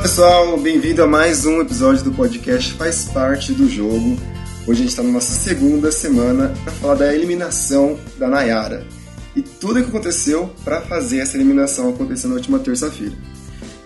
pessoal, 0.00 0.56
bem-vindo 0.56 1.02
a 1.02 1.06
mais 1.06 1.44
um 1.44 1.60
episódio 1.60 2.02
do 2.02 2.12
podcast 2.12 2.72
Faz 2.72 3.04
Parte 3.04 3.52
do 3.52 3.68
Jogo. 3.68 4.16
Hoje 4.66 4.80
a 4.80 4.82
gente 4.82 4.88
está 4.88 5.02
na 5.02 5.10
nossa 5.10 5.32
segunda 5.32 5.92
semana 5.92 6.54
para 6.64 6.72
falar 6.72 6.94
da 6.94 7.14
eliminação 7.14 7.98
da 8.18 8.26
Nayara 8.26 8.86
e 9.36 9.42
tudo 9.42 9.78
o 9.78 9.82
que 9.82 9.90
aconteceu 9.90 10.50
para 10.64 10.80
fazer 10.80 11.18
essa 11.18 11.36
eliminação 11.36 11.90
acontecer 11.90 12.28
na 12.28 12.34
última 12.36 12.58
terça-feira. 12.58 13.12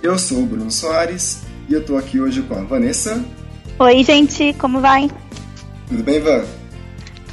Eu 0.04 0.16
sou 0.16 0.38
o 0.38 0.46
Bruno 0.46 0.70
Soares 0.70 1.40
e 1.68 1.74
eu 1.74 1.80
estou 1.80 1.98
aqui 1.98 2.20
hoje 2.20 2.42
com 2.42 2.54
a 2.54 2.62
Vanessa. 2.62 3.20
Oi, 3.80 4.04
gente, 4.04 4.52
como 4.54 4.80
vai? 4.80 5.10
Tudo 5.88 6.04
bem, 6.04 6.20
Van? 6.20 6.44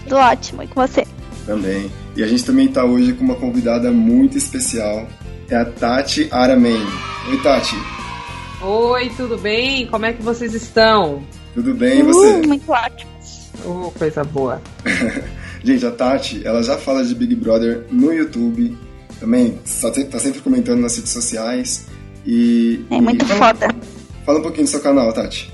Tudo 0.04 0.16
ótimo, 0.16 0.64
e 0.64 0.68
com 0.68 0.82
você? 0.82 1.06
Também. 1.46 1.92
E 2.16 2.24
a 2.24 2.28
gente 2.28 2.44
também 2.44 2.66
está 2.66 2.84
hoje 2.84 3.14
com 3.14 3.24
uma 3.24 3.36
convidada 3.36 3.92
muito 3.92 4.40
especial, 4.40 5.08
é 5.48 5.56
a 5.56 5.66
Tati 5.66 6.28
Aramen. 6.32 6.82
Oi, 7.30 7.38
Tati. 7.44 8.01
Oi, 8.64 9.10
tudo 9.18 9.40
bem? 9.40 9.88
Como 9.88 10.06
é 10.06 10.14
que 10.14 10.22
vocês 10.22 10.54
estão? 10.54 11.24
Tudo 11.56 11.74
bem, 11.74 12.00
e 12.00 12.04
você? 12.04 12.34
Uh, 12.34 12.48
muito 12.48 12.72
ótimo. 12.72 13.12
Oh, 13.66 13.92
coisa 13.98 14.24
boa. 14.24 14.62
Gente, 15.64 15.84
a 15.84 15.92
Tati, 15.92 16.46
ela 16.46 16.62
já 16.62 16.78
fala 16.78 17.04
de 17.04 17.16
Big 17.16 17.36
Brother 17.36 17.86
no 17.92 18.14
YouTube, 18.14 18.78
também 19.20 19.60
tá 20.12 20.20
sempre 20.20 20.42
comentando 20.42 20.80
nas 20.80 20.96
redes 20.96 21.12
sociais. 21.12 21.88
E, 22.24 22.86
é 22.92 23.02
muito 23.02 23.26
e 23.26 23.28
fala, 23.28 23.56
foda. 23.56 23.76
Fala 24.26 24.40
um 24.40 24.44
pouquinho 24.44 24.66
do 24.66 24.70
seu 24.70 24.80
canal, 24.80 25.12
Tati. 25.12 25.52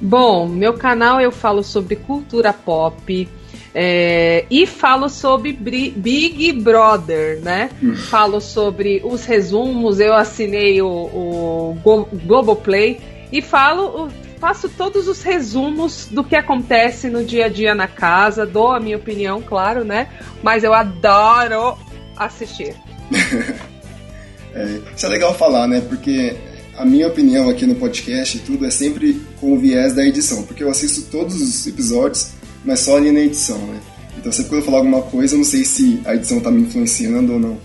Bom, 0.00 0.48
meu 0.48 0.74
canal 0.74 1.20
eu 1.20 1.30
falo 1.30 1.62
sobre 1.62 1.94
cultura 1.94 2.52
pop, 2.52 3.28
é, 3.74 4.46
e 4.48 4.66
falo 4.66 5.08
sobre 5.08 5.52
Big 5.52 6.52
Brother, 6.52 7.40
né? 7.40 7.70
Hum. 7.82 7.96
Falo 7.96 8.40
sobre 8.40 9.02
os 9.04 9.24
resumos, 9.24 9.98
eu 9.98 10.14
assinei 10.14 10.80
o, 10.80 10.86
o 10.86 11.78
Globoplay 12.24 13.00
e 13.32 13.42
falo, 13.42 14.08
faço 14.38 14.68
todos 14.68 15.08
os 15.08 15.22
resumos 15.22 16.06
do 16.08 16.22
que 16.22 16.36
acontece 16.36 17.10
no 17.10 17.24
dia 17.24 17.46
a 17.46 17.48
dia 17.48 17.74
na 17.74 17.88
casa, 17.88 18.46
dou 18.46 18.70
a 18.70 18.78
minha 18.78 18.96
opinião, 18.96 19.42
claro, 19.42 19.84
né? 19.84 20.08
Mas 20.40 20.62
eu 20.62 20.72
adoro 20.72 21.76
assistir. 22.16 22.76
é, 24.54 24.78
isso 24.94 25.04
é 25.04 25.08
legal 25.08 25.34
falar, 25.34 25.66
né? 25.66 25.80
Porque 25.80 26.36
a 26.76 26.84
minha 26.84 27.08
opinião 27.08 27.48
aqui 27.48 27.66
no 27.66 27.74
podcast 27.74 28.36
e 28.36 28.40
tudo 28.40 28.66
é 28.66 28.70
sempre 28.70 29.20
com 29.40 29.52
o 29.52 29.58
viés 29.58 29.94
da 29.94 30.04
edição, 30.04 30.44
porque 30.44 30.62
eu 30.62 30.70
assisto 30.70 31.10
todos 31.10 31.40
os 31.40 31.66
episódios 31.66 32.33
mas 32.64 32.80
só 32.80 32.96
ali 32.96 33.12
na 33.12 33.20
edição, 33.20 33.58
né? 33.58 33.80
Então 34.16 34.32
sempre 34.32 34.50
quando 34.50 34.60
eu 34.60 34.64
falar 34.64 34.78
alguma 34.78 35.02
coisa, 35.02 35.34
eu 35.34 35.38
não 35.38 35.44
sei 35.44 35.64
se 35.64 36.00
a 36.04 36.14
edição 36.14 36.40
tá 36.40 36.50
me 36.50 36.62
influenciando 36.62 37.34
ou 37.34 37.38
não. 37.38 37.58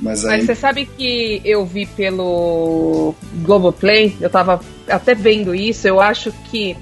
Mas, 0.00 0.24
aí... 0.24 0.38
Mas 0.38 0.46
você 0.46 0.54
sabe 0.54 0.86
que 0.86 1.40
eu 1.44 1.64
vi 1.64 1.86
pelo 1.86 3.14
Globoplay, 3.42 4.14
eu 4.20 4.28
tava 4.28 4.60
até 4.88 5.14
vendo 5.14 5.54
isso, 5.54 5.86
eu 5.86 6.00
acho 6.00 6.32
que. 6.50 6.76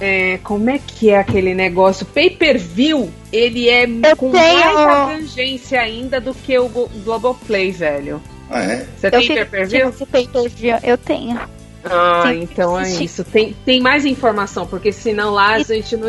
É, 0.00 0.38
como 0.42 0.68
é 0.68 0.80
que 0.84 1.10
é 1.10 1.18
aquele 1.18 1.54
negócio? 1.54 2.04
Pay-per-view, 2.06 3.08
ele 3.32 3.68
é 3.68 3.84
eu 3.84 4.16
com 4.16 4.32
tenho... 4.32 4.42
mais 4.42 4.76
abrangência 4.76 5.80
ainda 5.80 6.20
do 6.20 6.34
que 6.34 6.58
o 6.58 6.68
Globoplay, 7.04 7.70
velho. 7.70 8.20
Ah, 8.50 8.62
é? 8.62 8.86
Você 8.96 9.10
tem 9.10 9.28
pay-per-view? 9.28 9.92
Pay-per-view, 10.10 10.76
eu 10.82 10.98
tenho. 10.98 11.40
Ah, 11.84 12.24
Sim. 12.26 12.42
então 12.42 12.78
é 12.78 12.88
isso. 12.88 13.24
Tem, 13.24 13.54
tem 13.64 13.80
mais 13.80 14.04
informação, 14.04 14.66
porque 14.66 14.92
senão 14.92 15.30
lá 15.30 15.54
a 15.54 15.62
gente 15.62 15.96
não. 15.96 16.08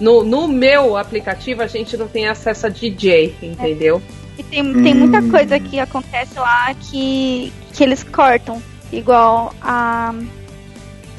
No, 0.00 0.22
no 0.22 0.46
meu 0.46 0.96
aplicativo 0.96 1.62
a 1.62 1.66
gente 1.66 1.96
não 1.96 2.06
tem 2.06 2.28
acesso 2.28 2.66
a 2.66 2.68
DJ, 2.68 3.34
entendeu? 3.40 4.02
E 4.38 4.42
tem, 4.42 4.82
tem 4.82 4.94
muita 4.94 5.18
hum. 5.18 5.30
coisa 5.30 5.58
que 5.58 5.80
acontece 5.80 6.38
lá 6.38 6.74
que, 6.74 7.52
que 7.72 7.82
eles 7.82 8.02
cortam. 8.02 8.62
Igual 8.92 9.54
a. 9.60 10.14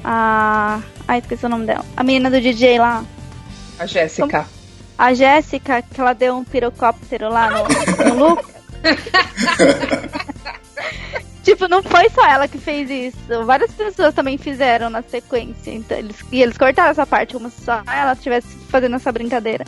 A. 0.03 0.79
Ai, 1.07 1.19
esqueci 1.19 1.45
o 1.45 1.49
nome 1.49 1.65
dela. 1.65 1.83
A 1.95 2.03
menina 2.03 2.29
do 2.29 2.39
DJ 2.39 2.77
lá. 2.77 3.03
A 3.79 3.85
Jéssica. 3.85 4.45
A 4.97 5.13
Jéssica, 5.13 5.81
que 5.81 5.99
ela 5.99 6.13
deu 6.13 6.35
um 6.35 6.43
pirocóptero 6.43 7.29
lá 7.29 7.49
no, 7.49 8.13
no 8.13 8.29
Lucas. 8.29 8.45
Tipo, 11.47 11.65
não 11.69 11.81
foi 11.81 12.09
só 12.09 12.27
ela 12.27 12.45
que 12.45 12.57
fez 12.57 12.89
isso. 12.89 13.45
Várias 13.45 13.71
pessoas 13.71 14.13
também 14.13 14.37
fizeram 14.37 14.89
na 14.89 15.01
sequência. 15.01 15.71
Então, 15.71 15.97
eles, 15.97 16.17
e 16.29 16.41
eles 16.41 16.57
cortaram 16.57 16.91
essa 16.91 17.05
parte 17.05 17.35
como 17.35 17.49
se 17.49 17.61
só 17.63 17.81
ela 17.87 18.11
estivesse 18.11 18.49
fazendo 18.67 18.97
essa 18.97 19.09
brincadeira. 19.13 19.63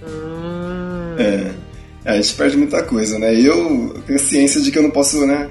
Hum. 0.00 1.16
É. 1.18 1.52
é. 2.04 2.10
A 2.12 2.20
gente 2.20 2.34
perde 2.34 2.56
muita 2.56 2.84
coisa, 2.84 3.18
né? 3.18 3.34
Eu 3.34 4.00
tenho 4.06 4.16
ciência 4.20 4.60
de 4.60 4.70
que 4.70 4.78
eu 4.78 4.82
não 4.84 4.92
posso, 4.92 5.26
né? 5.26 5.50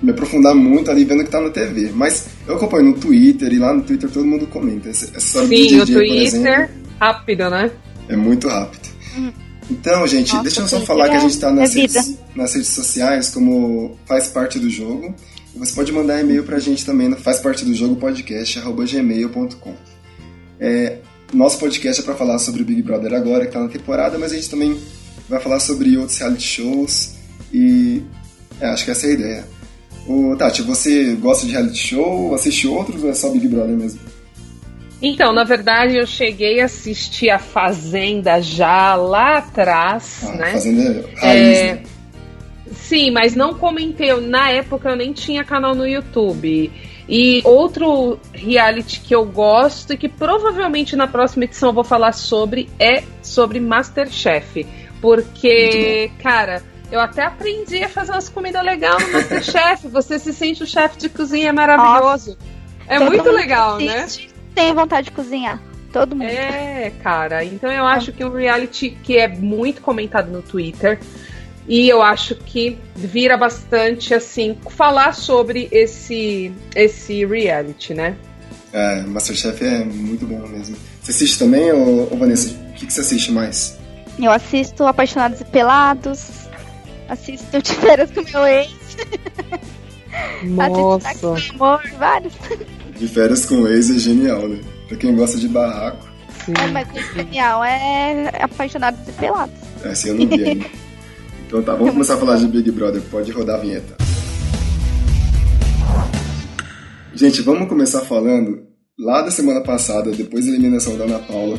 Me 0.00 0.12
aprofundar 0.12 0.54
muito 0.54 0.88
ali 0.88 1.04
vendo 1.04 1.22
o 1.22 1.24
que 1.24 1.32
tá 1.32 1.40
na 1.40 1.50
TV. 1.50 1.90
Mas 1.92 2.28
eu 2.46 2.54
acompanho 2.54 2.84
no 2.84 2.94
Twitter 2.94 3.52
e 3.52 3.58
lá 3.58 3.74
no 3.74 3.82
Twitter 3.82 4.08
todo 4.08 4.24
mundo 4.24 4.46
comenta. 4.46 4.88
Essa, 4.88 5.16
essa 5.16 5.44
Sim, 5.44 5.80
o 5.80 5.84
Twitter, 5.84 6.22
exemplo, 6.22 6.74
rápido, 7.00 7.50
né? 7.50 7.72
É 8.08 8.14
muito 8.14 8.46
rápido. 8.46 8.88
Hum. 9.16 9.32
Então, 9.70 10.06
gente, 10.06 10.32
Nossa, 10.32 10.42
deixa 10.42 10.60
eu 10.62 10.68
só 10.68 10.80
falar 10.80 11.08
que 11.08 11.16
a 11.16 11.20
gente 11.20 11.32
está 11.32 11.52
nas, 11.52 11.74
redes, 11.74 12.14
nas 12.34 12.54
redes 12.54 12.68
sociais 12.68 13.30
como 13.30 13.98
faz 14.06 14.28
parte 14.28 14.58
do 14.58 14.70
jogo. 14.70 15.14
Você 15.56 15.74
pode 15.74 15.92
mandar 15.92 16.20
e-mail 16.20 16.44
para 16.44 16.56
a 16.56 16.60
gente 16.60 16.84
também 16.84 17.08
no 17.08 17.16
faz 17.16 17.40
parte 17.40 17.64
do 17.64 17.74
jogo 17.74 17.96
podcast@gmail.com. 17.96 19.74
É, 20.60 20.98
nosso 21.32 21.58
podcast 21.58 22.00
é 22.00 22.04
para 22.04 22.14
falar 22.14 22.38
sobre 22.38 22.62
o 22.62 22.64
Big 22.64 22.82
Brother 22.82 23.12
agora, 23.12 23.40
que 23.40 23.48
está 23.48 23.60
na 23.60 23.68
temporada, 23.68 24.18
mas 24.18 24.32
a 24.32 24.36
gente 24.36 24.48
também 24.48 24.78
vai 25.28 25.40
falar 25.40 25.60
sobre 25.60 25.96
outros 25.96 26.16
reality 26.18 26.46
shows 26.46 27.14
e 27.52 28.02
é, 28.60 28.66
acho 28.68 28.84
que 28.84 28.90
essa 28.90 29.06
é 29.06 29.10
a 29.10 29.12
ideia. 29.12 29.48
Ô, 30.06 30.34
Tati, 30.36 30.62
você 30.62 31.14
gosta 31.16 31.46
de 31.46 31.52
reality 31.52 31.76
show? 31.76 32.34
Assiste 32.34 32.66
outros 32.66 33.02
ou 33.02 33.10
é 33.10 33.14
só 33.14 33.28
Big 33.28 33.46
Brother 33.46 33.76
mesmo? 33.76 34.00
Então, 35.00 35.32
na 35.32 35.44
verdade, 35.44 35.96
eu 35.96 36.06
cheguei 36.06 36.60
a 36.60 36.64
assistir 36.64 37.30
a 37.30 37.38
Fazenda 37.38 38.42
já 38.42 38.94
lá 38.96 39.38
atrás, 39.38 40.24
ah, 40.24 40.32
né? 40.32 40.52
Fazenda 40.52 41.08
raiz, 41.16 41.58
é... 41.58 41.74
né? 41.74 41.82
Sim, 42.72 43.10
mas 43.10 43.34
não 43.34 43.54
comentei. 43.54 44.12
Na 44.20 44.50
época 44.50 44.90
eu 44.90 44.96
nem 44.96 45.12
tinha 45.12 45.44
canal 45.44 45.74
no 45.74 45.86
YouTube. 45.86 46.72
E 47.08 47.40
outro 47.44 48.18
reality 48.32 49.00
que 49.00 49.14
eu 49.14 49.24
gosto 49.24 49.94
e 49.94 49.96
que 49.96 50.08
provavelmente 50.08 50.94
na 50.94 51.06
próxima 51.06 51.44
edição 51.44 51.70
eu 51.70 51.74
vou 51.74 51.84
falar 51.84 52.12
sobre 52.12 52.68
é 52.78 53.02
sobre 53.22 53.60
Masterchef. 53.60 54.66
Porque, 55.00 56.10
cara, 56.22 56.62
eu 56.90 57.00
até 57.00 57.22
aprendi 57.22 57.82
a 57.82 57.88
fazer 57.88 58.12
umas 58.12 58.28
comidas 58.28 58.62
legais 58.64 59.06
no 59.06 59.12
Masterchef. 59.12 59.88
Você 59.88 60.18
se 60.18 60.32
sente 60.32 60.62
o 60.62 60.66
chefe 60.66 60.98
de 60.98 61.08
cozinha 61.08 61.52
maravilhoso. 61.52 62.30
Nossa. 62.30 62.38
É 62.86 62.98
muito 62.98 63.30
legal, 63.30 63.78
né? 63.78 64.06
Tem 64.58 64.74
vontade 64.74 65.04
de 65.04 65.10
cozinhar. 65.12 65.62
Todo 65.92 66.16
mundo. 66.16 66.28
É, 66.28 66.92
cara. 67.02 67.44
Então 67.44 67.70
eu 67.70 67.86
acho 67.86 68.12
que 68.12 68.24
um 68.24 68.32
reality 68.32 68.90
que 68.90 69.16
é 69.16 69.28
muito 69.28 69.80
comentado 69.80 70.30
no 70.30 70.42
Twitter. 70.42 70.98
E 71.68 71.88
eu 71.88 72.02
acho 72.02 72.34
que 72.34 72.76
vira 72.96 73.36
bastante 73.36 74.12
assim 74.12 74.56
falar 74.70 75.14
sobre 75.14 75.68
esse 75.70 76.52
esse 76.74 77.24
reality, 77.24 77.94
né? 77.94 78.16
É, 78.72 79.02
Masterchef 79.02 79.64
é 79.64 79.84
muito 79.84 80.26
bom 80.26 80.46
mesmo. 80.48 80.76
Você 81.02 81.12
assiste 81.12 81.38
também, 81.38 81.70
ou, 81.72 82.08
ou 82.10 82.18
Vanessa? 82.18 82.50
O 82.70 82.72
que, 82.72 82.86
que 82.86 82.92
você 82.92 83.00
assiste 83.00 83.30
mais? 83.30 83.78
Eu 84.18 84.30
assisto 84.30 84.84
Apaixonados 84.84 85.40
e 85.40 85.44
Pelados, 85.44 86.48
assisto 87.08 87.62
De 87.62 87.72
Férias 87.74 88.10
com 88.10 88.22
Meu 88.22 88.46
Ex. 88.46 88.70
Nossa. 90.42 91.08
assisto 91.08 91.54
Amor, 91.54 91.80
vários. 91.98 92.34
De 92.98 93.06
férias 93.06 93.44
com 93.44 93.62
o 93.62 93.68
ex 93.68 93.90
é 93.90 93.98
genial, 93.98 94.48
né? 94.48 94.60
Pra 94.88 94.96
quem 94.96 95.14
gosta 95.14 95.38
de 95.38 95.48
barraco. 95.48 96.08
Sim. 96.44 96.52
É, 96.58 96.66
mas 96.68 96.88
o 96.88 97.14
genial 97.14 97.62
é 97.62 98.30
apaixonado 98.40 98.96
de 99.04 99.12
pelados. 99.12 99.54
É, 99.84 99.90
assim 99.90 100.08
eu 100.08 100.14
não 100.16 100.26
vi 100.26 100.44
ainda. 100.44 100.66
Então 101.46 101.62
tá, 101.62 101.74
vamos 101.74 101.92
começar 101.92 102.14
a 102.14 102.18
falar 102.18 102.36
de 102.36 102.48
Big 102.48 102.70
Brother. 102.70 103.00
Pode 103.02 103.30
rodar 103.30 103.56
a 103.56 103.60
vinheta. 103.60 103.96
Gente, 107.14 107.40
vamos 107.42 107.68
começar 107.68 108.00
falando 108.02 108.62
lá 108.98 109.22
da 109.22 109.30
semana 109.30 109.60
passada, 109.60 110.10
depois 110.10 110.46
da 110.46 110.52
eliminação 110.52 110.96
da 110.96 111.04
Ana 111.04 111.18
Paula. 111.20 111.58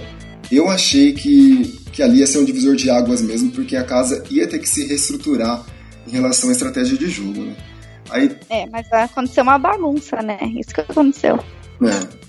Eu 0.52 0.68
achei 0.70 1.14
que, 1.14 1.80
que 1.92 2.02
ali 2.02 2.20
ia 2.20 2.28
ser 2.28 2.40
um 2.40 2.46
divisor 2.46 2.76
de 2.76 2.90
águas 2.90 3.22
mesmo, 3.22 3.52
porque 3.52 3.76
a 3.76 3.84
casa 3.84 4.24
ia 4.30 4.48
ter 4.48 4.60
que 4.60 4.68
se 4.68 4.86
reestruturar 4.86 5.66
em 6.08 6.12
relação 6.12 6.50
à 6.50 6.54
estratégia 6.54 6.98
de 6.98 7.08
jogo, 7.08 7.42
né? 7.42 7.56
Aí... 8.10 8.38
É, 8.50 8.66
mas 8.68 8.92
aconteceu 8.92 9.44
uma 9.44 9.58
bagunça, 9.58 10.22
né? 10.22 10.38
Isso 10.58 10.74
que 10.74 10.82
aconteceu. 10.82 11.40
É. 11.82 12.20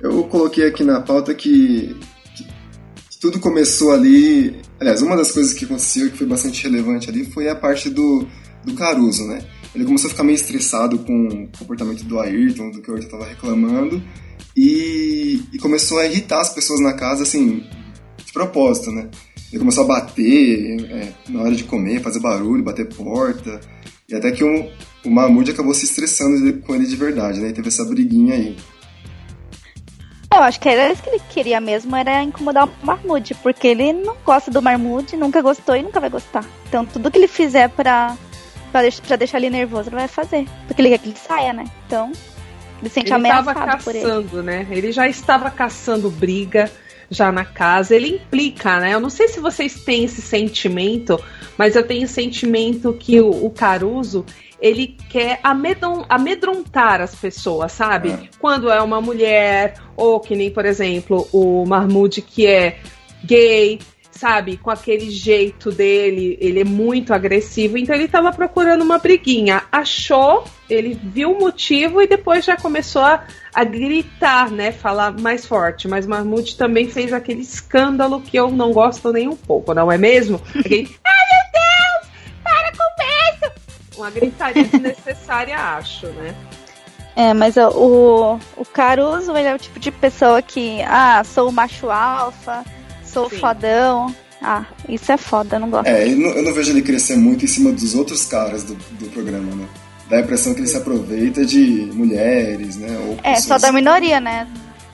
Eu 0.00 0.24
coloquei 0.24 0.66
aqui 0.66 0.84
na 0.84 1.00
pauta 1.00 1.34
que, 1.34 1.96
que, 2.34 3.18
tudo 3.20 3.40
começou 3.40 3.92
ali. 3.92 4.60
Aliás, 4.80 5.02
uma 5.02 5.16
das 5.16 5.32
coisas 5.32 5.52
que 5.52 5.64
aconteceu 5.64 6.06
e 6.06 6.10
que 6.10 6.18
foi 6.18 6.26
bastante 6.26 6.62
relevante 6.62 7.10
ali 7.10 7.24
foi 7.24 7.48
a 7.48 7.56
parte 7.56 7.90
do, 7.90 8.26
do 8.64 8.74
Caruso, 8.74 9.26
né? 9.26 9.40
Ele 9.74 9.84
começou 9.84 10.08
a 10.08 10.10
ficar 10.10 10.24
meio 10.24 10.36
estressado 10.36 10.98
com 11.00 11.28
o 11.28 11.58
comportamento 11.58 12.04
do 12.04 12.18
Ayrton, 12.18 12.70
do 12.70 12.80
que 12.80 12.90
o 12.90 12.94
Ayrton 12.94 13.16
estava 13.16 13.28
reclamando, 13.28 14.02
e, 14.56 15.42
e, 15.52 15.58
começou 15.58 15.98
a 15.98 16.06
irritar 16.06 16.40
as 16.40 16.52
pessoas 16.52 16.80
na 16.80 16.92
casa, 16.92 17.22
assim, 17.22 17.64
de 18.24 18.32
propósito, 18.32 18.90
né? 18.90 19.08
Ele 19.50 19.58
começou 19.60 19.84
a 19.84 19.86
bater 19.86 20.80
é, 20.90 21.12
na 21.28 21.42
hora 21.42 21.54
de 21.54 21.64
comer, 21.64 22.00
fazer 22.00 22.20
barulho, 22.20 22.62
bater 22.62 22.88
porta. 22.88 23.60
E 24.08 24.14
até 24.14 24.30
que 24.32 24.44
o, 24.44 24.68
o 25.08 25.10
Mahmoud 25.10 25.50
acabou 25.50 25.74
se 25.74 25.84
estressando 25.86 26.52
com 26.60 26.74
ele 26.74 26.86
de 26.86 26.96
verdade, 26.96 27.40
né? 27.40 27.48
E 27.48 27.52
teve 27.52 27.68
essa 27.68 27.84
briguinha 27.84 28.34
aí. 28.34 28.56
Eu 30.32 30.42
acho 30.42 30.60
que 30.60 30.68
era 30.68 30.92
isso 30.92 31.02
que 31.02 31.08
ele 31.08 31.22
queria 31.30 31.60
mesmo, 31.60 31.96
era 31.96 32.22
incomodar 32.22 32.68
o 32.68 32.86
Mahmoud, 32.86 33.34
porque 33.42 33.66
ele 33.66 33.92
não 33.94 34.14
gosta 34.24 34.50
do 34.50 34.60
Mahmoud, 34.60 35.16
nunca 35.16 35.40
gostou 35.40 35.74
e 35.74 35.82
nunca 35.82 35.98
vai 35.98 36.10
gostar. 36.10 36.44
Então 36.68 36.84
tudo 36.84 37.10
que 37.10 37.16
ele 37.18 37.26
fizer 37.26 37.70
pra, 37.70 38.14
pra, 38.70 38.82
deixar, 38.82 39.02
pra 39.02 39.16
deixar 39.16 39.38
ele 39.38 39.48
nervoso, 39.50 39.88
ele 39.88 39.96
vai 39.96 40.06
fazer. 40.06 40.46
Porque 40.66 40.82
ele 40.82 40.90
quer 40.90 40.98
que 40.98 41.08
ele 41.08 41.16
saia, 41.16 41.52
né? 41.54 41.64
Então, 41.86 42.12
ele 42.80 42.90
sente 42.90 43.06
ele 43.08 43.14
ameaçado 43.14 43.54
caçando, 43.54 43.84
por 43.84 43.94
ele. 43.94 44.42
né? 44.42 44.66
Ele 44.70 44.92
já 44.92 45.08
estava 45.08 45.50
caçando 45.50 46.10
briga 46.10 46.70
já 47.10 47.32
na 47.32 47.44
casa, 47.44 47.94
ele 47.94 48.08
implica, 48.08 48.80
né? 48.80 48.94
Eu 48.94 49.00
não 49.00 49.10
sei 49.10 49.28
se 49.28 49.40
vocês 49.40 49.82
têm 49.82 50.04
esse 50.04 50.20
sentimento, 50.20 51.18
mas 51.56 51.74
eu 51.74 51.82
tenho 51.82 52.04
o 52.04 52.08
sentimento 52.08 52.92
que 52.92 53.20
o, 53.20 53.46
o 53.46 53.50
Caruso 53.50 54.24
ele 54.60 54.96
quer 55.08 55.40
amedrontar 55.42 57.00
as 57.00 57.14
pessoas, 57.14 57.72
sabe? 57.72 58.10
É. 58.10 58.20
Quando 58.40 58.70
é 58.70 58.80
uma 58.82 59.00
mulher, 59.00 59.74
ou 59.96 60.18
que 60.18 60.34
nem, 60.34 60.50
por 60.50 60.64
exemplo, 60.64 61.28
o 61.32 61.64
Mahmoud 61.64 62.20
que 62.22 62.46
é 62.46 62.78
gay, 63.24 63.78
sabe? 64.18 64.56
Com 64.56 64.70
aquele 64.70 65.10
jeito 65.10 65.70
dele, 65.70 66.36
ele 66.40 66.60
é 66.60 66.64
muito 66.64 67.14
agressivo, 67.14 67.78
então 67.78 67.94
ele 67.94 68.08
tava 68.08 68.32
procurando 68.32 68.82
uma 68.82 68.98
briguinha. 68.98 69.62
Achou, 69.70 70.44
ele 70.68 70.98
viu 71.00 71.32
o 71.32 71.38
motivo 71.38 72.02
e 72.02 72.06
depois 72.06 72.44
já 72.44 72.56
começou 72.56 73.02
a, 73.02 73.24
a 73.54 73.64
gritar, 73.64 74.50
né? 74.50 74.72
Falar 74.72 75.12
mais 75.12 75.46
forte. 75.46 75.86
Mas 75.86 76.06
Mahmoud 76.06 76.56
também 76.56 76.88
fez 76.88 77.12
aquele 77.12 77.42
escândalo 77.42 78.20
que 78.20 78.36
eu 78.36 78.50
não 78.50 78.72
gosto 78.72 79.12
nem 79.12 79.28
um 79.28 79.36
pouco, 79.36 79.72
não 79.72 79.90
é 79.90 79.96
mesmo? 79.96 80.40
Aquele, 80.58 80.96
ai 81.04 81.24
meu 81.30 81.52
Deus, 81.52 82.12
para 82.42 82.72
com 82.72 83.44
isso! 83.44 83.52
Uma 83.96 84.10
gritaria 84.10 84.64
desnecessária, 84.64 85.56
acho, 85.78 86.06
né? 86.08 86.34
É, 87.14 87.34
mas 87.34 87.56
o, 87.56 88.38
o 88.56 88.64
Caruso, 88.64 89.36
ele 89.36 89.48
é 89.48 89.54
o 89.54 89.58
tipo 89.58 89.80
de 89.80 89.90
pessoa 89.90 90.40
que, 90.40 90.80
ah, 90.82 91.22
sou 91.24 91.50
macho 91.50 91.90
alfa, 91.90 92.64
sou 93.18 93.30
Sim. 93.30 93.38
fodão. 93.38 94.14
Ah, 94.40 94.64
isso 94.88 95.10
é 95.10 95.16
foda, 95.16 95.56
eu 95.56 95.60
não 95.60 95.70
gosto. 95.70 95.88
É, 95.88 96.06
eu 96.06 96.16
não, 96.16 96.28
eu 96.30 96.42
não, 96.44 96.54
vejo 96.54 96.70
ele 96.70 96.82
crescer 96.82 97.16
muito 97.16 97.44
em 97.44 97.48
cima 97.48 97.72
dos 97.72 97.94
outros 97.96 98.24
caras 98.24 98.62
do, 98.62 98.74
do 98.74 99.10
programa, 99.10 99.52
né? 99.56 99.66
Dá 100.08 100.18
a 100.18 100.20
impressão 100.20 100.54
que 100.54 100.60
ele 100.60 100.68
se 100.68 100.76
aproveita 100.76 101.44
de 101.44 101.90
mulheres, 101.92 102.76
né? 102.76 102.96
Ou 103.06 103.18
é, 103.24 103.34
só 103.40 103.58
da 103.58 103.72
minoria, 103.72 104.20
né? 104.20 104.46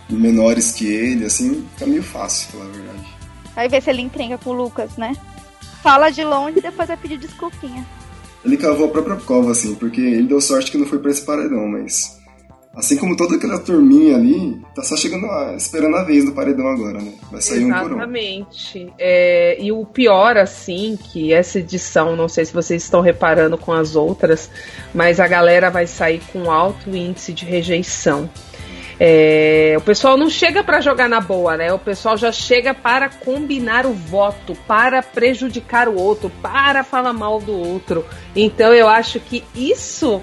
Menores 0.08 0.72
que 0.72 0.86
ele, 0.86 1.26
assim, 1.26 1.64
fica 1.74 1.86
meio 1.86 2.02
fácil, 2.02 2.52
falar 2.52 2.64
a 2.64 2.68
verdade. 2.68 3.14
Aí 3.54 3.68
vê 3.68 3.80
se 3.80 3.90
ele 3.90 4.02
encrenca 4.02 4.38
com 4.38 4.50
o 4.50 4.54
Lucas, 4.54 4.96
né? 4.96 5.14
Fala 5.82 6.10
de 6.10 6.24
longe 6.24 6.58
e 6.58 6.62
depois 6.62 6.88
vai 6.88 6.96
pedir 6.96 7.18
desculpinha. 7.18 7.86
Ele 8.44 8.56
cavou 8.56 8.86
a 8.86 8.90
própria 8.90 9.16
cova, 9.16 9.52
assim, 9.52 9.74
porque 9.74 10.00
ele 10.00 10.24
deu 10.24 10.40
sorte 10.40 10.70
que 10.70 10.78
não 10.78 10.86
foi 10.86 10.98
pra 10.98 11.10
esse 11.10 11.22
paredão, 11.22 11.68
mas 11.68 12.18
Assim 12.76 12.96
como 12.96 13.16
toda 13.16 13.36
aquela 13.36 13.58
turminha 13.58 14.16
ali, 14.16 14.60
tá 14.74 14.82
só 14.82 14.96
chegando 14.96 15.26
a, 15.26 15.54
esperando 15.54 15.96
a 15.96 16.02
vez 16.02 16.24
do 16.24 16.32
paredão 16.32 16.66
agora, 16.66 17.00
né? 17.00 17.12
Vai 17.30 17.40
sair 17.40 17.62
Exatamente. 17.62 17.84
um 17.84 17.88
por 17.88 17.92
um. 17.92 17.96
Exatamente. 17.96 18.92
É, 18.98 19.56
e 19.62 19.70
o 19.70 19.84
pior, 19.86 20.36
assim, 20.36 20.98
que 21.00 21.32
essa 21.32 21.60
edição, 21.60 22.16
não 22.16 22.28
sei 22.28 22.44
se 22.44 22.52
vocês 22.52 22.82
estão 22.82 23.00
reparando 23.00 23.56
com 23.56 23.72
as 23.72 23.94
outras, 23.94 24.50
mas 24.92 25.20
a 25.20 25.28
galera 25.28 25.70
vai 25.70 25.86
sair 25.86 26.20
com 26.32 26.50
alto 26.50 26.90
índice 26.94 27.32
de 27.32 27.44
rejeição. 27.44 28.28
É, 28.98 29.74
o 29.76 29.80
pessoal 29.80 30.16
não 30.16 30.30
chega 30.30 30.62
para 30.62 30.80
jogar 30.80 31.08
na 31.08 31.20
boa, 31.20 31.56
né? 31.56 31.72
O 31.72 31.78
pessoal 31.78 32.16
já 32.16 32.30
chega 32.30 32.72
para 32.72 33.08
combinar 33.08 33.86
o 33.86 33.92
voto, 33.92 34.54
para 34.66 35.02
prejudicar 35.02 35.88
o 35.88 35.96
outro, 35.96 36.30
para 36.42 36.84
falar 36.84 37.12
mal 37.12 37.40
do 37.40 37.52
outro. 37.52 38.04
Então 38.34 38.72
eu 38.72 38.88
acho 38.88 39.18
que 39.18 39.44
isso 39.54 40.22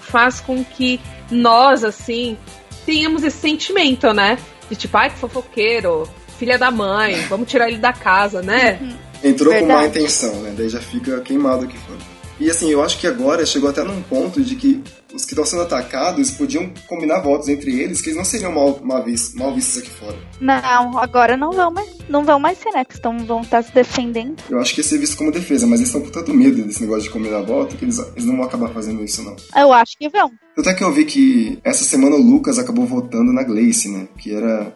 faz 0.00 0.40
com 0.40 0.64
que 0.64 1.00
nós, 1.30 1.84
assim, 1.84 2.36
tenhamos 2.84 3.22
esse 3.22 3.38
sentimento, 3.38 4.12
né? 4.12 4.38
De 4.68 4.76
tipo, 4.76 4.96
ai, 4.96 5.10
que 5.10 5.18
fofoqueiro, 5.18 6.08
filha 6.38 6.58
da 6.58 6.70
mãe, 6.70 7.20
vamos 7.28 7.48
tirar 7.48 7.68
ele 7.68 7.78
da 7.78 7.92
casa, 7.92 8.42
né? 8.42 8.78
Entrou 9.22 9.52
Verdade. 9.52 9.72
com 9.72 9.78
má 9.78 9.86
intenção, 9.86 10.34
né? 10.42 10.54
Daí 10.56 10.68
já 10.68 10.80
fica 10.80 11.20
queimado 11.20 11.64
aqui 11.64 11.76
fora. 11.78 11.98
E 12.38 12.50
assim, 12.50 12.70
eu 12.70 12.82
acho 12.82 12.98
que 12.98 13.06
agora 13.06 13.46
chegou 13.46 13.70
até 13.70 13.82
num 13.82 14.02
ponto 14.02 14.42
de 14.42 14.56
que 14.56 14.82
os 15.16 15.24
que 15.24 15.32
estão 15.32 15.44
sendo 15.44 15.62
atacados 15.62 16.30
podiam 16.30 16.70
combinar 16.86 17.20
votos 17.20 17.48
entre 17.48 17.80
eles, 17.80 18.00
que 18.00 18.08
eles 18.08 18.16
não 18.16 18.24
seriam 18.24 18.52
mal, 18.52 18.78
mal, 18.82 19.02
vistos, 19.02 19.34
mal 19.34 19.54
vistos 19.54 19.82
aqui 19.82 19.90
fora. 19.90 20.16
Não, 20.40 20.98
agora 20.98 21.36
não 21.36 21.50
vão 21.50 21.70
mais, 21.70 21.88
não 22.08 22.24
vão 22.24 22.38
mais 22.38 22.58
ser, 22.58 22.70
né? 22.70 22.84
Que 22.84 22.94
estão, 22.94 23.18
vão 23.18 23.40
estar 23.40 23.62
se 23.62 23.72
defendendo. 23.72 24.36
Eu 24.50 24.60
acho 24.60 24.74
que 24.74 24.80
ia 24.80 24.84
ser 24.84 24.98
visto 24.98 25.16
como 25.16 25.32
defesa, 25.32 25.66
mas 25.66 25.80
eles 25.80 25.88
estão 25.88 26.02
com 26.02 26.10
tanto 26.10 26.34
medo 26.34 26.62
desse 26.62 26.82
negócio 26.82 27.04
de 27.04 27.10
combinar 27.10 27.40
voto 27.40 27.76
que 27.76 27.84
eles, 27.84 27.98
eles 27.98 28.24
não 28.24 28.36
vão 28.36 28.44
acabar 28.44 28.68
fazendo 28.68 29.02
isso, 29.02 29.22
não. 29.22 29.34
Eu 29.56 29.72
acho 29.72 29.96
que 29.98 30.08
vão. 30.08 30.30
Até 30.56 30.74
que 30.74 30.84
eu 30.84 30.92
vi 30.92 31.04
que 31.04 31.58
essa 31.64 31.84
semana 31.84 32.16
o 32.16 32.22
Lucas 32.22 32.58
acabou 32.58 32.86
votando 32.86 33.32
na 33.32 33.42
Gleice, 33.42 33.90
né? 33.90 34.06
Que 34.18 34.34
era, 34.34 34.72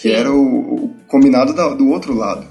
que 0.00 0.10
era 0.10 0.32
o, 0.32 0.84
o 0.84 0.96
combinado 1.06 1.54
da, 1.54 1.68
do 1.68 1.88
outro 1.88 2.14
lado. 2.14 2.46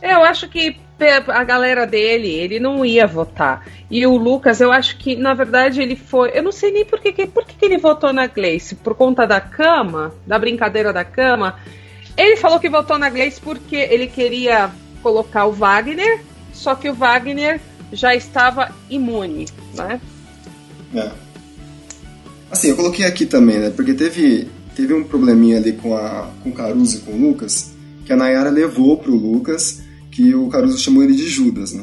Eu 0.00 0.24
acho 0.24 0.48
que 0.48 0.76
a 1.08 1.44
galera 1.44 1.86
dele, 1.86 2.28
ele 2.28 2.58
não 2.58 2.84
ia 2.84 3.06
votar. 3.06 3.66
E 3.90 4.06
o 4.06 4.16
Lucas, 4.16 4.60
eu 4.60 4.72
acho 4.72 4.96
que, 4.96 5.14
na 5.16 5.34
verdade, 5.34 5.82
ele 5.82 5.96
foi. 5.96 6.30
Eu 6.34 6.42
não 6.42 6.52
sei 6.52 6.70
nem 6.70 6.84
por 6.84 7.00
que, 7.00 7.26
por 7.26 7.44
que, 7.44 7.64
ele 7.64 7.78
votou 7.78 8.12
na 8.12 8.26
Gleice. 8.26 8.74
Por 8.74 8.94
conta 8.94 9.26
da 9.26 9.40
cama, 9.40 10.14
da 10.26 10.38
brincadeira 10.38 10.92
da 10.92 11.04
cama. 11.04 11.58
Ele 12.16 12.36
falou 12.36 12.58
que 12.58 12.68
votou 12.68 12.98
na 12.98 13.08
Gleice 13.10 13.40
porque 13.40 13.76
ele 13.76 14.06
queria 14.06 14.70
colocar 15.02 15.46
o 15.46 15.52
Wagner, 15.52 16.20
só 16.52 16.74
que 16.74 16.88
o 16.88 16.94
Wagner 16.94 17.60
já 17.92 18.14
estava 18.14 18.70
imune, 18.88 19.48
né? 19.74 20.00
É. 20.94 21.10
Assim, 22.50 22.68
eu 22.68 22.76
coloquei 22.76 23.04
aqui 23.04 23.26
também, 23.26 23.58
né? 23.58 23.70
Porque 23.70 23.94
teve, 23.94 24.48
teve 24.76 24.92
um 24.92 25.04
probleminha 25.04 25.56
ali 25.56 25.72
com, 25.72 25.96
a, 25.96 26.30
com 26.42 26.50
o 26.50 26.52
Caruso 26.52 26.98
e 26.98 27.00
com 27.00 27.12
o 27.12 27.28
Lucas, 27.28 27.72
que 28.04 28.12
a 28.12 28.16
Nayara 28.16 28.50
levou 28.50 28.98
pro 28.98 29.14
Lucas 29.14 29.81
que 30.12 30.34
o 30.34 30.46
Caruso 30.48 30.78
chamou 30.78 31.02
ele 31.02 31.14
de 31.14 31.26
Judas, 31.26 31.72
né? 31.72 31.82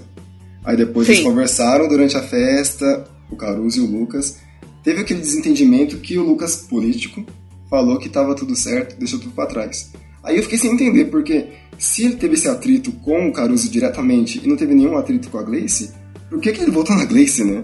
Aí 0.63 0.77
depois 0.77 1.07
Sim. 1.07 1.13
eles 1.13 1.23
conversaram 1.23 1.87
durante 1.87 2.15
a 2.15 2.21
festa, 2.21 3.05
o 3.29 3.35
Caruso 3.35 3.79
e 3.79 3.81
o 3.81 3.85
Lucas. 3.85 4.37
Teve 4.83 5.01
aquele 5.01 5.19
desentendimento 5.19 5.97
que 5.97 6.17
o 6.17 6.23
Lucas, 6.23 6.55
político, 6.55 7.25
falou 7.69 7.97
que 7.97 8.07
estava 8.07 8.35
tudo 8.35 8.55
certo, 8.55 8.97
deixou 8.97 9.19
tudo 9.19 9.33
para 9.33 9.49
trás. 9.49 9.91
Aí 10.23 10.37
eu 10.37 10.43
fiquei 10.43 10.59
sem 10.59 10.71
entender, 10.71 11.05
porque 11.05 11.47
se 11.77 12.05
ele 12.05 12.15
teve 12.15 12.35
esse 12.35 12.47
atrito 12.47 12.91
com 12.91 13.27
o 13.27 13.33
Caruso 13.33 13.69
diretamente 13.69 14.39
e 14.43 14.47
não 14.47 14.55
teve 14.55 14.75
nenhum 14.75 14.95
atrito 14.95 15.29
com 15.29 15.39
a 15.39 15.43
Gleice, 15.43 15.91
por 16.29 16.39
que, 16.39 16.51
que 16.51 16.61
ele 16.61 16.71
voltou 16.71 16.95
na 16.95 17.05
Gleice, 17.05 17.43
né? 17.43 17.63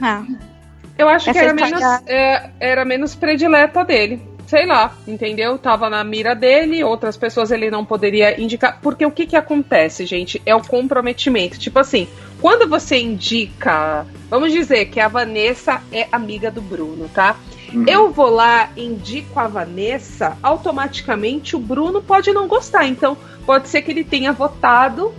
Ah. 0.00 0.24
Eu 0.98 1.08
acho 1.08 1.30
Essa 1.30 1.38
que 1.38 1.44
era 1.44 1.54
menos, 1.54 1.80
é, 2.06 2.50
era 2.60 2.84
menos 2.84 3.14
predileta 3.14 3.82
dele 3.84 4.20
sei 4.50 4.66
lá, 4.66 4.92
entendeu? 5.06 5.56
Tava 5.56 5.88
na 5.88 6.02
mira 6.02 6.34
dele, 6.34 6.82
outras 6.82 7.16
pessoas 7.16 7.52
ele 7.52 7.70
não 7.70 7.84
poderia 7.84 8.40
indicar. 8.40 8.80
Porque 8.82 9.06
o 9.06 9.10
que 9.12 9.24
que 9.24 9.36
acontece, 9.36 10.04
gente? 10.04 10.42
É 10.44 10.52
o 10.52 10.60
comprometimento. 10.60 11.56
Tipo 11.56 11.78
assim, 11.78 12.08
quando 12.40 12.68
você 12.68 12.98
indica, 12.98 14.04
vamos 14.28 14.50
dizer 14.50 14.86
que 14.86 14.98
a 14.98 15.06
Vanessa 15.06 15.80
é 15.92 16.08
amiga 16.10 16.50
do 16.50 16.60
Bruno, 16.60 17.08
tá? 17.14 17.36
Uhum. 17.72 17.84
Eu 17.86 18.10
vou 18.10 18.28
lá, 18.28 18.70
indico 18.76 19.38
a 19.38 19.46
Vanessa, 19.46 20.36
automaticamente 20.42 21.54
o 21.54 21.60
Bruno 21.60 22.02
pode 22.02 22.32
não 22.32 22.48
gostar. 22.48 22.88
Então, 22.88 23.16
pode 23.46 23.68
ser 23.68 23.82
que 23.82 23.92
ele 23.92 24.02
tenha 24.02 24.32
votado 24.32 25.14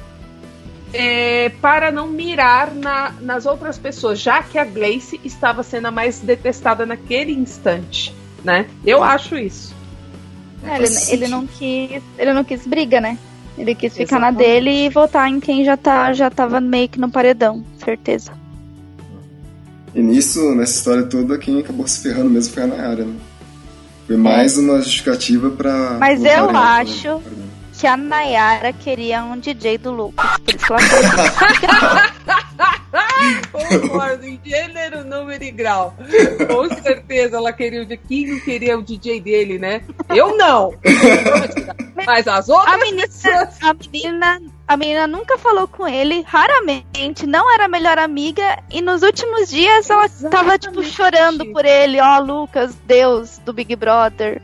é, 0.91 1.47
para 1.61 1.89
não 1.89 2.07
mirar 2.07 2.75
na, 2.75 3.13
nas 3.21 3.45
outras 3.45 3.77
pessoas, 3.77 4.19
já 4.19 4.43
que 4.43 4.59
a 4.59 4.65
Gleice 4.65 5.21
estava 5.23 5.63
sendo 5.63 5.85
a 5.85 5.91
mais 5.91 6.19
detestada 6.19 6.85
naquele 6.85 7.31
instante 7.31 8.19
né? 8.43 8.65
Eu 8.85 9.03
acho 9.03 9.37
isso. 9.37 9.73
É, 10.63 10.75
ele, 10.75 10.87
ele, 11.09 11.27
não 11.27 11.47
quis, 11.47 12.03
ele 12.17 12.33
não 12.33 12.43
quis 12.43 12.67
briga, 12.67 13.01
né? 13.01 13.17
Ele 13.57 13.73
quis 13.75 13.93
ficar 13.93 14.17
Exatamente. 14.17 14.33
na 14.33 14.43
dele 14.43 14.85
e 14.85 14.89
votar 14.89 15.29
em 15.29 15.39
quem 15.39 15.65
já 15.65 15.75
tá, 15.75 16.13
já 16.13 16.29
tava 16.29 16.61
meio 16.61 16.87
que 16.87 16.99
no 16.99 17.09
paredão, 17.09 17.65
certeza. 17.83 18.31
E 19.93 20.01
nisso, 20.01 20.55
nessa 20.55 20.77
história 20.77 21.03
toda, 21.03 21.37
quem 21.37 21.59
acabou 21.59 21.85
se 21.87 22.01
ferrando 22.01 22.29
mesmo 22.29 22.53
foi 22.53 22.63
a 22.63 22.67
Nayara, 22.67 23.03
né? 23.03 23.15
Foi 24.07 24.15
mais 24.17 24.57
uma 24.57 24.77
justificativa 24.77 25.49
pra. 25.49 25.97
Mas 25.99 26.23
eu 26.23 26.49
acho 26.49 27.21
que 27.73 27.85
a 27.87 27.97
Nayara 27.97 28.71
queria 28.73 29.23
um 29.23 29.39
DJ 29.39 29.77
do 29.77 29.91
Lucas, 29.91 30.29
por 30.39 30.55
isso 30.55 30.73
ela 30.73 30.79
Concordo, 33.51 34.25
em 34.25 34.39
gênero, 34.43 35.03
número 35.03 35.43
e 35.43 35.51
grau. 35.51 35.93
Com 36.47 36.69
certeza 36.81 37.37
ela 37.37 37.51
queria 37.51 37.81
o 37.81 37.85
de 37.85 37.97
quem 37.97 38.27
não 38.27 38.39
queria 38.39 38.77
o 38.77 38.83
DJ 38.83 39.19
dele, 39.19 39.59
né? 39.59 39.81
Eu 40.09 40.37
não. 40.37 40.73
Mas 42.05 42.27
as 42.27 42.49
outras. 42.49 42.73
A 42.73 42.77
menina, 42.77 43.05
a 43.61 43.73
menina, 43.73 44.41
a 44.67 44.77
menina 44.77 45.07
nunca 45.07 45.37
falou 45.37 45.67
com 45.67 45.87
ele, 45.87 46.23
raramente, 46.27 47.27
não 47.27 47.53
era 47.53 47.65
a 47.65 47.69
melhor 47.69 47.97
amiga, 47.99 48.57
e 48.71 48.81
nos 48.81 49.01
últimos 49.01 49.49
dias 49.49 49.89
ela 49.89 50.05
estava 50.05 50.57
tipo 50.57 50.83
chorando 50.83 51.45
por 51.51 51.65
ele, 51.65 51.99
ó, 51.99 52.17
oh, 52.17 52.23
Lucas, 52.23 52.75
Deus 52.85 53.37
do 53.39 53.53
Big 53.53 53.75
Brother. 53.75 54.41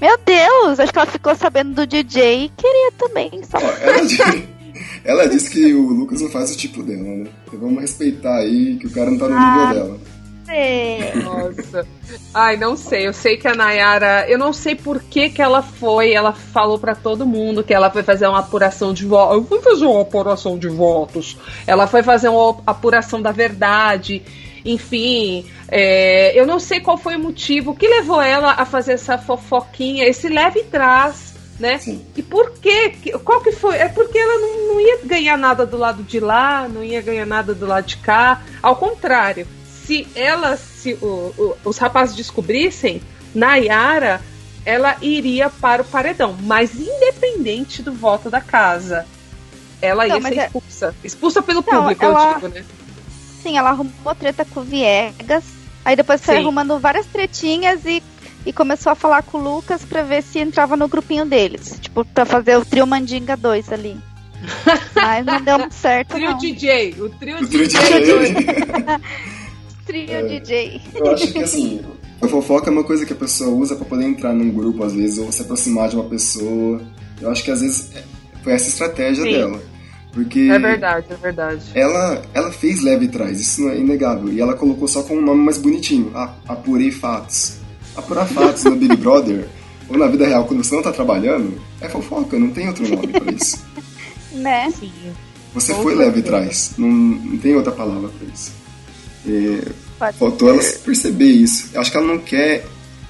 Meu 0.00 0.18
Deus, 0.18 0.80
acho 0.80 0.92
que 0.92 0.98
ela 0.98 1.06
ficou 1.06 1.34
sabendo 1.36 1.74
do 1.74 1.86
DJ 1.86 2.44
e 2.44 2.48
queria 2.48 2.92
também. 2.98 3.30
Só. 3.44 3.58
Ela, 3.58 4.61
Ela 5.04 5.28
disse 5.28 5.50
que 5.50 5.72
o 5.72 5.88
Lucas 5.88 6.20
não 6.20 6.30
faz 6.30 6.52
o 6.52 6.56
tipo 6.56 6.82
dela, 6.82 7.02
né? 7.02 7.26
Então 7.46 7.58
vamos 7.58 7.80
respeitar 7.80 8.36
aí 8.36 8.76
que 8.76 8.86
o 8.86 8.90
cara 8.90 9.10
não 9.10 9.18
tá 9.18 9.28
no 9.28 9.36
ah, 9.36 9.56
nível 9.56 9.74
dela. 9.74 10.00
Nossa. 11.24 11.86
Ai, 12.34 12.56
não 12.56 12.76
sei. 12.76 13.06
Eu 13.06 13.12
sei 13.12 13.36
que 13.36 13.48
a 13.48 13.54
Nayara. 13.54 14.28
Eu 14.28 14.38
não 14.38 14.52
sei 14.52 14.74
por 14.74 15.02
que, 15.02 15.30
que 15.30 15.40
ela 15.40 15.62
foi. 15.62 16.12
Ela 16.12 16.32
falou 16.32 16.78
para 16.78 16.94
todo 16.94 17.26
mundo 17.26 17.64
que 17.64 17.72
ela 17.72 17.90
foi 17.90 18.02
fazer 18.02 18.26
uma 18.26 18.40
apuração 18.40 18.92
de 18.92 19.06
votos. 19.06 19.36
Eu 19.36 19.44
fui 19.44 19.60
fazer 19.60 19.86
uma 19.86 20.02
apuração 20.02 20.58
de 20.58 20.68
votos. 20.68 21.38
Ela 21.66 21.86
foi 21.86 22.02
fazer 22.02 22.28
uma 22.28 22.56
apuração 22.66 23.22
da 23.22 23.32
verdade. 23.32 24.22
Enfim, 24.64 25.44
é, 25.68 26.38
eu 26.38 26.46
não 26.46 26.58
sei 26.58 26.80
qual 26.80 26.96
foi 26.96 27.16
o 27.16 27.18
motivo 27.18 27.74
que 27.74 27.88
levou 27.88 28.20
ela 28.20 28.52
a 28.52 28.64
fazer 28.64 28.92
essa 28.92 29.18
fofoquinha, 29.18 30.06
esse 30.06 30.28
leve 30.28 30.62
trás, 30.64 31.31
né? 31.62 31.78
Sim. 31.78 32.04
E 32.16 32.22
por 32.22 32.50
quê? 32.58 32.92
Qual 33.24 33.40
que 33.40 33.52
foi? 33.52 33.76
É 33.76 33.88
porque 33.88 34.18
ela 34.18 34.36
não, 34.36 34.74
não 34.74 34.80
ia 34.80 34.98
ganhar 35.04 35.38
nada 35.38 35.64
do 35.64 35.76
lado 35.76 36.02
de 36.02 36.18
lá, 36.18 36.68
não 36.68 36.82
ia 36.82 37.00
ganhar 37.00 37.24
nada 37.24 37.54
do 37.54 37.64
lado 37.64 37.86
de 37.86 37.98
cá. 37.98 38.42
Ao 38.60 38.74
contrário, 38.74 39.46
se 39.72 40.08
ela, 40.16 40.56
se 40.56 40.94
o, 40.94 41.32
o, 41.38 41.56
os 41.64 41.78
rapazes 41.78 42.16
descobrissem, 42.16 43.00
Nayara, 43.32 44.20
ela 44.66 44.96
iria 45.00 45.48
para 45.48 45.82
o 45.82 45.84
paredão, 45.84 46.36
mas 46.42 46.74
independente 46.74 47.80
do 47.80 47.92
voto 47.92 48.28
da 48.28 48.40
casa. 48.40 49.06
Ela 49.80 50.06
não, 50.08 50.16
ia 50.16 50.22
ser 50.22 50.38
é- 50.38 50.46
expulsa. 50.46 50.94
É... 51.02 51.06
Expulsa 51.06 51.42
pelo 51.42 51.64
não, 51.64 51.80
público, 51.80 52.04
ela... 52.04 52.28
eu 52.28 52.34
digo, 52.34 52.48
né? 52.48 52.64
Sim, 53.40 53.56
ela 53.56 53.70
arrumou 53.70 54.14
treta 54.16 54.44
com 54.44 54.60
o 54.60 54.64
Viegas. 54.64 55.44
Aí 55.84 55.94
depois 55.94 56.24
foi 56.24 56.34
Sim. 56.34 56.42
arrumando 56.42 56.78
várias 56.80 57.06
tretinhas 57.06 57.84
e, 57.84 58.02
e 58.44 58.52
começou 58.52 58.92
a 58.92 58.94
falar 58.94 59.22
com 59.22 59.38
o 59.38 59.56
Lucas 59.56 59.84
pra 59.84 60.02
ver 60.02 60.22
se 60.22 60.38
entrava 60.38 60.76
no 60.76 60.88
grupinho 60.88 61.24
deles. 61.24 61.78
Tipo, 61.80 62.04
pra 62.04 62.24
fazer 62.24 62.56
o 62.56 62.64
trio 62.64 62.86
Mandinga 62.86 63.36
2 63.36 63.72
ali. 63.72 63.96
Mas 64.94 65.24
não 65.24 65.40
deu 65.40 65.58
muito 65.58 65.74
certo. 65.74 66.14
Trio 66.14 66.30
não. 66.30 66.38
DJ. 66.38 66.90
O 66.98 67.08
trio, 67.10 67.36
o 67.38 67.46
trio 67.46 67.68
DJ. 67.68 68.00
DJ. 68.00 68.34
trio 69.86 70.10
é, 70.10 70.22
DJ. 70.22 70.80
Eu 70.94 71.12
acho 71.12 71.32
que 71.32 71.42
assim, 71.42 71.80
a 72.20 72.28
fofoca 72.28 72.70
é 72.70 72.72
uma 72.72 72.84
coisa 72.84 73.06
que 73.06 73.12
a 73.12 73.16
pessoa 73.16 73.50
usa 73.50 73.76
para 73.76 73.84
poder 73.84 74.04
entrar 74.04 74.32
num 74.32 74.50
grupo, 74.50 74.84
às 74.84 74.94
vezes, 74.94 75.18
ou 75.18 75.30
se 75.30 75.42
aproximar 75.42 75.88
de 75.88 75.96
uma 75.96 76.04
pessoa. 76.04 76.80
Eu 77.20 77.30
acho 77.30 77.44
que 77.44 77.50
às 77.50 77.60
vezes 77.60 77.90
é, 77.94 78.02
foi 78.42 78.52
essa 78.52 78.68
estratégia 78.68 79.24
Sim. 79.24 79.32
dela. 79.32 79.62
Porque 80.12 80.40
é 80.40 80.58
verdade, 80.58 81.06
é 81.08 81.14
verdade. 81.14 81.62
Ela, 81.74 82.22
ela 82.34 82.52
fez 82.52 82.82
leve 82.82 83.08
trás, 83.08 83.40
isso 83.40 83.62
não 83.62 83.70
é 83.70 83.78
inegável. 83.78 84.30
E 84.30 84.40
ela 84.40 84.54
colocou 84.54 84.86
só 84.86 85.02
com 85.02 85.16
um 85.16 85.22
nome 85.22 85.42
mais 85.42 85.56
bonitinho. 85.56 86.10
Ah, 86.14 86.34
apurei 86.46 86.90
fatos. 86.90 87.61
Apurar 87.96 88.26
fatos 88.26 88.64
no 88.64 88.76
Big 88.76 88.96
Brother 88.96 89.46
ou 89.88 89.98
na 89.98 90.06
vida 90.06 90.26
real, 90.26 90.44
quando 90.46 90.64
você 90.64 90.74
não 90.74 90.82
tá 90.82 90.92
trabalhando, 90.92 91.60
é 91.80 91.88
fofoca, 91.88 92.38
não 92.38 92.50
tem 92.50 92.68
outro 92.68 92.88
nome 92.88 93.08
pra 93.08 93.32
isso. 93.32 93.62
né? 94.32 94.70
Sim. 94.70 94.92
Você 95.54 95.74
foi 95.74 95.94
leve 95.94 96.22
trás, 96.22 96.72
não, 96.78 96.88
não 96.88 97.36
tem 97.36 97.54
outra 97.54 97.72
palavra 97.72 98.08
pra 98.08 98.26
isso. 98.32 98.52
E 99.26 99.60
faltou 100.18 100.48
ela 100.48 100.62
perceber 100.84 101.26
isso. 101.26 101.70
Eu 101.74 101.80
acho 101.80 101.90
que 101.90 101.96
ela 101.96 102.06
não 102.06 102.18
quer 102.18 102.64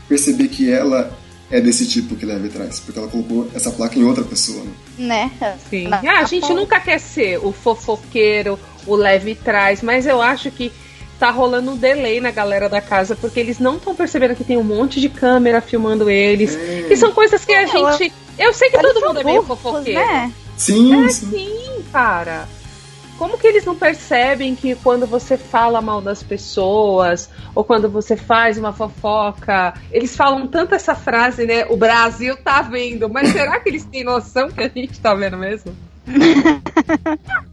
perceber 0.08 0.48
que 0.48 0.70
ela 0.70 1.16
é 1.50 1.60
desse 1.60 1.86
tipo 1.86 2.16
que 2.16 2.26
leve 2.26 2.48
trás, 2.48 2.80
porque 2.80 2.98
ela 2.98 3.08
colocou 3.08 3.48
essa 3.54 3.70
placa 3.70 3.98
em 3.98 4.04
outra 4.04 4.24
pessoa. 4.24 4.64
Né? 4.98 5.30
né? 5.40 5.58
Sim. 5.70 5.88
Ah, 5.92 6.20
a 6.20 6.24
gente 6.24 6.52
nunca 6.52 6.80
quer 6.80 6.98
ser 6.98 7.38
o 7.38 7.52
fofoqueiro, 7.52 8.58
o 8.86 8.96
leve 8.96 9.34
trás, 9.34 9.82
mas 9.82 10.06
eu 10.06 10.20
acho 10.20 10.50
que 10.50 10.72
tá 11.18 11.30
rolando 11.30 11.70
um 11.70 11.76
delay 11.76 12.20
na 12.20 12.30
galera 12.30 12.68
da 12.68 12.80
casa, 12.80 13.14
porque 13.14 13.38
eles 13.38 13.58
não 13.58 13.76
estão 13.76 13.94
percebendo 13.94 14.34
que 14.34 14.44
tem 14.44 14.56
um 14.56 14.64
monte 14.64 15.00
de 15.00 15.08
câmera 15.08 15.60
filmando 15.60 16.10
eles. 16.10 16.56
É. 16.56 16.92
E 16.92 16.96
são 16.96 17.12
coisas 17.12 17.44
que 17.44 17.52
a 17.52 17.66
gente. 17.66 18.12
Eu 18.38 18.52
sei 18.52 18.70
que 18.70 18.78
todo 18.78 19.00
mundo 19.00 19.20
é 19.20 19.24
meio 19.24 19.42
fofoqueiro. 19.42 20.00
Né? 20.00 20.32
Sim, 20.56 21.04
é, 21.04 21.08
sim. 21.08 21.30
sim, 21.30 21.84
cara. 21.92 22.48
Como 23.18 23.38
que 23.38 23.46
eles 23.46 23.64
não 23.64 23.76
percebem 23.76 24.56
que 24.56 24.74
quando 24.74 25.06
você 25.06 25.36
fala 25.36 25.80
mal 25.80 26.00
das 26.00 26.22
pessoas, 26.22 27.30
ou 27.54 27.62
quando 27.62 27.88
você 27.88 28.16
faz 28.16 28.58
uma 28.58 28.72
fofoca, 28.72 29.74
eles 29.92 30.16
falam 30.16 30.46
tanto 30.48 30.74
essa 30.74 30.94
frase, 30.94 31.46
né? 31.46 31.66
O 31.68 31.76
Brasil 31.76 32.36
tá 32.36 32.62
vendo, 32.62 33.08
mas 33.08 33.28
será 33.28 33.60
que 33.60 33.68
eles 33.68 33.84
têm 33.84 34.02
noção 34.02 34.50
que 34.50 34.60
a 34.60 34.68
gente 34.68 34.98
tá 34.98 35.14
vendo 35.14 35.36
mesmo? 35.36 35.72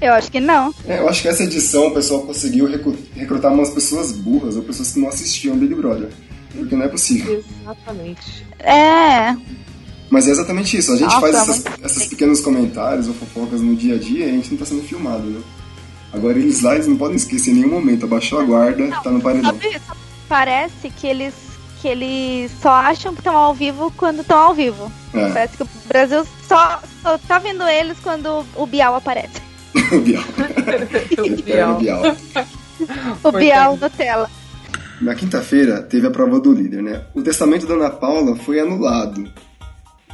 Eu 0.00 0.12
acho 0.12 0.30
que 0.30 0.40
não. 0.40 0.74
É, 0.86 0.98
eu 0.98 1.08
acho 1.08 1.22
que 1.22 1.28
essa 1.28 1.42
edição 1.42 1.88
o 1.88 1.94
pessoal 1.94 2.22
conseguiu 2.22 2.66
recrutar 3.14 3.52
umas 3.52 3.70
pessoas 3.70 4.12
burras 4.12 4.56
ou 4.56 4.62
pessoas 4.62 4.92
que 4.92 5.00
não 5.00 5.08
assistiam 5.08 5.56
Big 5.56 5.74
Brother. 5.74 6.10
Porque 6.54 6.76
não 6.76 6.84
é 6.84 6.88
possível. 6.88 7.42
Exatamente. 7.62 8.46
É. 8.58 9.36
Mas 10.10 10.28
é 10.28 10.30
exatamente 10.30 10.76
isso. 10.76 10.92
A 10.92 10.96
gente 10.96 11.12
Nossa, 11.14 11.20
faz 11.20 11.34
essas, 11.34 11.64
essas 11.82 12.06
pequenos 12.06 12.40
comentários 12.40 13.08
ou 13.08 13.14
fofocas 13.14 13.60
no 13.60 13.74
dia 13.74 13.96
a 13.96 13.98
dia 13.98 14.26
e 14.26 14.30
a 14.30 14.32
gente 14.32 14.50
não 14.50 14.58
tá 14.58 14.64
sendo 14.64 14.82
filmado, 14.82 15.24
né? 15.24 15.40
Agora 16.12 16.38
eles 16.38 16.62
lá, 16.62 16.74
eles 16.74 16.86
não 16.86 16.96
podem 16.96 17.16
esquecer 17.16 17.50
em 17.50 17.54
nenhum 17.54 17.70
momento. 17.70 18.04
Abaixou 18.04 18.38
a 18.38 18.44
guarda, 18.44 18.86
não, 18.86 19.02
tá 19.02 19.10
no 19.10 19.20
paredão. 19.20 19.52
Sabe, 19.52 19.80
parece 20.28 20.90
que 20.90 21.06
eles 21.06 21.34
que 21.80 21.88
eles 21.88 22.50
só 22.62 22.70
acham 22.70 23.12
que 23.12 23.20
estão 23.20 23.36
ao 23.36 23.52
vivo 23.52 23.92
quando 23.96 24.20
estão 24.20 24.38
ao 24.38 24.54
vivo. 24.54 24.90
É. 25.12 25.28
Parece 25.28 25.56
que 25.56 25.62
o 25.62 25.68
Brasil 25.86 26.26
só, 26.48 26.80
só 27.02 27.18
tá 27.18 27.38
vendo 27.38 27.62
eles 27.64 27.98
quando 28.02 28.46
o 28.54 28.66
Bial 28.66 28.94
aparece. 28.94 29.45
o 29.92 30.00
Bial. 30.00 30.24
o 31.18 31.42
Bial. 31.42 31.74
o 31.74 31.78
Bial. 31.78 32.16
o 33.22 33.32
Bial 33.32 33.76
na 33.76 33.90
tela. 33.90 34.30
Na 35.00 35.14
quinta-feira 35.14 35.82
teve 35.82 36.06
a 36.06 36.10
prova 36.10 36.40
do 36.40 36.52
líder, 36.52 36.82
né? 36.82 37.04
O 37.14 37.22
testamento 37.22 37.66
da 37.66 37.74
Ana 37.74 37.90
Paula 37.90 38.34
foi 38.36 38.58
anulado. 38.58 39.30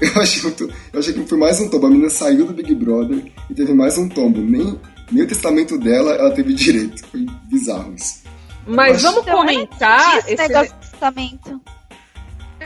Eu 0.01 0.21
achei, 0.21 0.43
muito, 0.43 0.69
eu 0.93 0.99
achei 0.99 1.15
que 1.15 1.25
foi 1.25 1.39
mais 1.39 1.61
um 1.61 1.69
tombo. 1.69 1.87
A 1.87 1.91
menina 1.91 2.11
saiu 2.11 2.45
do 2.45 2.53
Big 2.53 2.75
Brother 2.75 3.23
e 3.49 3.55
teve 3.55 3.73
mais 3.73 3.97
um 3.97 4.09
tombo. 4.09 4.41
Nem, 4.41 4.81
nem 5.13 5.23
o 5.23 5.27
testamento 5.29 5.79
dela 5.79 6.13
ela 6.15 6.33
teve 6.33 6.53
direito. 6.55 7.07
Foi 7.07 7.25
bizarro 7.45 7.95
isso. 7.95 8.23
Mas 8.67 9.03
vamos 9.03 9.25
comentar 9.25 10.19
esse 10.19 10.37
negócio 10.37 10.75
de 10.75 10.91
testamento. 10.91 11.61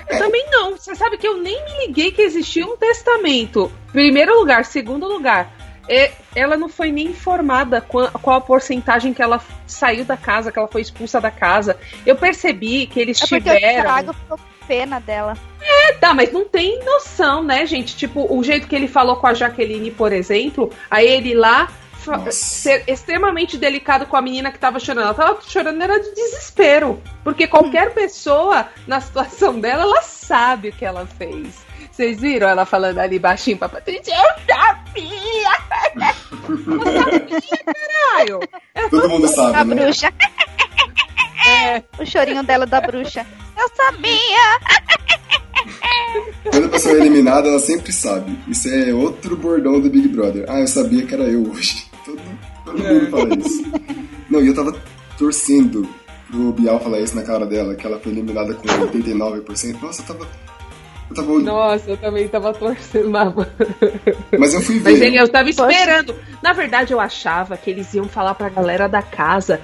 É. 0.08 0.18
Também 0.18 0.46
não. 0.50 0.72
Você 0.72 0.94
sabe 0.94 1.18
que 1.18 1.26
eu 1.26 1.36
nem 1.42 1.62
me 1.64 1.86
liguei 1.86 2.10
que 2.10 2.22
existia 2.22 2.64
um 2.64 2.76
testamento. 2.76 3.70
Primeiro 3.92 4.38
lugar, 4.38 4.64
segundo 4.64 5.06
lugar. 5.06 5.55
Ela 6.35 6.57
não 6.57 6.69
foi 6.69 6.90
nem 6.90 7.07
informada 7.07 7.81
qual, 7.81 8.11
qual, 8.11 8.37
a 8.37 8.40
porcentagem 8.40 9.12
que 9.12 9.23
ela 9.23 9.40
saiu 9.66 10.05
da 10.05 10.16
casa, 10.16 10.52
que 10.52 10.59
ela 10.59 10.69
foi 10.69 10.81
expulsa 10.81 11.21
da 11.21 11.31
casa. 11.31 11.76
Eu 12.05 12.16
percebi 12.16 12.87
que 12.87 13.00
eles 13.00 13.21
é 13.23 13.26
tiveram. 13.26 14.14
ficou 14.14 14.38
pena 14.66 15.00
dela. 15.00 15.37
É, 15.62 15.93
tá, 15.93 16.12
mas 16.12 16.33
não 16.33 16.45
tem 16.45 16.85
noção, 16.85 17.43
né, 17.43 17.64
gente? 17.66 17.97
Tipo, 17.97 18.26
o 18.28 18.43
jeito 18.43 18.66
que 18.66 18.75
ele 18.75 18.88
falou 18.88 19.16
com 19.16 19.26
a 19.26 19.35
Jaqueline, 19.35 19.90
por 19.90 20.12
exemplo, 20.12 20.73
aí 20.90 21.07
ele 21.07 21.35
lá 21.35 21.69
ser 22.31 22.85
extremamente 22.87 23.59
delicado 23.59 24.07
com 24.07 24.16
a 24.16 24.23
menina 24.23 24.52
que 24.52 24.59
tava 24.59 24.78
chorando. 24.78 25.05
Ela 25.07 25.14
tava 25.14 25.38
chorando 25.43 25.83
era 25.83 25.99
de 25.99 26.14
desespero. 26.14 27.02
Porque 27.25 27.47
qualquer 27.47 27.88
hum. 27.88 27.95
pessoa 27.95 28.69
na 28.87 29.00
situação 29.00 29.59
dela, 29.59 29.83
ela 29.83 30.02
sabe 30.02 30.69
o 30.69 30.73
que 30.73 30.85
ela 30.85 31.07
fez. 31.07 31.65
Vocês 31.96 32.20
viram 32.20 32.46
ela 32.46 32.66
falando 32.66 32.98
ali 32.98 33.18
baixinho 33.18 33.56
pra 33.56 33.70
Patrícia? 33.70 34.12
Eu 34.12 34.54
sabia! 34.54 35.48
Eu 36.46 37.00
sabia, 37.00 37.40
caralho! 37.64 38.40
É 38.74 38.88
Todo 38.90 39.08
mundo 39.08 39.26
sabe, 39.28 39.56
a 39.56 39.64
né? 39.64 39.74
bruxa. 39.74 40.12
É. 41.48 41.82
O 41.98 42.04
chorinho 42.04 42.42
dela 42.42 42.66
da 42.66 42.82
bruxa. 42.82 43.24
Eu 43.58 43.70
sabia! 43.74 44.60
Quando 46.50 46.66
a 46.66 46.68
pessoa 46.68 46.96
é 46.96 46.98
eliminada, 46.98 47.48
ela 47.48 47.58
sempre 47.58 47.90
sabe. 47.90 48.38
Isso 48.46 48.68
é 48.68 48.92
outro 48.92 49.34
bordão 49.34 49.80
do 49.80 49.88
Big 49.88 50.06
Brother. 50.08 50.44
Ah, 50.50 50.60
eu 50.60 50.66
sabia 50.66 51.06
que 51.06 51.14
era 51.14 51.24
eu 51.24 51.50
hoje. 51.50 51.86
Todo, 52.04 52.20
todo 52.62 52.78
mundo 52.78 53.10
fala 53.10 53.34
isso. 53.38 53.62
Não, 54.28 54.42
e 54.42 54.48
eu 54.48 54.54
tava 54.54 54.78
torcendo 55.16 55.88
pro 56.30 56.52
Bial 56.52 56.78
falar 56.78 57.00
isso 57.00 57.16
na 57.16 57.22
cara 57.22 57.46
dela, 57.46 57.74
que 57.74 57.86
ela 57.86 57.98
foi 57.98 58.12
eliminada 58.12 58.52
com 58.52 58.68
89%. 58.68 59.80
Nossa, 59.80 60.02
eu 60.02 60.06
tava. 60.06 60.28
Eu 61.08 61.16
tava... 61.16 61.38
Nossa, 61.40 61.90
eu 61.90 61.96
também 61.96 62.28
tava 62.28 62.52
torcendo, 62.52 63.10
mano. 63.10 63.46
Mas 64.38 64.54
eu 64.54 64.60
fui 64.60 64.78
ver. 64.78 64.90
Mas 64.90 65.00
ele, 65.00 65.16
eu 65.16 65.28
tava 65.28 65.48
esperando. 65.48 66.14
Na 66.42 66.52
verdade, 66.52 66.92
eu 66.92 67.00
achava 67.00 67.56
que 67.56 67.70
eles 67.70 67.92
iam 67.94 68.06
falar 68.06 68.34
pra 68.34 68.48
galera 68.48 68.88
da 68.88 69.02
casa 69.02 69.60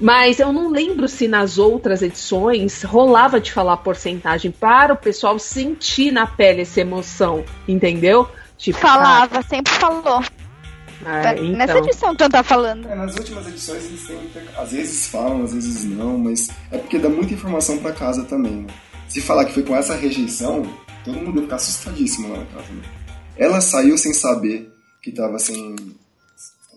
mas 0.00 0.40
eu 0.40 0.52
não 0.52 0.70
lembro 0.70 1.06
se 1.06 1.28
nas 1.28 1.58
outras 1.58 2.02
edições 2.02 2.82
rolava 2.82 3.40
de 3.40 3.52
falar 3.52 3.76
porcentagem 3.78 4.50
para 4.50 4.92
o 4.92 4.96
pessoal 4.96 5.38
sentir 5.38 6.10
na 6.10 6.26
pele 6.26 6.62
essa 6.62 6.80
emoção, 6.80 7.44
entendeu? 7.66 8.28
Tipo, 8.58 8.78
Falava, 8.78 9.42
sempre 9.42 9.72
falou. 9.74 10.22
Ah, 11.06 11.34
então... 11.34 11.44
Nessa 11.44 11.78
edição 11.78 12.14
tu 12.14 12.22
não 12.22 12.30
tá 12.30 12.42
falando. 12.42 12.88
É, 12.88 12.94
nas 12.94 13.14
últimas 13.14 13.46
edições 13.46 13.84
eles 13.84 14.00
sempre, 14.00 14.42
às 14.56 14.72
vezes 14.72 15.06
falam, 15.08 15.44
às 15.44 15.52
vezes 15.52 15.84
não, 15.84 16.18
mas 16.18 16.50
é 16.72 16.78
porque 16.78 16.98
dá 16.98 17.08
muita 17.08 17.34
informação 17.34 17.78
para 17.78 17.92
casa 17.92 18.24
também, 18.24 18.52
né? 18.52 18.66
Se 19.08 19.20
falar 19.20 19.44
que 19.44 19.52
foi 19.52 19.62
com 19.62 19.76
essa 19.76 19.94
rejeição, 19.94 20.62
todo 21.04 21.18
mundo 21.18 21.36
ia 21.36 21.42
ficar 21.42 21.56
assustadíssimo 21.56 22.28
lá 22.28 22.38
na 22.38 22.46
casa, 22.46 22.72
né? 22.72 22.82
Ela 23.36 23.60
saiu 23.60 23.98
sem 23.98 24.14
saber 24.14 24.70
que 25.02 25.12
tava 25.12 25.38
sem 25.38 25.76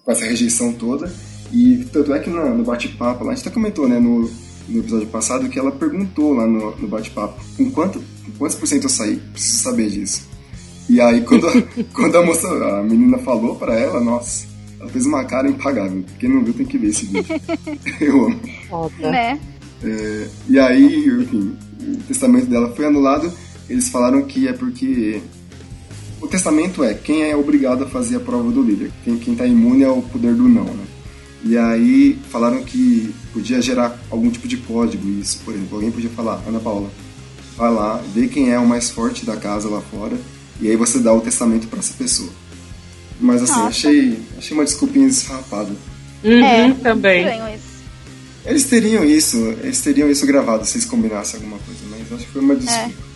com 0.04 0.12
essa 0.12 0.26
rejeição 0.26 0.74
toda 0.74 1.12
e 1.52 1.86
tanto 1.92 2.14
é 2.14 2.20
que 2.20 2.30
no, 2.30 2.56
no 2.56 2.64
bate-papo, 2.64 3.28
a 3.28 3.34
gente 3.34 3.48
até 3.48 3.54
comentou, 3.54 3.88
né, 3.88 4.00
no, 4.00 4.30
no 4.68 4.80
episódio 4.80 5.08
passado, 5.08 5.50
que 5.50 5.60
ela 5.60 5.72
perguntou 5.72 6.34
lá 6.34 6.46
no, 6.46 6.76
no 6.76 6.88
bate-papo 6.88 7.40
com, 7.56 7.72
quanto, 7.72 8.00
com 8.00 8.32
quantos 8.38 8.58
por 8.58 8.68
cento 8.68 8.84
eu 8.84 8.90
saí, 8.90 9.18
preciso 9.18 9.64
saber 9.64 9.90
disso. 9.90 10.28
E 10.90 11.00
aí 11.02 11.22
quando, 11.22 11.48
quando 11.94 12.16
a 12.18 12.26
moça, 12.26 12.48
a 12.48 12.84
menina 12.84 13.18
falou 13.20 13.56
para 13.56 13.76
ela, 13.76 14.00
nossa, 14.00 14.48
ela 14.80 14.90
fez 14.90 15.06
uma 15.06 15.24
cara 15.26 15.50
impagável. 15.50 16.04
Quem 16.20 16.30
não 16.30 16.44
viu 16.44 16.54
tem 16.54 16.66
que 16.66 16.78
ver 16.78 16.88
esse 16.88 17.06
vídeo. 17.06 17.36
Eu 18.00 18.26
amo. 18.26 18.40
Foda. 18.70 19.12
Né? 19.12 19.40
É, 19.84 20.28
e 20.50 20.60
aí, 20.60 21.08
enfim, 21.08 21.56
testamento 22.08 22.48
dela 22.48 22.74
foi 22.76 22.86
anulado. 22.86 23.32
Eles 23.70 23.90
falaram 23.90 24.24
que 24.24 24.48
é 24.48 24.54
porque 24.54 25.22
o 26.22 26.28
testamento 26.28 26.84
é 26.84 26.94
quem 26.94 27.24
é 27.24 27.36
obrigado 27.36 27.84
a 27.84 27.88
fazer 27.88 28.16
a 28.16 28.20
prova 28.20 28.52
do 28.52 28.62
líder, 28.62 28.92
quem, 29.04 29.18
quem 29.18 29.36
tá 29.36 29.46
imune 29.46 29.84
ao 29.84 30.02
poder 30.02 30.34
do 30.34 30.48
não, 30.48 30.64
né? 30.64 30.84
E 31.44 31.58
aí 31.58 32.20
falaram 32.30 32.64
que 32.64 33.14
podia 33.32 33.62
gerar 33.62 33.98
algum 34.10 34.30
tipo 34.30 34.48
de 34.48 34.58
código 34.58 35.08
isso, 35.10 35.40
por 35.46 35.54
exemplo, 35.54 35.76
alguém 35.76 35.92
podia 35.92 36.10
falar, 36.10 36.42
Ana 36.48 36.60
Paula, 36.60 36.90
vai 37.56 37.72
lá, 37.72 38.02
vê 38.14 38.28
quem 38.28 38.52
é 38.52 38.58
o 38.58 38.66
mais 38.66 38.90
forte 38.90 39.26
da 39.26 39.38
casa 39.38 39.70
lá 39.70 39.82
fora, 39.82 40.18
e 40.60 40.70
aí 40.70 40.76
você 40.76 41.00
dá 41.00 41.14
o 41.14 41.22
testamento 41.22 41.68
para 41.68 41.80
essa 41.80 41.94
pessoa. 41.94 42.30
Mas 43.20 43.44
assim, 43.44 43.62
achei, 43.62 44.20
achei 44.38 44.58
uma 44.58 44.64
desculpinha 44.64 45.08
esfarrapada. 45.08 45.72
Uhum, 46.24 46.44
é, 46.44 46.74
também. 46.74 47.26
Eles 48.48 48.64
teriam 48.64 49.04
isso, 49.04 49.38
eles 49.62 49.82
teriam 49.82 50.10
isso 50.10 50.26
gravado 50.26 50.66
se 50.66 50.78
eles 50.78 50.88
combinassem 50.88 51.40
alguma 51.40 51.60
coisa, 51.60 51.82
mas 51.90 52.14
acho 52.14 52.26
que 52.26 52.32
foi 52.32 52.42
uma 52.42 52.56
desculpa. 52.56 52.90
É. 52.90 53.08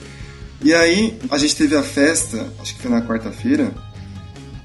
E 0.63 0.73
aí, 0.73 1.17
a 1.29 1.37
gente 1.37 1.55
teve 1.55 1.75
a 1.75 1.81
festa, 1.81 2.53
acho 2.59 2.75
que 2.75 2.81
foi 2.81 2.91
na 2.91 3.01
quarta-feira, 3.01 3.71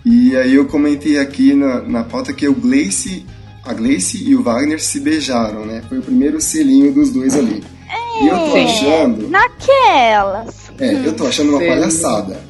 e 0.05 0.37
aí 0.37 0.55
eu 0.55 0.67
comentei 0.67 1.19
aqui 1.19 1.55
na, 1.55 1.81
na 1.83 2.05
pauta 2.05 2.33
que 2.33 2.47
o 2.47 2.55
Gleice, 2.55 3.25
a 3.65 3.73
Gleice 3.73 4.23
e 4.23 4.35
o 4.35 4.43
Wagner 4.43 4.83
se 4.83 5.01
beijaram, 5.01 5.65
né? 5.65 5.83
Foi 5.89 5.99
o 5.99 6.03
primeiro 6.03 6.41
selinho 6.41 6.93
dos 6.93 7.11
dois 7.11 7.35
ali. 7.35 7.65
É, 7.89 8.25
e 8.25 8.29
eu 8.29 8.37
tô 8.37 8.57
achando... 8.57 9.29
Naquelas. 9.29 10.71
É, 10.79 11.09
eu 11.09 11.17
tô 11.17 11.27
achando 11.27 11.51
uma 11.51 11.59
palhaçada. 11.59 12.41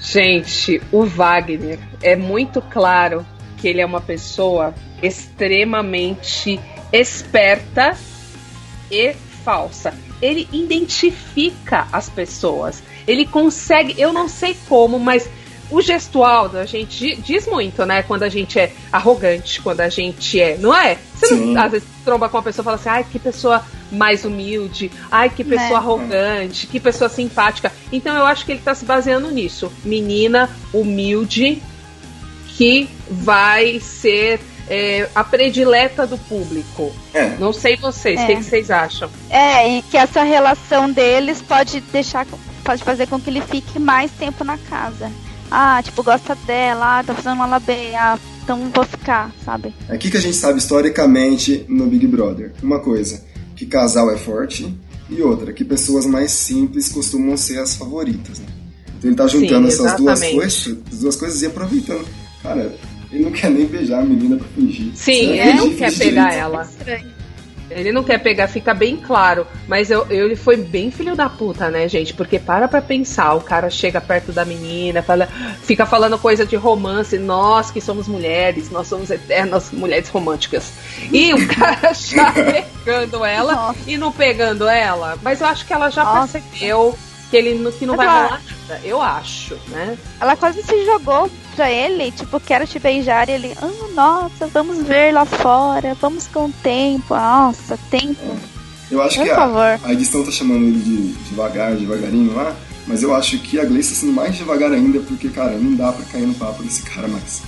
Gente, 0.00 0.80
o 0.90 1.04
Wagner 1.04 1.78
é 2.00 2.16
muito 2.16 2.62
claro 2.62 3.26
que 3.58 3.68
ele 3.68 3.80
é 3.80 3.86
uma 3.86 4.00
pessoa 4.00 4.74
extremamente 5.02 6.58
esperta 6.92 7.96
e 8.90 9.14
falsa 9.44 9.92
ele 10.20 10.48
identifica 10.52 11.86
as 11.92 12.08
pessoas. 12.08 12.82
Ele 13.06 13.24
consegue, 13.24 14.00
eu 14.00 14.12
não 14.12 14.28
sei 14.28 14.56
como, 14.68 14.98
mas 14.98 15.28
o 15.70 15.82
gestual 15.82 16.48
da 16.48 16.64
gente 16.64 17.16
diz 17.16 17.46
muito, 17.46 17.84
né? 17.84 18.02
Quando 18.02 18.22
a 18.22 18.28
gente 18.28 18.58
é 18.58 18.72
arrogante, 18.90 19.60
quando 19.60 19.80
a 19.80 19.88
gente 19.88 20.40
é. 20.40 20.56
Não 20.56 20.74
é? 20.74 20.96
Você 21.14 21.34
não, 21.34 21.62
às 21.62 21.70
vezes 21.70 21.88
tromba 22.04 22.28
com 22.28 22.38
uma 22.38 22.42
pessoa 22.42 22.62
e 22.62 22.64
fala 22.64 22.76
assim, 22.76 22.88
ai, 22.88 23.04
que 23.04 23.18
pessoa 23.18 23.64
mais 23.90 24.24
humilde, 24.24 24.90
ai, 25.10 25.30
que 25.30 25.44
pessoa 25.44 25.70
né? 25.70 25.76
arrogante, 25.76 26.66
que 26.66 26.80
pessoa 26.80 27.08
simpática. 27.08 27.72
Então 27.92 28.16
eu 28.16 28.26
acho 28.26 28.44
que 28.44 28.52
ele 28.52 28.60
tá 28.60 28.74
se 28.74 28.84
baseando 28.84 29.30
nisso. 29.30 29.70
Menina 29.84 30.50
humilde 30.72 31.62
que 32.48 32.88
vai 33.10 33.80
ser 33.80 34.40
é, 34.68 35.08
a 35.14 35.24
predileta 35.24 36.06
do 36.06 36.18
público. 36.18 36.92
É. 37.12 37.36
Não 37.38 37.52
sei 37.52 37.76
vocês, 37.76 38.18
o 38.18 38.22
é. 38.22 38.26
que, 38.26 38.36
que, 38.36 38.44
vocês 38.44 38.70
acham? 38.70 39.10
É, 39.30 39.78
e 39.78 39.82
que 39.82 39.96
essa 39.96 40.22
relação 40.22 40.90
deles 40.90 41.42
pode 41.42 41.80
deixar, 41.80 42.26
pode 42.64 42.84
fazer 42.84 43.06
com 43.06 43.18
que 43.20 43.30
ele 43.30 43.40
fique 43.40 43.78
mais 43.78 44.10
tempo 44.12 44.44
na 44.44 44.58
casa. 44.58 45.10
Ah, 45.50 45.80
tipo, 45.82 46.02
gosta 46.02 46.34
dela, 46.34 46.98
ah, 46.98 47.04
tá 47.04 47.14
fazendo 47.14 47.42
ela 47.42 47.58
bem, 47.58 47.96
ah, 47.96 48.18
então 48.44 48.70
vou 48.74 48.84
ficar, 48.84 49.32
sabe? 49.44 49.74
É 49.88 49.94
aqui 49.94 50.10
que 50.10 50.16
a 50.18 50.20
gente 50.20 50.36
sabe 50.36 50.58
historicamente 50.58 51.64
no 51.68 51.86
Big 51.86 52.06
Brother. 52.06 52.52
Uma 52.62 52.80
coisa, 52.80 53.24
que 53.56 53.64
casal 53.64 54.10
é 54.10 54.18
forte, 54.18 54.74
e 55.08 55.22
outra, 55.22 55.54
que 55.54 55.64
pessoas 55.64 56.04
mais 56.04 56.32
simples 56.32 56.90
costumam 56.90 57.36
ser 57.36 57.58
as 57.60 57.74
favoritas, 57.74 58.40
né? 58.40 58.46
Então 58.98 59.10
ele 59.10 59.16
tá 59.16 59.26
juntando 59.26 59.70
Sim, 59.70 59.86
essas 59.86 59.96
duas 59.96 60.20
coisas, 60.20 60.78
as 60.92 60.98
duas 60.98 61.16
coisas 61.16 61.42
e 61.42 61.46
aproveitando. 61.46 62.06
Cara, 62.42 62.74
ele 63.10 63.24
não 63.24 63.32
quer 63.32 63.50
nem 63.50 63.66
beijar 63.66 64.00
a 64.00 64.04
menina 64.04 64.36
pra 64.36 64.46
fingir. 64.48 64.90
Sim, 64.94 65.38
ele 65.38 65.54
não 65.54 65.74
quer 65.74 65.92
pegar 65.96 66.34
ela. 66.34 66.68
Ele 67.70 67.92
não 67.92 68.02
quer 68.02 68.18
pegar, 68.18 68.48
fica 68.48 68.72
bem 68.72 68.96
claro. 68.96 69.46
Mas 69.66 69.90
eu, 69.90 70.06
eu, 70.08 70.26
ele 70.26 70.36
foi 70.36 70.56
bem 70.56 70.90
filho 70.90 71.14
da 71.14 71.28
puta, 71.28 71.70
né, 71.70 71.86
gente? 71.88 72.14
Porque 72.14 72.38
para 72.38 72.66
pra 72.66 72.80
pensar, 72.80 73.34
o 73.34 73.40
cara 73.40 73.68
chega 73.68 74.00
perto 74.00 74.32
da 74.32 74.44
menina, 74.44 75.02
fala, 75.02 75.28
fica 75.62 75.84
falando 75.84 76.18
coisa 76.18 76.46
de 76.46 76.56
romance, 76.56 77.18
nós 77.18 77.70
que 77.70 77.80
somos 77.80 78.08
mulheres, 78.08 78.70
nós 78.70 78.86
somos 78.86 79.10
eternas 79.10 79.70
mulheres 79.70 80.08
românticas. 80.08 80.72
E 81.12 81.32
o 81.34 81.46
cara 81.48 81.92
já 81.92 82.32
pegando 82.32 83.24
ela 83.24 83.54
Nossa. 83.54 83.78
e 83.86 83.98
não 83.98 84.12
pegando 84.12 84.66
ela. 84.66 85.18
Mas 85.22 85.40
eu 85.40 85.46
acho 85.46 85.66
que 85.66 85.72
ela 85.72 85.90
já 85.90 86.04
Nossa. 86.04 86.40
percebeu 86.40 86.96
que 87.30 87.36
ele 87.36 87.70
que 87.72 87.86
não 87.86 87.96
Mas 87.96 88.06
vai 88.06 88.16
ela... 88.16 88.26
rolar 88.26 88.42
nada, 88.68 88.80
eu 88.84 89.00
acho, 89.00 89.58
né? 89.68 89.96
Ela 90.20 90.36
quase 90.36 90.62
se 90.62 90.84
jogou 90.84 91.30
pra 91.54 91.70
ele, 91.70 92.10
tipo, 92.12 92.40
quero 92.40 92.66
te 92.66 92.78
beijar, 92.78 93.28
e 93.28 93.32
ele, 93.32 93.54
ah, 93.60 93.88
nossa, 93.94 94.46
vamos 94.46 94.82
ver 94.86 95.12
lá 95.12 95.24
fora, 95.24 95.94
vamos 96.00 96.26
com 96.26 96.50
tempo, 96.50 97.14
nossa, 97.14 97.78
tempo. 97.90 98.36
Eu 98.90 99.02
acho 99.02 99.16
Por 99.16 99.24
que 99.24 99.30
a, 99.30 99.78
a, 99.84 99.92
edição 99.92 100.24
tá 100.24 100.30
chamando 100.30 100.64
ele 100.64 100.80
de 100.80 101.12
devagar, 101.28 101.74
devagarinho 101.74 102.34
lá, 102.34 102.56
mas 102.86 103.02
eu 103.02 103.14
acho 103.14 103.38
que 103.38 103.60
a 103.60 103.64
Gleice 103.64 103.90
tá 103.90 104.00
sendo 104.00 104.12
mais 104.12 104.34
devagar 104.34 104.72
ainda, 104.72 105.00
porque, 105.00 105.28
cara, 105.28 105.52
não 105.52 105.74
dá 105.74 105.92
pra 105.92 106.04
cair 106.06 106.26
no 106.26 106.34
papo 106.34 106.62
desse 106.62 106.82
cara 106.82 107.06
mais. 107.06 107.42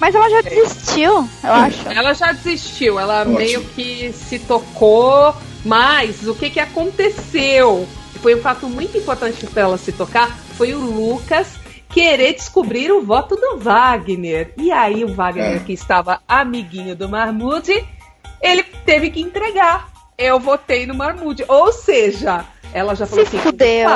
Mas 0.00 0.14
ela 0.14 0.28
já 0.30 0.40
desistiu, 0.40 1.28
eu 1.44 1.50
é. 1.50 1.50
acho. 1.50 1.88
Ela 1.88 2.14
já 2.14 2.32
desistiu, 2.32 2.98
ela 2.98 3.20
Ótimo. 3.20 3.36
meio 3.36 3.62
que 3.62 4.12
se 4.12 4.38
tocou, 4.40 5.34
mas 5.64 6.26
o 6.26 6.34
que 6.34 6.50
que 6.50 6.58
aconteceu? 6.58 7.86
Foi 8.22 8.34
um 8.34 8.40
fato 8.40 8.68
muito 8.68 8.96
importante 8.96 9.46
para 9.46 9.62
ela 9.62 9.78
se 9.78 9.92
tocar, 9.92 10.36
foi 10.56 10.74
o 10.74 10.78
Lucas 10.78 11.58
querer 11.90 12.34
descobrir 12.34 12.92
o 12.92 13.02
voto 13.02 13.36
do 13.36 13.58
Wagner. 13.58 14.52
E 14.56 14.70
aí 14.70 15.04
o 15.04 15.14
Wagner, 15.14 15.56
é. 15.56 15.58
que 15.58 15.72
estava 15.72 16.20
amiguinho 16.26 16.94
do 16.94 17.08
Marmude, 17.08 17.84
ele 18.40 18.62
teve 18.84 19.10
que 19.10 19.20
entregar. 19.20 19.90
Eu 20.16 20.38
votei 20.38 20.86
no 20.86 20.94
Marmude. 20.94 21.44
Ou 21.48 21.72
seja, 21.72 22.44
ela 22.72 22.94
já 22.94 23.06
falou 23.06 23.26
se 23.26 23.36
assim: 23.36 23.48
fudeu. 23.48 23.90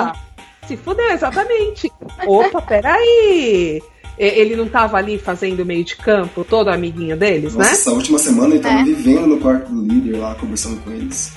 se 0.67 0.77
fudeu, 0.77 1.11
exatamente. 1.11 1.91
Opa, 2.27 2.61
peraí. 2.61 3.83
Ele 4.17 4.55
não 4.55 4.67
estava 4.67 4.97
ali 4.97 5.19
fazendo 5.19 5.67
meio 5.67 5.83
de 5.85 5.97
campo, 5.97 6.45
todo 6.45 6.69
amiguinho 6.69 7.17
deles, 7.17 7.55
Nossa, 7.55 7.69
né? 7.69 7.75
Essa 7.75 7.91
última 7.91 8.17
semana 8.17 8.49
ele 8.49 8.57
estava 8.59 8.79
é. 8.79 8.85
vivendo 8.85 9.27
no 9.27 9.39
quarto 9.39 9.73
do 9.73 9.83
líder 9.83 10.19
lá, 10.19 10.37
conversando 10.37 10.81
com 10.83 10.91
eles. 10.93 11.35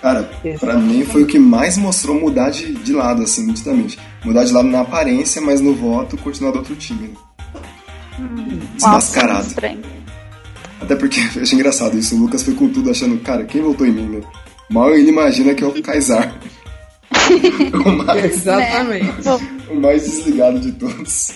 Cara, 0.00 0.30
para 0.60 0.74
mim 0.74 1.04
foi 1.04 1.24
o 1.24 1.26
que 1.26 1.38
mais 1.38 1.76
mostrou 1.76 2.18
mudar 2.20 2.50
de, 2.50 2.72
de 2.72 2.92
lado, 2.92 3.22
assim, 3.22 3.46
nitidamente. 3.46 3.98
Mudar 4.24 4.44
de 4.44 4.52
lado 4.52 4.68
na 4.68 4.80
aparência, 4.80 5.40
mas 5.42 5.60
no 5.60 5.74
voto 5.74 6.16
continuar 6.18 6.52
do 6.52 6.58
outro 6.58 6.76
time. 6.76 7.14
Hum, 8.18 8.60
Desmascarado. 8.74 9.48
Até 10.80 10.94
porque 10.94 11.20
eu 11.34 11.42
achei 11.42 11.58
engraçado 11.58 11.98
isso. 11.98 12.14
O 12.14 12.18
Lucas 12.18 12.42
foi 12.42 12.54
com 12.54 12.68
tudo 12.68 12.90
achando, 12.90 13.18
cara, 13.18 13.44
quem 13.44 13.60
votou 13.60 13.86
em 13.86 13.92
mim, 13.92 14.06
né? 14.06 14.20
Mal 14.70 14.94
ele 14.94 15.08
imagina 15.08 15.54
que 15.54 15.64
é 15.64 15.66
o 15.66 15.82
Kaysar. 15.82 16.32
o 17.84 17.90
mais, 17.90 18.24
Exatamente. 18.24 19.28
O 19.68 19.80
mais 19.80 20.04
desligado 20.04 20.60
de 20.60 20.72
todos. 20.72 21.32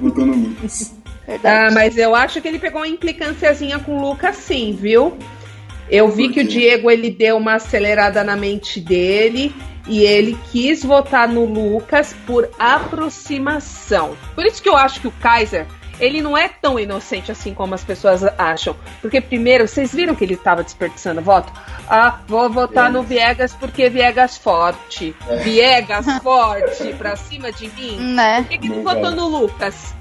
Votou 0.00 0.26
no 0.26 0.34
Lucas. 0.34 0.92
Verdade. 1.26 1.68
Ah, 1.68 1.70
mas 1.72 1.96
eu 1.96 2.14
acho 2.14 2.40
que 2.42 2.48
ele 2.48 2.58
pegou 2.58 2.82
uma 2.82 2.88
implicânciazinha 2.88 3.78
com 3.78 3.96
o 3.96 4.10
Lucas 4.10 4.36
sim, 4.36 4.76
viu? 4.78 5.16
Eu 5.90 6.08
vi 6.08 6.28
que 6.28 6.40
o 6.40 6.46
Diego 6.46 6.90
ele 6.90 7.10
deu 7.10 7.36
uma 7.36 7.54
acelerada 7.54 8.24
na 8.24 8.36
mente 8.36 8.80
dele 8.80 9.54
e 9.86 10.02
ele 10.02 10.38
quis 10.50 10.82
votar 10.82 11.28
no 11.28 11.44
Lucas 11.44 12.14
por 12.26 12.48
aproximação. 12.58 14.16
Por 14.34 14.44
isso 14.46 14.62
que 14.62 14.68
eu 14.68 14.76
acho 14.76 15.00
que 15.00 15.08
o 15.08 15.12
Kaiser 15.12 15.66
ele 16.00 16.20
não 16.20 16.36
é 16.36 16.48
tão 16.48 16.78
inocente 16.78 17.30
assim 17.30 17.54
como 17.54 17.74
as 17.74 17.84
pessoas 17.84 18.22
acham. 18.38 18.76
Porque, 19.00 19.20
primeiro, 19.20 19.68
vocês 19.68 19.94
viram 19.94 20.14
que 20.14 20.24
ele 20.24 20.34
estava 20.34 20.62
desperdiçando 20.62 21.20
voto? 21.20 21.52
Ah, 21.88 22.20
vou 22.26 22.50
votar 22.50 22.88
é. 22.88 22.92
no 22.92 23.02
Viegas 23.02 23.54
porque 23.54 23.88
Viegas 23.88 24.36
forte. 24.36 25.14
É. 25.28 25.36
Viegas 25.36 26.06
forte 26.22 26.92
pra 26.94 27.16
cima 27.16 27.52
de 27.52 27.68
mim. 27.68 27.96
Né? 28.14 28.42
Por 28.42 28.48
que, 28.48 28.58
que 28.58 28.66
ele 28.66 28.82
votou 28.82 29.10
no 29.10 29.28
Lucas? 29.28 29.94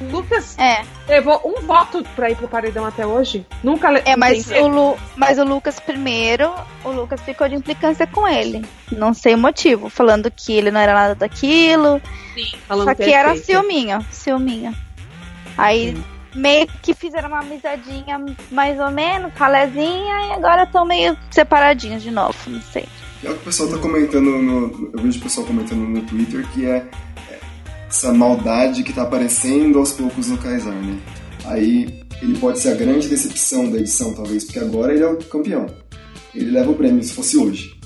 Lucas 0.00 0.58
é. 0.58 0.84
levou 1.08 1.40
um 1.44 1.64
voto 1.66 2.02
pra 2.16 2.30
ir 2.30 2.36
pro 2.36 2.48
paredão 2.48 2.84
até 2.84 3.06
hoje. 3.06 3.46
Nunca 3.62 3.88
É, 4.04 4.16
mas 4.16 4.50
o, 4.50 4.66
Lu, 4.66 4.96
mas 5.16 5.38
o 5.38 5.44
Lucas 5.44 5.78
primeiro, 5.78 6.52
o 6.84 6.90
Lucas 6.90 7.20
ficou 7.20 7.48
de 7.48 7.54
implicância 7.54 8.06
com 8.06 8.26
ele. 8.26 8.64
Não 8.90 9.14
sei 9.14 9.34
o 9.34 9.38
motivo. 9.38 9.88
Falando 9.88 10.30
que 10.30 10.52
ele 10.52 10.70
não 10.70 10.80
era 10.80 10.94
nada 10.94 11.14
daquilo. 11.14 12.00
Sim, 12.34 12.56
falando 12.66 12.88
Só 12.88 12.94
que 12.94 13.12
era 13.12 13.36
ciúminho, 13.36 14.04
ciúminho. 14.10 14.74
Aí 15.56 15.94
Sim. 15.94 16.04
meio 16.34 16.66
que 16.82 16.94
fizeram 16.94 17.28
uma 17.28 17.40
amizadinha 17.40 18.24
mais 18.50 18.80
ou 18.80 18.90
menos, 18.90 19.32
ralezinha, 19.34 20.26
e 20.28 20.32
agora 20.32 20.64
estão 20.64 20.84
meio 20.84 21.16
separadinhos 21.30 22.02
de 22.02 22.10
novo, 22.10 22.36
não 22.46 22.60
sei. 22.60 22.86
É 23.22 23.30
o 23.30 23.34
que 23.34 23.40
o 23.40 23.44
pessoal 23.44 23.68
tá 23.68 23.78
comentando 23.78 24.30
no. 24.30 24.90
Eu 24.92 25.02
vejo 25.02 25.20
o 25.20 25.22
pessoal 25.22 25.46
comentando 25.46 25.80
no 25.80 26.02
Twitter 26.02 26.44
que 26.48 26.66
é 26.66 26.84
essa 27.92 28.10
maldade 28.10 28.82
que 28.82 28.92
tá 28.92 29.02
aparecendo 29.02 29.78
aos 29.78 29.92
poucos 29.92 30.28
no 30.28 30.38
Kaysar, 30.38 30.74
né? 30.74 30.98
Aí 31.44 32.02
ele 32.22 32.38
pode 32.38 32.58
ser 32.58 32.70
a 32.70 32.74
grande 32.74 33.06
decepção 33.06 33.70
da 33.70 33.78
edição, 33.78 34.14
talvez, 34.14 34.44
porque 34.44 34.58
agora 34.58 34.94
ele 34.94 35.04
é 35.04 35.06
o 35.06 35.18
campeão. 35.18 35.66
Ele 36.34 36.50
leva 36.50 36.70
o 36.70 36.74
prêmio 36.74 37.02
se 37.02 37.12
fosse 37.12 37.36
hoje. 37.36 37.78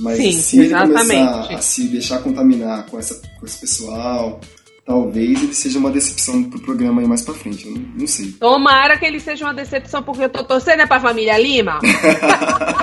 Mas 0.00 0.16
Sim, 0.16 0.32
se 0.32 0.58
ele 0.58 0.74
começar 0.74 1.52
a 1.52 1.58
se 1.58 1.86
deixar 1.88 2.22
contaminar 2.22 2.86
com, 2.86 2.98
essa, 2.98 3.20
com 3.38 3.44
esse 3.44 3.58
pessoal, 3.58 4.40
talvez 4.86 5.42
ele 5.42 5.54
seja 5.54 5.78
uma 5.78 5.90
decepção 5.90 6.42
pro 6.44 6.58
programa 6.60 7.02
aí 7.02 7.06
mais 7.06 7.20
pra 7.20 7.34
frente. 7.34 7.66
Eu 7.66 7.74
não, 7.74 7.82
não 7.98 8.06
sei. 8.06 8.32
Tomara 8.32 8.96
que 8.96 9.04
ele 9.04 9.20
seja 9.20 9.44
uma 9.44 9.52
decepção, 9.52 10.02
porque 10.02 10.24
eu 10.24 10.30
tô 10.30 10.42
torcendo 10.44 10.80
é 10.80 10.86
pra 10.86 10.98
família 10.98 11.38
Lima. 11.38 11.78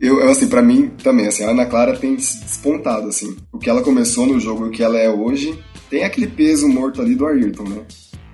eu, 0.00 0.28
assim, 0.28 0.48
pra 0.48 0.62
mim 0.62 0.88
também, 1.02 1.26
assim, 1.26 1.44
a 1.44 1.50
Ana 1.50 1.66
Clara 1.66 1.96
tem 1.96 2.14
despontado, 2.14 3.08
assim. 3.08 3.36
O 3.52 3.58
que 3.58 3.70
ela 3.70 3.82
começou 3.82 4.26
no 4.26 4.38
jogo 4.38 4.66
e 4.66 4.68
o 4.68 4.72
que 4.72 4.82
ela 4.82 4.98
é 4.98 5.08
hoje, 5.08 5.58
tem 5.88 6.04
aquele 6.04 6.26
peso 6.26 6.68
morto 6.68 7.00
ali 7.00 7.14
do 7.14 7.26
Ayrton, 7.26 7.64
né? 7.64 7.82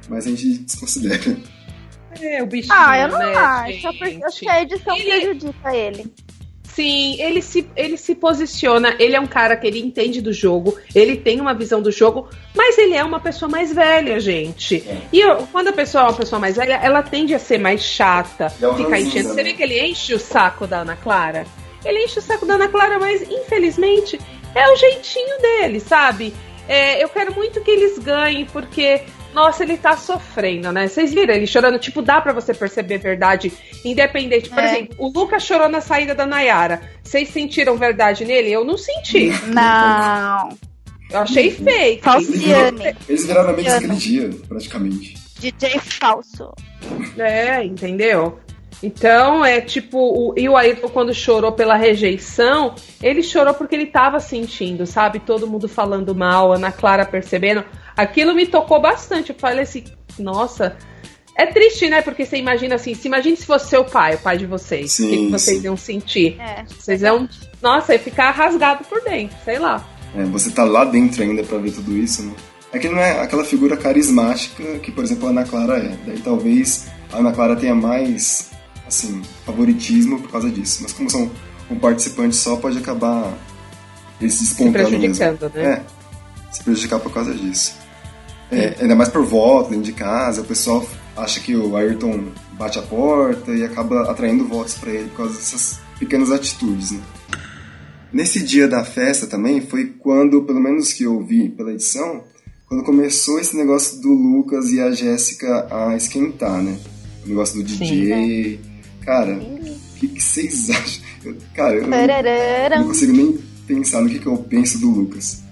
Mas 0.09 0.27
a 0.27 0.31
gente 0.31 0.59
desconsidera. 0.59 1.37
É, 2.21 2.43
o 2.43 2.47
bichinho, 2.47 2.75
Ah, 2.77 2.99
eu 2.99 3.09
não 3.09 3.19
né, 3.19 3.35
acho. 3.35 3.89
Acho 4.27 4.41
que 4.41 4.49
a 4.49 4.63
edição 4.63 4.97
ele... 4.97 5.05
prejudica 5.05 5.75
ele. 5.77 6.13
Sim, 6.75 7.21
ele 7.21 7.43
se, 7.43 7.69
ele 7.77 7.99
se 7.99 8.15
posiciona, 8.15 8.97
ele 8.99 9.15
é 9.15 9.21
um 9.21 9.27
cara 9.27 9.57
que 9.57 9.67
ele 9.67 9.79
entende 9.79 10.23
do 10.23 10.33
jogo, 10.33 10.79
ele 10.95 11.17
tem 11.17 11.39
uma 11.39 11.53
visão 11.53 11.83
do 11.83 11.93
jogo, 11.93 12.31
mas 12.55 12.79
ele 12.79 12.95
é 12.95 13.05
uma 13.05 13.21
pessoa 13.21 13.47
mais 13.49 13.75
velha, 13.75 14.19
gente. 14.19 14.83
É. 14.89 15.03
E 15.13 15.21
eu, 15.21 15.47
quando 15.53 15.69
a 15.69 15.73
pessoa 15.73 16.05
é 16.05 16.07
uma 16.07 16.17
pessoa 16.17 16.41
mais 16.41 16.57
velha, 16.57 16.81
ela 16.83 17.03
tende 17.03 17.35
a 17.35 17.39
ser 17.39 17.59
mais 17.59 17.83
chata, 17.83 18.47
é 18.47 18.75
ficar 18.75 18.99
enchendo. 18.99 19.29
Você 19.29 19.43
vê 19.43 19.53
que 19.53 19.63
ele 19.63 19.79
enche 19.81 20.15
o 20.15 20.19
saco 20.19 20.67
da 20.67 20.79
Ana 20.79 20.97
Clara? 20.97 21.45
Ele 21.85 22.05
enche 22.05 22.19
o 22.19 22.23
saco 22.23 22.47
da 22.47 22.55
Ana 22.55 22.69
Clara, 22.69 22.99
mas 22.99 23.21
infelizmente 23.23 24.19
é 24.55 24.73
o 24.73 24.77
jeitinho 24.77 25.39
dele, 25.43 25.79
sabe? 25.79 26.33
É, 26.67 27.05
eu 27.05 27.09
quero 27.11 27.35
muito 27.35 27.61
que 27.61 27.71
eles 27.71 27.99
ganhem, 27.99 28.47
porque 28.47 29.03
nossa, 29.33 29.63
ele 29.63 29.77
tá 29.77 29.97
sofrendo, 29.97 30.71
né? 30.73 30.89
Vocês 30.89 31.13
viram 31.13 31.35
ele 31.35 31.47
chorando? 31.47 31.79
Tipo, 31.79 32.03
dá 32.03 32.21
para 32.21 32.33
você 32.33 32.53
perceber 32.53 32.99
verdade 32.99 33.53
independente. 33.85 34.49
Por 34.49 34.59
é. 34.59 34.67
exemplo, 34.67 34.97
o 34.99 35.09
Lucas 35.09 35.43
chorou 35.45 35.69
na 35.69 35.81
saída 35.81 36.15
da 36.15 36.27
Nayara. 36.27 36.83
Vocês 37.03 37.29
sentiram 37.31 37.77
verdade 37.77 38.25
nele? 38.25 38.53
Eu 38.53 38.65
não 38.65 38.77
senti. 38.77 39.31
Não. 39.53 40.57
Eu 41.11 41.21
achei 41.21 41.51
fake. 41.51 42.03
Falciane. 42.03 42.97
Eles 43.09 43.27
viraram 43.27 43.51
amigos 43.51 43.73
aquele 43.73 43.97
dia, 43.97 44.31
praticamente. 44.49 45.15
DJ 45.39 45.79
falso. 45.79 46.53
É, 47.19 47.65
entendeu? 47.65 48.39
Então, 48.83 49.45
é 49.45 49.61
tipo, 49.61 49.99
o, 49.99 50.35
e 50.37 50.49
o 50.49 50.57
Ayrton, 50.57 50.89
quando 50.89 51.15
chorou 51.15 51.53
pela 51.53 51.77
rejeição, 51.77 52.75
ele 53.01 53.23
chorou 53.23 53.55
porque 53.55 53.75
ele 53.77 53.87
tava 53.87 54.19
sentindo, 54.19 54.87
sabe? 54.87 55.21
Todo 55.21 55.47
mundo 55.47 55.69
falando 55.69 56.15
mal, 56.15 56.53
Ana 56.53 56.73
Clara 56.73 57.07
percebendo. 57.07 57.65
Aquilo 57.97 58.35
me 58.35 58.47
tocou 58.47 58.81
bastante. 58.81 59.31
Eu 59.31 59.37
falei 59.39 59.63
assim, 59.63 59.85
nossa. 60.19 60.77
É 61.35 61.47
triste, 61.47 61.89
né? 61.89 62.03
Porque 62.03 62.27
você 62.27 62.37
imagina 62.37 62.75
assim, 62.75 62.95
se 62.95 63.09
imagine 63.09 63.37
se 63.37 63.47
fosse 63.47 63.69
seu 63.69 63.85
pai, 63.85 64.17
o 64.17 64.19
pai 64.19 64.37
de 64.37 64.47
vocês. 64.47 64.93
Sim, 64.93 65.07
o 65.07 65.11
que, 65.11 65.17
que 65.17 65.31
vocês 65.31 65.59
sim. 65.59 65.65
iam 65.65 65.77
sentir? 65.77 66.41
É. 66.41 66.65
Vocês 66.65 67.03
iam, 67.03 67.29
nossa, 67.63 67.95
ia 67.95 67.99
ficar 67.99 68.33
rasgado 68.33 68.85
por 68.85 69.01
dentro, 69.03 69.37
sei 69.45 69.59
lá. 69.59 69.87
É, 70.15 70.25
você 70.25 70.51
tá 70.51 70.65
lá 70.65 70.85
dentro 70.85 71.23
ainda 71.23 71.43
para 71.43 71.57
ver 71.57 71.73
tudo 71.73 71.97
isso, 71.97 72.23
né? 72.23 72.35
É 72.73 72.79
que 72.79 72.89
não 72.89 72.99
é 72.99 73.21
aquela 73.21 73.45
figura 73.45 73.77
carismática 73.77 74.79
que, 74.79 74.91
por 74.91 75.05
exemplo, 75.05 75.27
a 75.27 75.31
Ana 75.31 75.45
Clara 75.45 75.79
é. 75.79 75.97
Daí 76.07 76.19
talvez 76.21 76.87
a 77.13 77.19
Ana 77.19 77.33
Clara 77.33 77.57
tenha 77.57 77.75
mais, 77.75 78.51
assim, 78.93 79.23
favoritismo 79.45 80.21
por 80.21 80.31
causa 80.31 80.51
disso. 80.51 80.81
Mas 80.83 80.93
como 80.93 81.11
são 81.11 81.31
um 81.71 81.79
participante 81.79 82.37
só, 82.37 82.57
pode 82.57 82.79
acabar 82.79 83.37
eles 84.21 84.35
se 84.35 84.55
prejudicando, 84.55 85.41
mesmo. 85.43 85.51
né? 85.55 85.65
É, 85.65 85.83
se 86.53 86.63
prejudicar 86.63 87.01
por 87.01 87.13
causa 87.13 87.35
disso. 87.35 87.75
É, 88.51 88.77
ainda 88.81 88.95
mais 88.95 89.09
por 89.09 89.25
voto, 89.25 89.71
dentro 89.71 89.85
de 89.85 89.93
casa, 89.93 90.43
o 90.43 90.45
pessoal 90.45 90.87
acha 91.17 91.41
que 91.41 91.57
o 91.57 91.77
Ayrton 91.77 92.29
bate 92.53 92.79
a 92.79 92.83
porta 92.83 93.51
e 93.53 93.65
acaba 93.65 94.11
atraindo 94.11 94.47
votos 94.47 94.75
para 94.75 94.91
ele 94.91 95.09
por 95.09 95.19
causa 95.19 95.35
dessas 95.35 95.81
pequenas 95.99 96.31
atitudes, 96.31 96.93
né? 96.93 97.01
Nesse 98.13 98.45
dia 98.45 98.69
da 98.69 98.85
festa 98.85 99.27
também 99.27 99.63
foi 99.63 99.87
quando, 99.87 100.43
pelo 100.43 100.61
menos 100.61 100.93
que 100.93 101.05
eu 101.05 101.25
vi 101.25 101.49
pela 101.49 101.73
edição, 101.73 102.25
quando 102.67 102.85
começou 102.85 103.41
esse 103.41 103.57
negócio 103.57 104.01
do 104.01 104.09
Lucas 104.09 104.71
e 104.71 104.81
a 104.81 104.91
Jéssica 104.91 105.67
a 105.71 105.97
esquentar, 105.97 106.63
né? 106.63 106.79
O 107.25 107.29
negócio 107.29 107.57
do 107.57 107.65
DJ. 107.65 107.89
Sim, 107.89 108.61
né? 108.65 108.72
Cara, 109.05 109.35
o 109.35 109.99
que, 109.99 110.09
que, 110.09 110.23
vocês 110.23 110.71
acham? 110.71 111.03
Eu, 111.25 111.37
cara, 111.55 111.75
eu 111.75 111.87
não, 111.87 112.79
não, 112.79 112.89
consigo 112.89 113.13
nem 113.13 113.39
pensar 113.67 114.01
no 114.01 114.09
que, 114.09 114.19
que 114.19 114.27
eu 114.27 114.37
penso 114.37 114.79
do 114.79 114.91
Lucas. 114.91 115.43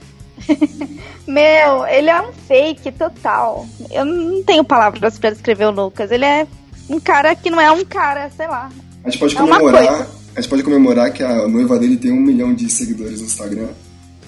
Meu, 1.27 1.87
ele 1.87 2.11
é 2.11 2.21
um 2.21 2.33
fake 2.33 2.93
total. 2.93 3.67
Eu 3.91 4.05
não 4.05 4.43
tenho 4.43 4.65
palavras 4.65 5.19
para 5.19 5.31
descrever 5.31 5.67
o 5.67 5.71
Lucas. 5.71 6.11
Ele 6.11 6.25
é 6.25 6.47
um 6.89 6.99
cara 6.99 7.35
que 7.35 7.51
não 7.51 7.61
é 7.61 7.71
um 7.71 7.85
cara, 7.85 8.31
sei 8.37 8.49
lá. 8.49 8.71
A 9.05 9.11
gente 9.11 9.21
pode 9.21 9.37
é 9.37 9.39
comemorar. 9.39 10.09
A 10.35 10.41
gente 10.41 10.51
pode 10.51 10.63
comemorar 10.63 11.13
que 11.13 11.23
a 11.23 11.47
noiva 11.47 11.79
dele 11.79 11.97
tem 11.97 12.11
um 12.11 12.21
milhão 12.21 12.55
de 12.55 12.71
seguidores 12.71 13.21
no 13.21 13.27
Instagram. 13.27 13.69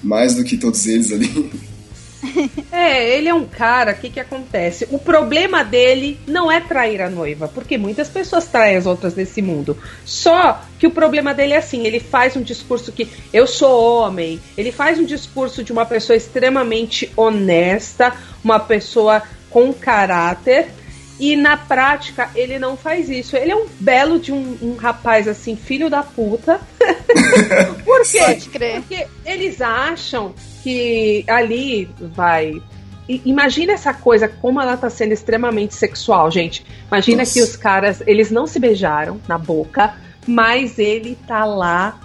Mais 0.01 0.35
do 0.35 0.43
que 0.43 0.57
todos 0.57 0.85
eles 0.85 1.11
ali. 1.11 1.51
É, 2.71 3.15
ele 3.17 3.29
é 3.29 3.33
um 3.33 3.45
cara, 3.45 3.91
o 3.91 3.95
que, 3.95 4.09
que 4.09 4.19
acontece? 4.19 4.87
O 4.91 4.97
problema 4.97 5.63
dele 5.63 6.19
não 6.27 6.51
é 6.51 6.59
trair 6.59 7.01
a 7.01 7.09
noiva, 7.09 7.47
porque 7.47 7.77
muitas 7.77 8.09
pessoas 8.09 8.45
traem 8.45 8.75
as 8.75 8.85
outras 8.85 9.15
nesse 9.15 9.41
mundo. 9.41 9.77
Só 10.03 10.61
que 10.79 10.87
o 10.87 10.91
problema 10.91 11.33
dele 11.33 11.53
é 11.53 11.57
assim: 11.57 11.85
ele 11.85 11.99
faz 11.99 12.35
um 12.35 12.41
discurso 12.41 12.91
que 12.91 13.07
eu 13.31 13.45
sou 13.45 14.01
homem, 14.01 14.39
ele 14.57 14.71
faz 14.71 14.99
um 14.99 15.05
discurso 15.05 15.63
de 15.63 15.71
uma 15.71 15.85
pessoa 15.85 16.17
extremamente 16.17 17.11
honesta, 17.15 18.13
uma 18.43 18.59
pessoa 18.59 19.21
com 19.49 19.73
caráter. 19.73 20.67
E 21.19 21.35
na 21.35 21.55
prática 21.55 22.31
ele 22.35 22.57
não 22.57 22.75
faz 22.75 23.07
isso. 23.07 23.37
Ele 23.37 23.51
é 23.51 23.55
um 23.55 23.67
belo 23.79 24.19
de 24.19 24.31
um, 24.31 24.57
um 24.61 24.75
rapaz 24.75 25.27
assim, 25.27 25.55
filho 25.55 25.87
da 25.89 26.01
puta. 26.01 26.59
Por 27.85 28.01
quê? 28.01 28.19
Porque 28.81 29.07
eles 29.23 29.61
acham 29.61 30.33
que 30.63 31.25
ali 31.27 31.89
vai. 31.99 32.61
Imagina 33.07 33.73
essa 33.73 33.93
coisa, 33.93 34.29
como 34.29 34.61
ela 34.61 34.77
tá 34.77 34.89
sendo 34.89 35.11
extremamente 35.11 35.75
sexual, 35.75 36.31
gente. 36.31 36.65
Imagina 36.87 37.19
Nossa. 37.19 37.33
que 37.33 37.41
os 37.41 37.57
caras, 37.57 38.01
eles 38.07 38.31
não 38.31 38.47
se 38.47 38.59
beijaram 38.59 39.19
na 39.27 39.37
boca, 39.37 39.93
mas 40.25 40.79
ele 40.79 41.17
tá 41.27 41.43
lá 41.43 41.99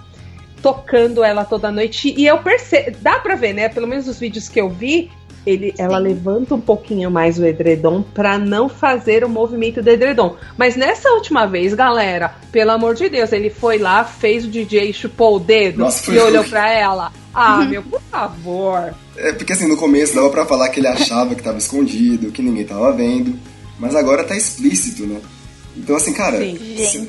tocando 0.61 1.23
ela 1.23 1.45
toda 1.45 1.71
noite. 1.71 2.13
E 2.17 2.27
eu 2.27 2.39
percebo, 2.39 2.97
dá 2.99 3.17
pra 3.19 3.35
ver, 3.35 3.53
né? 3.53 3.69
Pelo 3.69 3.87
menos 3.87 4.09
os 4.09 4.19
vídeos 4.19 4.49
que 4.49 4.59
eu 4.59 4.69
vi, 4.69 5.09
ele, 5.49 5.73
ela 5.77 5.97
levanta 5.97 6.53
um 6.53 6.61
pouquinho 6.61 7.09
mais 7.09 7.39
o 7.39 7.45
edredom 7.45 8.01
para 8.01 8.37
não 8.37 8.69
fazer 8.69 9.23
o 9.23 9.29
movimento 9.29 9.81
do 9.81 9.89
edredom. 9.89 10.35
Mas 10.57 10.75
nessa 10.75 11.09
última 11.09 11.45
vez, 11.45 11.73
galera, 11.73 12.35
pelo 12.51 12.71
amor 12.71 12.95
de 12.95 13.09
Deus, 13.09 13.31
ele 13.31 13.49
foi 13.49 13.77
lá, 13.77 14.03
fez 14.03 14.45
o 14.45 14.47
DJ, 14.47 14.93
chupou 14.93 15.37
o 15.37 15.39
dedo 15.39 15.79
Nossa, 15.79 16.11
e 16.11 16.19
olhou 16.19 16.43
para 16.43 16.71
ela. 16.71 17.11
Ah, 17.33 17.63
meu, 17.67 17.81
por 17.83 18.01
favor. 18.01 18.93
É 19.17 19.33
porque 19.33 19.53
assim, 19.53 19.67
no 19.67 19.77
começo 19.77 20.15
dava 20.15 20.29
pra 20.29 20.45
falar 20.45 20.69
que 20.69 20.79
ele 20.79 20.87
achava 20.87 21.35
que 21.35 21.43
tava 21.43 21.57
escondido, 21.57 22.31
que 22.31 22.41
ninguém 22.41 22.65
tava 22.65 22.91
vendo. 22.91 23.37
Mas 23.79 23.95
agora 23.95 24.23
tá 24.23 24.35
explícito, 24.35 25.05
né? 25.05 25.19
Então 25.75 25.95
assim, 25.95 26.13
cara, 26.13 26.37
Sim, 26.37 27.07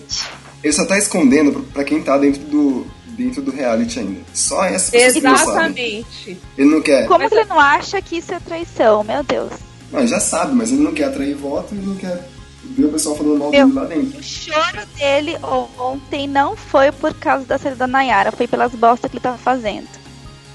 ele 0.62 0.72
só 0.72 0.84
tá 0.84 0.96
escondendo 0.98 1.66
pra 1.72 1.84
quem 1.84 2.00
tá 2.00 2.16
dentro 2.16 2.42
do, 2.42 2.86
dentro 3.20 3.42
do 3.42 3.50
reality 3.50 4.00
ainda. 4.00 4.20
Só 4.32 4.64
essa 4.64 4.96
Exatamente. 4.96 6.38
Ele 6.56 6.70
não 6.70 6.80
quer. 6.80 7.06
Como 7.06 7.22
ele 7.22 7.44
não 7.44 7.60
acha 7.60 8.00
que 8.00 8.16
isso 8.16 8.32
é 8.32 8.40
traição, 8.40 9.04
meu 9.04 9.22
Deus. 9.22 9.52
Não, 9.92 10.06
já 10.06 10.18
sabe, 10.18 10.54
mas 10.54 10.72
ele 10.72 10.82
não 10.82 10.92
quer 10.92 11.04
atrair 11.04 11.34
voto 11.34 11.74
e 11.74 11.78
não 11.78 11.96
quer 11.96 12.28
ver 12.62 12.86
o 12.86 12.92
pessoal 12.92 13.16
falando 13.16 13.38
mal 13.38 13.50
dele 13.50 13.72
lá 13.72 13.84
dentro. 13.84 14.18
O 14.18 14.22
choro 14.22 14.86
dele 14.96 15.36
ontem 15.78 16.26
não 16.26 16.56
foi 16.56 16.90
por 16.92 17.12
causa 17.14 17.44
da 17.44 17.58
saída 17.58 17.76
da 17.76 17.86
Nayara, 17.86 18.32
foi 18.32 18.46
pelas 18.46 18.72
bostas 18.72 19.10
que 19.10 19.16
ele 19.16 19.22
tava 19.22 19.38
fazendo. 19.38 19.88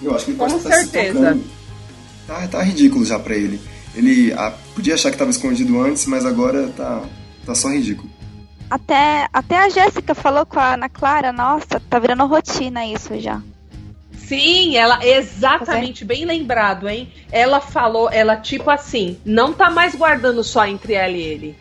Eu 0.02 0.16
acho 0.16 0.26
que 0.26 0.32
ele 0.32 0.38
pode 0.38 0.56
estar 0.56 0.72
se 0.78 0.88
tocando. 0.88 1.44
Tá, 2.26 2.48
tá 2.48 2.64
ridículo 2.64 3.06
já 3.06 3.20
pra 3.20 3.36
ele. 3.36 3.60
Ele 3.94 4.34
ah, 4.34 4.54
podia 4.74 4.96
achar 4.96 5.12
que 5.12 5.18
tava 5.18 5.32
escondido 5.32 5.80
antes, 5.80 6.06
mas 6.06 6.26
agora 6.26 6.68
tá, 6.76 7.04
tá 7.46 7.54
só 7.54 7.70
ridículo. 7.70 8.10
Até, 8.70 9.28
até 9.32 9.58
a 9.58 9.70
Jéssica 9.70 10.16
falou 10.16 10.46
com 10.46 10.60
a 10.60 10.74
Ana 10.74 10.90
Clara, 10.90 11.32
nossa, 11.32 11.80
tá 11.80 12.00
virando 12.00 12.26
rotina 12.26 12.86
isso 12.86 13.20
já. 13.20 13.42
Sim, 14.18 14.76
ela 14.76 15.06
exatamente 15.06 16.04
tá 16.04 16.08
bem 16.08 16.26
lembrado, 16.26 16.90
hein? 16.90 17.12
Ela 17.32 17.62
falou, 17.62 18.10
ela 18.12 18.36
tipo 18.36 18.72
assim, 18.72 19.20
não 19.24 19.54
tá 19.54 19.70
mais 19.70 19.94
guardando 19.94 20.44
só 20.44 20.66
entre 20.66 20.94
ela 20.94 21.12
e 21.12 21.22
ele. 21.22 21.58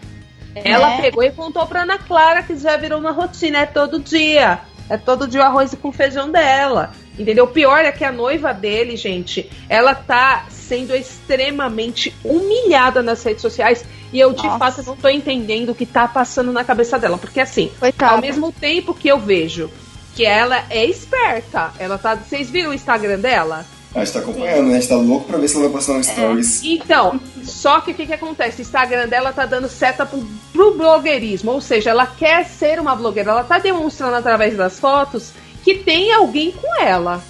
Ela 0.55 0.95
é. 0.95 1.01
pegou 1.03 1.23
e 1.23 1.31
contou 1.31 1.67
pra 1.67 1.83
Ana 1.83 1.99
Clara 1.99 2.43
que 2.43 2.57
já 2.57 2.77
virou 2.77 3.01
uma 3.01 3.11
rotina, 3.11 3.59
é 3.59 3.67
todo 3.67 3.99
dia. 3.99 4.61
É 4.89 4.97
todo 4.97 5.27
dia 5.27 5.41
o 5.41 5.45
arroz 5.45 5.75
com 5.75 5.91
feijão 5.91 6.31
dela. 6.31 6.93
Entendeu? 7.19 7.45
O 7.45 7.49
pior 7.49 7.85
é 7.85 7.93
que 7.93 8.05
a 8.05 8.13
noiva 8.13 8.53
dele, 8.53 8.97
gente, 8.97 9.51
ela 9.69 9.95
tá 9.95 10.47
sendo 10.67 10.95
extremamente 10.95 12.15
humilhada 12.25 13.03
nas 13.03 13.23
redes 13.23 13.43
sociais 13.43 13.85
e 14.15 14.21
eu, 14.21 14.33
de 14.33 14.45
Nossa. 14.45 14.59
fato, 14.59 14.87
não 14.87 14.97
tô 14.97 15.09
entendendo 15.09 15.71
o 15.71 15.75
que 15.75 15.85
tá 15.85 16.07
passando 16.07 16.53
na 16.53 16.63
cabeça 16.63 16.97
dela. 17.01 17.19
Porque, 17.19 17.41
assim, 17.41 17.73
Coitada. 17.81 18.13
ao 18.13 18.21
mesmo 18.21 18.53
tempo 18.53 18.95
que 18.95 19.09
eu 19.09 19.19
vejo 19.19 19.69
que 20.15 20.25
ela 20.25 20.65
é 20.71 20.85
esperta, 20.87 21.73
ela 21.81 21.99
tá. 21.99 22.15
Vocês 22.15 22.49
viram 22.49 22.71
o 22.71 22.75
Instagram 22.75 23.19
dela? 23.19 23.67
A 23.93 24.05
gente 24.05 24.13
tá 24.13 24.21
acompanhando, 24.21 24.69
né? 24.69 24.77
A 24.77 24.81
gente 24.81 24.89
tá 24.89 24.97
louco 24.97 25.27
pra 25.27 25.39
ver 25.39 25.49
se 25.49 25.57
ela 25.57 25.65
vai 25.65 25.73
postar 25.73 25.95
um 25.95 26.03
stories. 26.03 26.63
É. 26.63 26.67
Então, 26.69 27.21
só 27.43 27.81
que 27.81 27.91
o 27.91 27.95
que, 27.95 28.07
que 28.07 28.13
acontece? 28.13 28.61
O 28.61 28.63
Instagram 28.63 29.09
dela 29.09 29.33
tá 29.33 29.47
dando 29.47 29.69
seta 29.69 30.07
pro, 30.07 30.25
pro 30.53 30.75
blogueirismo. 30.75 31.51
Ou 31.51 31.61
seja, 31.61 31.91
ela 31.91 32.07
quer 32.07 32.45
ser 32.45 32.79
uma 32.79 32.95
blogueira. 32.95 33.33
Ela 33.33 33.45
tá 33.45 33.59
demonstrando 33.59 34.15
através 34.15 34.57
das 34.57 34.79
fotos 34.79 35.33
que 35.65 35.75
tem 35.77 36.13
alguém 36.13 36.53
com 36.53 36.81
ela. 36.81 37.21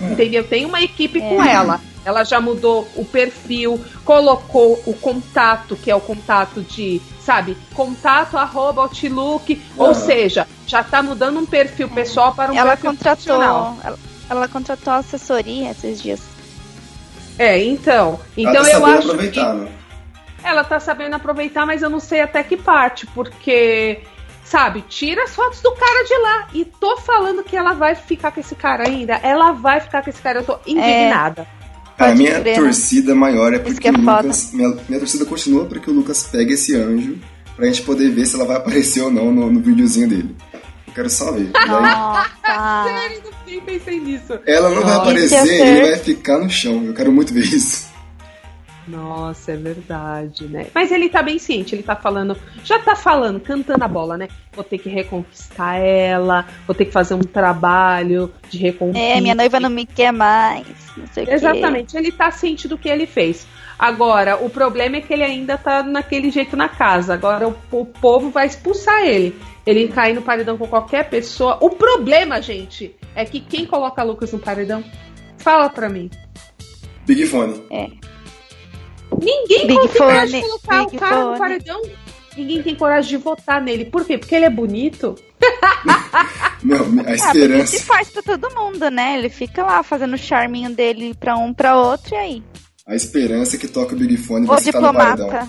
É. 0.00 0.12
Entendeu? 0.12 0.42
Tem 0.42 0.64
uma 0.64 0.82
equipe 0.82 1.20
é. 1.20 1.28
com 1.28 1.42
ela. 1.42 1.80
Ela 2.04 2.24
já 2.24 2.40
mudou 2.40 2.88
o 2.96 3.04
perfil, 3.04 3.82
colocou 4.04 4.82
o 4.86 4.94
contato, 4.94 5.76
que 5.76 5.90
é 5.90 5.94
o 5.94 6.00
contato 6.00 6.60
de, 6.62 7.00
sabe, 7.20 7.56
contato 7.74 8.36
arroba 8.36 8.82
outlook, 8.82 9.60
ou 9.76 9.94
seja, 9.94 10.48
já 10.66 10.82
tá 10.82 11.02
mudando 11.02 11.38
um 11.38 11.46
perfil 11.46 11.88
pessoal 11.88 12.34
para 12.34 12.52
um 12.52 12.56
ela 12.56 12.70
perfil 12.70 12.90
contratou, 12.90 13.42
ela, 13.42 13.98
ela, 14.28 14.48
contratou 14.48 14.92
assessoria 14.92 15.70
esses 15.70 16.02
dias. 16.02 16.20
É, 17.38 17.62
então. 17.62 18.18
Então 18.36 18.62
tá 18.62 18.70
eu 18.70 18.86
acho 18.86 19.16
que 19.16 19.40
né? 19.40 19.72
ela 20.42 20.64
tá 20.64 20.80
sabendo 20.80 21.14
aproveitar, 21.14 21.64
mas 21.64 21.82
eu 21.82 21.90
não 21.90 22.00
sei 22.00 22.20
até 22.20 22.42
que 22.42 22.56
parte, 22.56 23.06
porque 23.06 24.02
sabe, 24.44 24.82
tira 24.82 25.24
as 25.24 25.34
fotos 25.34 25.62
do 25.62 25.72
cara 25.72 26.04
de 26.04 26.18
lá. 26.18 26.48
E 26.52 26.64
tô 26.64 26.98
falando 26.98 27.42
que 27.42 27.56
ela 27.56 27.72
vai 27.72 27.94
ficar 27.94 28.32
com 28.32 28.40
esse 28.40 28.54
cara 28.54 28.86
ainda. 28.86 29.14
Ela 29.22 29.52
vai 29.52 29.80
ficar 29.80 30.02
com 30.02 30.10
esse 30.10 30.20
cara. 30.20 30.40
Eu 30.40 30.44
tô 30.44 30.58
indignada. 30.66 31.42
É. 31.42 31.61
A 32.10 32.14
minha 32.14 32.40
crer, 32.40 32.56
torcida 32.56 33.14
né? 33.14 33.20
maior 33.20 33.52
é 33.54 33.58
porque 33.58 33.88
é 33.88 33.90
o 33.90 33.96
Lucas. 33.96 34.50
Minha, 34.52 34.68
minha, 34.88 34.98
torcida 34.98 35.24
continua 35.24 35.64
para 35.66 35.78
que 35.78 35.90
o 35.90 35.92
Lucas 35.92 36.24
pegue 36.24 36.54
esse 36.54 36.74
anjo 36.76 37.18
pra 37.56 37.66
gente 37.66 37.82
poder 37.82 38.10
ver 38.10 38.26
se 38.26 38.34
ela 38.34 38.44
vai 38.44 38.56
aparecer 38.56 39.02
ou 39.02 39.10
não 39.10 39.32
no, 39.32 39.50
no 39.50 39.60
videozinho 39.60 40.08
dele. 40.08 40.34
Eu 40.86 40.94
quero 40.94 41.10
só 41.10 41.32
ver. 41.32 41.50
Nossa! 41.66 42.84
Sério, 42.84 43.22
nem 43.46 43.60
pensei 43.60 44.00
nisso. 44.00 44.38
Ela 44.46 44.70
não 44.70 44.82
vai 44.82 44.96
aparecer 44.96 45.46
e 45.46 45.60
ele 45.60 45.90
vai 45.90 45.98
ficar 45.98 46.38
no 46.38 46.50
chão. 46.50 46.84
Eu 46.84 46.94
quero 46.94 47.12
muito 47.12 47.32
ver 47.32 47.44
isso. 47.44 47.91
Nossa, 48.86 49.52
é 49.52 49.56
verdade, 49.56 50.46
né? 50.46 50.66
Mas 50.74 50.90
ele 50.90 51.08
tá 51.08 51.22
bem 51.22 51.38
ciente, 51.38 51.74
ele 51.74 51.82
tá 51.82 51.94
falando, 51.94 52.36
já 52.64 52.78
tá 52.78 52.96
falando, 52.96 53.38
cantando 53.38 53.84
a 53.84 53.88
bola, 53.88 54.16
né? 54.16 54.28
Vou 54.52 54.64
ter 54.64 54.78
que 54.78 54.88
reconquistar 54.88 55.76
ela, 55.76 56.46
vou 56.66 56.74
ter 56.74 56.86
que 56.86 56.92
fazer 56.92 57.14
um 57.14 57.20
trabalho 57.20 58.32
de 58.50 58.58
reconquista. 58.58 59.00
É, 59.00 59.20
minha 59.20 59.34
noiva 59.34 59.60
não 59.60 59.70
me 59.70 59.86
quer 59.86 60.12
mais. 60.12 60.66
Exatamente, 61.16 61.96
ele 61.96 62.10
tá 62.10 62.30
ciente 62.30 62.66
do 62.66 62.76
que 62.76 62.88
ele 62.88 63.06
fez. 63.06 63.46
Agora, 63.78 64.36
o 64.36 64.50
problema 64.50 64.96
é 64.96 65.00
que 65.00 65.12
ele 65.12 65.24
ainda 65.24 65.56
tá 65.56 65.82
naquele 65.82 66.30
jeito 66.30 66.56
na 66.56 66.68
casa. 66.68 67.14
Agora 67.14 67.48
o, 67.48 67.56
o 67.72 67.84
povo 67.84 68.30
vai 68.30 68.46
expulsar 68.46 69.02
ele. 69.02 69.34
Ele 69.66 69.88
cair 69.88 70.14
no 70.14 70.22
paredão 70.22 70.58
com 70.58 70.66
qualquer 70.66 71.08
pessoa. 71.08 71.58
O 71.60 71.70
problema, 71.70 72.40
gente, 72.42 72.94
é 73.14 73.24
que 73.24 73.40
quem 73.40 73.64
coloca 73.64 74.02
Lucas 74.02 74.32
no 74.32 74.38
paredão? 74.38 74.84
Fala 75.38 75.68
pra 75.68 75.88
mim. 75.88 76.10
Big 77.06 77.26
Fone. 77.26 77.62
É. 77.70 77.88
Ninguém 79.22 79.66
Big 79.66 79.88
tem 79.88 79.98
coragem 79.98 80.42
de 80.42 80.48
colocar 80.48 80.84
Big 80.84 80.96
o 80.96 80.98
cara 80.98 81.16
fone. 81.16 81.32
no 81.32 81.38
paredão. 81.38 81.82
Ninguém 82.36 82.62
tem 82.62 82.74
coragem 82.74 83.10
de 83.10 83.16
votar 83.22 83.60
nele. 83.60 83.84
Por 83.84 84.04
quê? 84.04 84.16
Porque 84.18 84.34
ele 84.34 84.46
é 84.46 84.50
bonito? 84.50 85.14
Não, 86.64 87.04
a 87.06 87.14
esperança. 87.14 87.74
É, 87.74 87.76
ele 87.76 87.84
faz 87.84 88.08
pra 88.08 88.22
todo 88.22 88.54
mundo, 88.54 88.90
né? 88.90 89.18
Ele 89.18 89.28
fica 89.28 89.62
lá 89.62 89.82
fazendo 89.82 90.14
o 90.14 90.18
charminho 90.18 90.70
dele 90.70 91.14
pra 91.14 91.36
um 91.36 91.52
pra 91.52 91.76
outro 91.76 92.14
e 92.14 92.16
aí. 92.16 92.42
A 92.86 92.94
esperança 92.94 93.56
é 93.56 93.58
que 93.58 93.68
toca 93.68 93.94
o 93.94 93.98
Big 93.98 94.16
Fone 94.16 94.44
e 94.44 94.48
você 94.48 94.72
tá 94.72 94.80
no 94.80 94.92
paredão. 94.92 95.48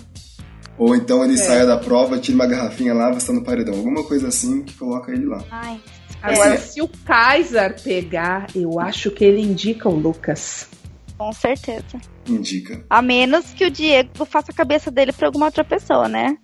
Ou 0.77 0.95
então 0.95 1.23
ele 1.23 1.33
é. 1.33 1.37
saia 1.37 1.65
da 1.65 1.77
prova, 1.77 2.19
tira 2.19 2.35
uma 2.35 2.47
garrafinha 2.47 2.93
lá, 2.93 3.11
você 3.11 3.27
tá 3.27 3.33
no 3.33 3.43
paredão. 3.43 3.75
Alguma 3.75 4.03
coisa 4.03 4.27
assim 4.27 4.63
que 4.63 4.73
coloca 4.73 5.11
ele 5.11 5.25
lá. 5.25 5.43
Ai. 5.51 5.79
Agora, 6.21 6.57
se 6.57 6.81
o 6.81 6.87
Kaiser 6.87 7.81
pegar, 7.81 8.47
eu 8.55 8.79
acho 8.79 9.11
que 9.11 9.25
ele 9.25 9.41
indica 9.41 9.89
o 9.89 9.95
Lucas. 9.95 10.67
Com 11.23 11.31
certeza. 11.31 12.01
Indica. 12.27 12.83
A 12.89 13.01
menos 13.01 13.45
que 13.53 13.63
o 13.63 13.71
Diego 13.71 14.25
faça 14.25 14.51
a 14.51 14.53
cabeça 14.53 14.91
dele 14.91 15.13
pra 15.13 15.29
alguma 15.29 15.45
outra 15.45 15.63
pessoa, 15.63 16.09
né? 16.09 16.37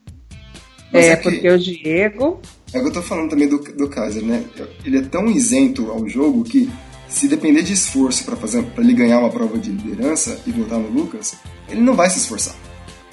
Mas 0.92 1.06
é, 1.06 1.18
porque 1.18 1.50
o 1.50 1.60
Diego. 1.60 2.40
É 2.74 2.78
o 2.78 2.84
que 2.84 2.88
eu 2.88 2.94
tô 2.94 3.02
falando 3.02 3.30
também 3.30 3.50
do, 3.50 3.58
do 3.58 3.90
Kaiser, 3.90 4.24
né? 4.24 4.46
Ele 4.86 5.00
é 5.00 5.02
tão 5.02 5.26
isento 5.28 5.92
ao 5.92 6.08
jogo 6.08 6.46
que, 6.46 6.70
se 7.10 7.28
depender 7.28 7.62
de 7.62 7.74
esforço 7.74 8.24
para 8.24 8.38
fazer 8.38 8.64
para 8.64 8.82
ele 8.82 8.94
ganhar 8.94 9.20
uma 9.20 9.30
prova 9.30 9.58
de 9.58 9.70
liderança 9.70 10.40
e 10.48 10.52
votar 10.52 10.80
no 10.80 10.88
Lucas, 10.88 11.36
ele 11.68 11.82
não 11.82 11.94
vai 11.94 12.10
se 12.10 12.20
esforçar. 12.20 12.56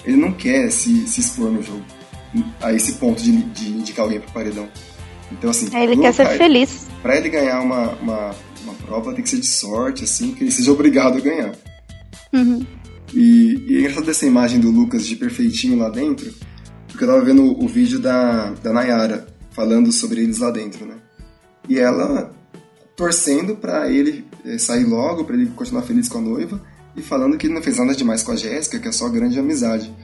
Ele 0.04 0.16
não 0.16 0.32
quer 0.32 0.70
se, 0.70 1.08
se 1.08 1.20
expor 1.20 1.50
no 1.50 1.60
jogo 1.60 1.82
a 2.62 2.72
esse 2.72 2.92
ponto 2.92 3.20
de, 3.20 3.32
de 3.32 3.70
indicar 3.70 4.04
alguém 4.04 4.20
pro 4.20 4.30
paredão. 4.30 4.68
Então, 5.32 5.50
assim. 5.50 5.68
É, 5.76 5.82
ele 5.82 5.96
quer 5.96 6.14
ser 6.14 6.28
feliz. 6.28 6.86
Pra 7.02 7.16
ele 7.16 7.28
ganhar 7.28 7.60
uma, 7.60 7.88
uma 7.94 8.36
uma 8.66 8.74
prova 8.74 9.14
tem 9.14 9.22
que 9.22 9.30
ser 9.30 9.38
de 9.38 9.46
sorte, 9.46 10.04
assim, 10.04 10.34
que 10.34 10.42
ele 10.42 10.50
seja 10.50 10.72
obrigado 10.72 11.18
a 11.18 11.20
ganhar. 11.20 11.54
Uhum. 12.32 12.66
E, 13.14 13.64
e 13.68 13.76
é 13.76 13.80
engraçado 13.80 14.10
essa 14.10 14.26
imagem 14.26 14.60
do 14.60 14.70
Lucas 14.70 15.06
de 15.06 15.16
perfeitinho 15.16 15.78
lá 15.78 15.88
dentro, 15.88 16.32
porque 16.88 17.04
eu 17.04 17.08
tava 17.08 17.24
vendo 17.24 17.42
o, 17.42 17.64
o 17.64 17.68
vídeo 17.68 17.98
da, 17.98 18.50
da 18.62 18.72
Nayara 18.72 19.26
falando 19.52 19.92
sobre 19.92 20.20
eles 20.20 20.38
lá 20.38 20.50
dentro, 20.50 20.84
né? 20.84 20.96
E 21.68 21.78
ela 21.78 22.30
torcendo 22.96 23.56
para 23.56 23.90
ele 23.90 24.26
eh, 24.44 24.58
sair 24.58 24.84
logo, 24.84 25.24
para 25.24 25.36
ele 25.36 25.46
continuar 25.50 25.82
feliz 25.82 26.08
com 26.08 26.18
a 26.18 26.22
noiva, 26.22 26.60
e 26.96 27.02
falando 27.02 27.36
que 27.36 27.46
ele 27.46 27.54
não 27.54 27.62
fez 27.62 27.76
nada 27.76 27.94
demais 27.94 28.22
com 28.22 28.32
a 28.32 28.36
Jéssica, 28.36 28.78
que 28.78 28.88
é 28.88 28.92
só 28.92 29.08
grande 29.08 29.38
amizade. 29.38 29.94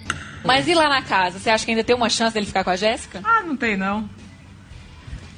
Mas 0.44 0.68
e 0.68 0.74
lá 0.74 0.88
na 0.88 1.02
casa? 1.02 1.38
Você 1.38 1.48
acha 1.48 1.64
que 1.64 1.70
ainda 1.70 1.82
tem 1.82 1.96
uma 1.96 2.10
chance 2.10 2.34
dele 2.34 2.46
ficar 2.46 2.64
com 2.64 2.70
a 2.70 2.76
Jéssica? 2.76 3.20
Ah, 3.24 3.42
não 3.42 3.56
tem 3.56 3.76
não. 3.76 4.08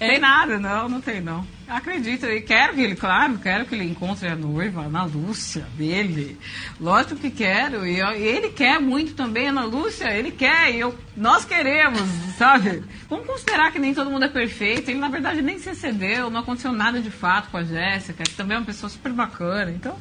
É? 0.00 0.08
Tem 0.08 0.18
nada, 0.18 0.58
não, 0.58 0.88
não 0.88 1.00
tem 1.00 1.20
não. 1.20 1.46
Acredito, 1.66 2.26
e 2.26 2.42
quero 2.42 2.74
que 2.74 2.82
ele, 2.82 2.94
claro, 2.94 3.38
quero 3.38 3.64
que 3.64 3.74
ele 3.74 3.84
encontre 3.84 4.28
a 4.28 4.36
noiva, 4.36 4.82
a 4.82 4.84
Ana 4.84 5.04
Lúcia, 5.04 5.64
dele. 5.76 6.38
Lógico 6.78 7.16
que 7.16 7.30
quero, 7.30 7.86
e, 7.86 8.00
e 8.00 8.22
ele 8.22 8.50
quer 8.50 8.78
muito 8.78 9.14
também, 9.14 9.48
a 9.48 9.50
Ana 9.50 9.64
Lúcia, 9.64 10.12
ele 10.12 10.30
quer, 10.30 10.74
e 10.74 10.80
eu, 10.80 10.94
nós 11.16 11.44
queremos, 11.46 12.02
sabe? 12.36 12.84
Vamos 13.08 13.26
considerar 13.26 13.72
que 13.72 13.78
nem 13.78 13.94
todo 13.94 14.10
mundo 14.10 14.26
é 14.26 14.28
perfeito, 14.28 14.90
ele 14.90 15.00
na 15.00 15.08
verdade 15.08 15.40
nem 15.40 15.58
se 15.58 15.70
excedeu, 15.70 16.28
não 16.28 16.40
aconteceu 16.40 16.70
nada 16.70 17.00
de 17.00 17.10
fato 17.10 17.48
com 17.50 17.56
a 17.56 17.64
Jéssica, 17.64 18.24
que 18.24 18.34
também 18.34 18.56
é 18.56 18.60
uma 18.60 18.66
pessoa 18.66 18.90
super 18.90 19.12
bacana, 19.12 19.70
então... 19.70 19.96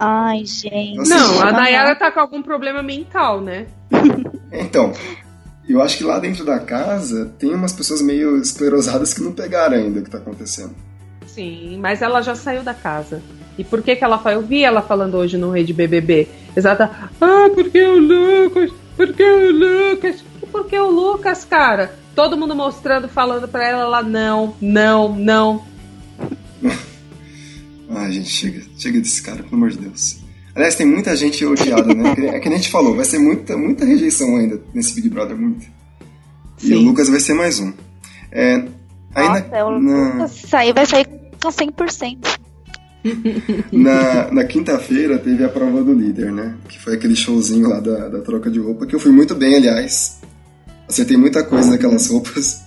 Ai, 0.00 0.44
gente. 0.46 1.08
Não, 1.08 1.42
a 1.42 1.52
Nayara 1.52 1.94
tá 1.94 2.10
com 2.10 2.20
algum 2.20 2.42
problema 2.42 2.82
mental, 2.82 3.40
né? 3.40 3.66
Então, 4.50 4.92
eu 5.72 5.82
acho 5.82 5.96
que 5.96 6.04
lá 6.04 6.18
dentro 6.18 6.44
da 6.44 6.58
casa 6.58 7.32
tem 7.38 7.54
umas 7.54 7.72
pessoas 7.72 8.02
meio 8.02 8.36
esclerosadas 8.36 9.14
que 9.14 9.22
não 9.22 9.32
pegaram 9.32 9.76
ainda 9.76 10.00
o 10.00 10.02
que 10.02 10.10
tá 10.10 10.18
acontecendo. 10.18 10.74
Sim, 11.26 11.78
mas 11.78 12.02
ela 12.02 12.20
já 12.22 12.34
saiu 12.34 12.62
da 12.62 12.74
casa. 12.74 13.22
E 13.56 13.64
por 13.64 13.82
que 13.82 13.94
que 13.94 14.02
ela 14.02 14.18
foi? 14.18 14.34
Eu 14.34 14.42
vi 14.42 14.64
ela 14.64 14.82
falando 14.82 15.16
hoje 15.16 15.36
no 15.36 15.50
Rede 15.50 15.72
BBB. 15.72 16.28
Exata. 16.56 16.90
Ah, 17.20 17.48
porque 17.54 17.82
o 17.82 17.98
Lucas? 17.98 18.72
Porque 18.96 19.22
o 19.22 19.52
Lucas? 19.52 20.24
E 20.42 20.46
por 20.46 20.66
que 20.66 20.78
o 20.78 20.90
Lucas, 20.90 21.44
cara? 21.44 21.94
Todo 22.14 22.36
mundo 22.36 22.54
mostrando, 22.54 23.08
falando 23.08 23.46
pra 23.46 23.68
ela, 23.68 23.82
ela 23.82 24.02
não, 24.02 24.54
não, 24.60 25.14
não. 25.14 25.64
Ai, 27.90 28.12
gente, 28.12 28.28
chega, 28.28 28.62
chega 28.76 29.00
desse 29.00 29.22
cara, 29.22 29.42
pelo 29.42 29.56
amor 29.56 29.70
de 29.70 29.78
Deus. 29.78 30.18
Aliás, 30.60 30.74
tem 30.74 30.86
muita 30.86 31.16
gente 31.16 31.42
odiada, 31.42 31.94
né? 31.94 32.12
É 32.34 32.38
que 32.38 32.50
nem 32.50 32.58
a 32.58 32.60
gente 32.60 32.70
falou, 32.70 32.94
vai 32.94 33.06
ser 33.06 33.18
muita, 33.18 33.56
muita 33.56 33.82
rejeição 33.82 34.36
ainda 34.36 34.60
nesse 34.74 34.94
Big 34.94 35.08
Brother, 35.08 35.34
muito. 35.34 35.64
E 36.62 36.74
o 36.74 36.80
Lucas 36.80 37.08
vai 37.08 37.18
ser 37.18 37.32
mais 37.32 37.58
um. 37.58 37.72
É, 38.30 38.62
aí 39.14 39.26
Nossa, 39.26 39.48
na, 39.48 39.80
na... 39.80 40.12
Lucas 40.12 40.32
sair, 40.32 40.74
vai 40.74 40.84
sair 40.84 41.06
com 41.42 41.48
100%. 41.48 42.38
na 43.72 44.30
na 44.30 44.44
quinta-feira 44.44 45.18
teve 45.18 45.42
a 45.42 45.48
prova 45.48 45.82
do 45.82 45.94
líder, 45.94 46.30
né? 46.30 46.54
Que 46.68 46.78
foi 46.78 46.92
aquele 46.96 47.16
showzinho 47.16 47.66
lá 47.66 47.80
da, 47.80 48.10
da 48.10 48.20
troca 48.20 48.50
de 48.50 48.58
roupa, 48.58 48.84
que 48.84 48.94
eu 48.94 49.00
fui 49.00 49.12
muito 49.12 49.34
bem, 49.34 49.56
aliás. 49.56 50.20
Acertei 50.86 51.16
muita 51.16 51.42
coisa 51.42 51.70
naquelas 51.70 52.06
roupas. 52.08 52.66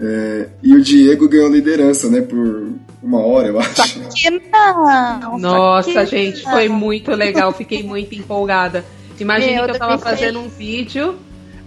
É, 0.00 0.48
e 0.62 0.74
o 0.74 0.82
Diego 0.82 1.28
ganhou 1.28 1.48
liderança, 1.48 2.08
né? 2.08 2.20
Por 2.20 2.72
uma 3.02 3.20
hora, 3.20 3.48
eu 3.48 3.58
acho. 3.58 4.00
Que 4.14 4.30
não, 4.30 5.38
Nossa, 5.38 6.04
gente, 6.04 6.42
foi 6.42 6.68
muito 6.68 7.10
legal. 7.12 7.52
Fiquei 7.52 7.82
muito 7.82 8.14
empolgada. 8.14 8.84
Imagine 9.18 9.62
que 9.62 9.70
eu 9.70 9.78
tava 9.78 9.98
fazendo 9.98 10.40
um 10.40 10.48
vídeo. 10.48 11.16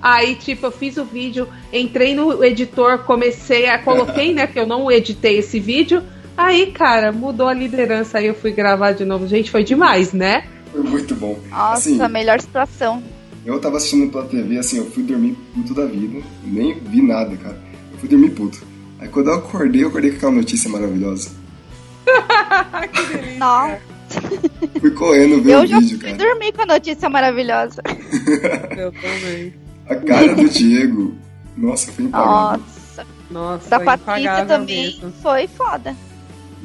Aí, 0.01 0.35
tipo, 0.35 0.67
eu 0.67 0.71
fiz 0.71 0.97
o 0.97 1.03
vídeo, 1.03 1.47
entrei 1.73 2.13
no 2.13 2.43
editor, 2.43 2.99
comecei 2.99 3.67
a. 3.67 3.79
Coloquei, 3.79 4.33
né? 4.33 4.45
Que 4.45 4.59
eu 4.59 4.67
não 4.67 4.91
editei 4.91 5.39
esse 5.39 5.59
vídeo. 5.59 6.03
Aí, 6.35 6.67
cara, 6.71 7.11
mudou 7.11 7.47
a 7.47 7.53
liderança. 7.53 8.19
Aí 8.19 8.27
eu 8.27 8.35
fui 8.35 8.51
gravar 8.51 8.91
de 8.91 9.05
novo. 9.05 9.27
Gente, 9.27 9.49
foi 9.49 9.63
demais, 9.63 10.13
né? 10.13 10.43
Foi 10.71 10.83
muito 10.83 11.15
bom. 11.15 11.39
Nossa, 11.49 11.89
assim, 11.89 12.01
a 12.01 12.07
melhor 12.07 12.39
situação. 12.39 13.01
Eu 13.45 13.59
tava 13.59 13.77
assistindo 13.77 14.11
pela 14.11 14.25
TV, 14.25 14.57
assim, 14.57 14.77
eu 14.77 14.85
fui 14.91 15.03
dormir 15.03 15.35
puto 15.55 15.73
da 15.73 15.85
vida. 15.85 16.19
Nem 16.43 16.77
vi 16.79 17.01
nada, 17.01 17.35
cara. 17.37 17.57
Eu 17.97 18.01
fui 18.01 18.09
dormir 18.09 18.29
puto. 18.31 18.59
Aí 18.99 19.07
quando 19.09 19.29
eu 19.29 19.35
acordei, 19.35 19.83
eu 19.83 19.87
acordei 19.87 20.11
com 20.11 20.17
aquela 20.17 20.31
notícia 20.31 20.69
maravilhosa. 20.69 21.31
que 22.93 23.05
delícia. 23.13 23.39
Nossa. 23.39 23.81
Fui 24.79 24.91
correndo 24.91 25.41
ver 25.41 25.53
eu 25.53 25.59
o 25.59 25.67
vídeo, 25.67 25.99
cara. 25.99 26.13
Eu 26.13 26.19
já 26.19 26.25
dormi 26.25 26.51
com 26.53 26.61
a 26.61 26.65
notícia 26.65 27.09
maravilhosa. 27.09 27.81
eu 28.77 28.91
também. 28.91 29.53
A 29.89 29.95
cara 29.95 30.35
do 30.35 30.47
Diego, 30.47 31.15
nossa, 31.55 31.91
foi 31.91 32.05
impagável. 32.05 32.59
Nossa. 32.59 33.07
Nossa, 33.29 33.69
da 33.69 33.79
Patrícia 33.79 34.45
também 34.45 34.85
mesmo. 34.85 35.11
foi 35.21 35.47
foda. 35.47 35.95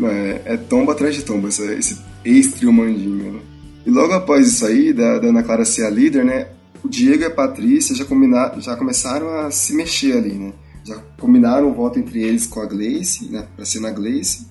É, 0.00 0.42
é 0.44 0.56
tomba 0.56 0.92
atrás 0.92 1.14
de 1.14 1.22
tomba, 1.22 1.48
esse, 1.48 1.62
esse 1.74 1.98
ex-trio 2.24 2.72
né? 2.72 3.40
E 3.84 3.90
logo 3.90 4.12
após 4.12 4.46
isso 4.46 4.64
aí, 4.64 4.92
da, 4.92 5.18
da 5.18 5.28
Ana 5.28 5.42
Clara 5.42 5.64
ser 5.64 5.84
a 5.84 5.90
líder, 5.90 6.24
né? 6.24 6.48
O 6.84 6.88
Diego 6.88 7.22
e 7.22 7.26
a 7.26 7.30
Patrícia 7.30 7.94
já, 7.94 8.04
combina, 8.04 8.52
já 8.58 8.76
começaram 8.76 9.28
a 9.40 9.50
se 9.50 9.74
mexer 9.74 10.16
ali, 10.16 10.34
né? 10.34 10.52
Já 10.84 10.96
combinaram 11.18 11.70
o 11.70 11.74
voto 11.74 11.98
entre 11.98 12.22
eles 12.22 12.46
com 12.46 12.60
a 12.60 12.66
Gleice, 12.66 13.28
né, 13.30 13.46
pra 13.54 13.64
ser 13.64 13.80
na 13.80 13.90
Gleice. 13.90 14.46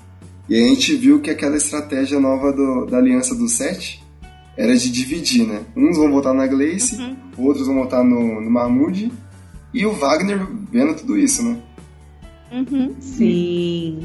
E 0.50 0.56
a 0.56 0.68
gente 0.68 0.96
viu 0.96 1.22
que 1.22 1.30
aquela 1.30 1.56
estratégia 1.56 2.20
nova 2.20 2.52
do, 2.52 2.86
da 2.86 2.98
Aliança 2.98 3.36
do 3.36 3.48
Sete 3.48 4.04
era 4.58 4.76
de 4.76 4.92
dividir, 4.92 5.48
né? 5.48 5.62
Uns 5.76 5.98
vão 5.98 6.12
votar 6.12 6.34
na 6.34 6.46
Gleice, 6.46 6.98
uhum. 6.98 7.16
outros 7.38 7.68
vão 7.68 7.78
votar 7.78 8.04
no, 8.04 8.42
no 8.42 8.52
Mahmoud, 8.52 9.12
e 9.74 9.86
o 9.86 9.94
Wagner 9.94 10.46
vendo 10.72 10.96
tudo 10.96 11.18
isso, 11.18 11.44
né? 11.44 11.58
Uhum. 12.52 12.94
Sim. 13.00 14.00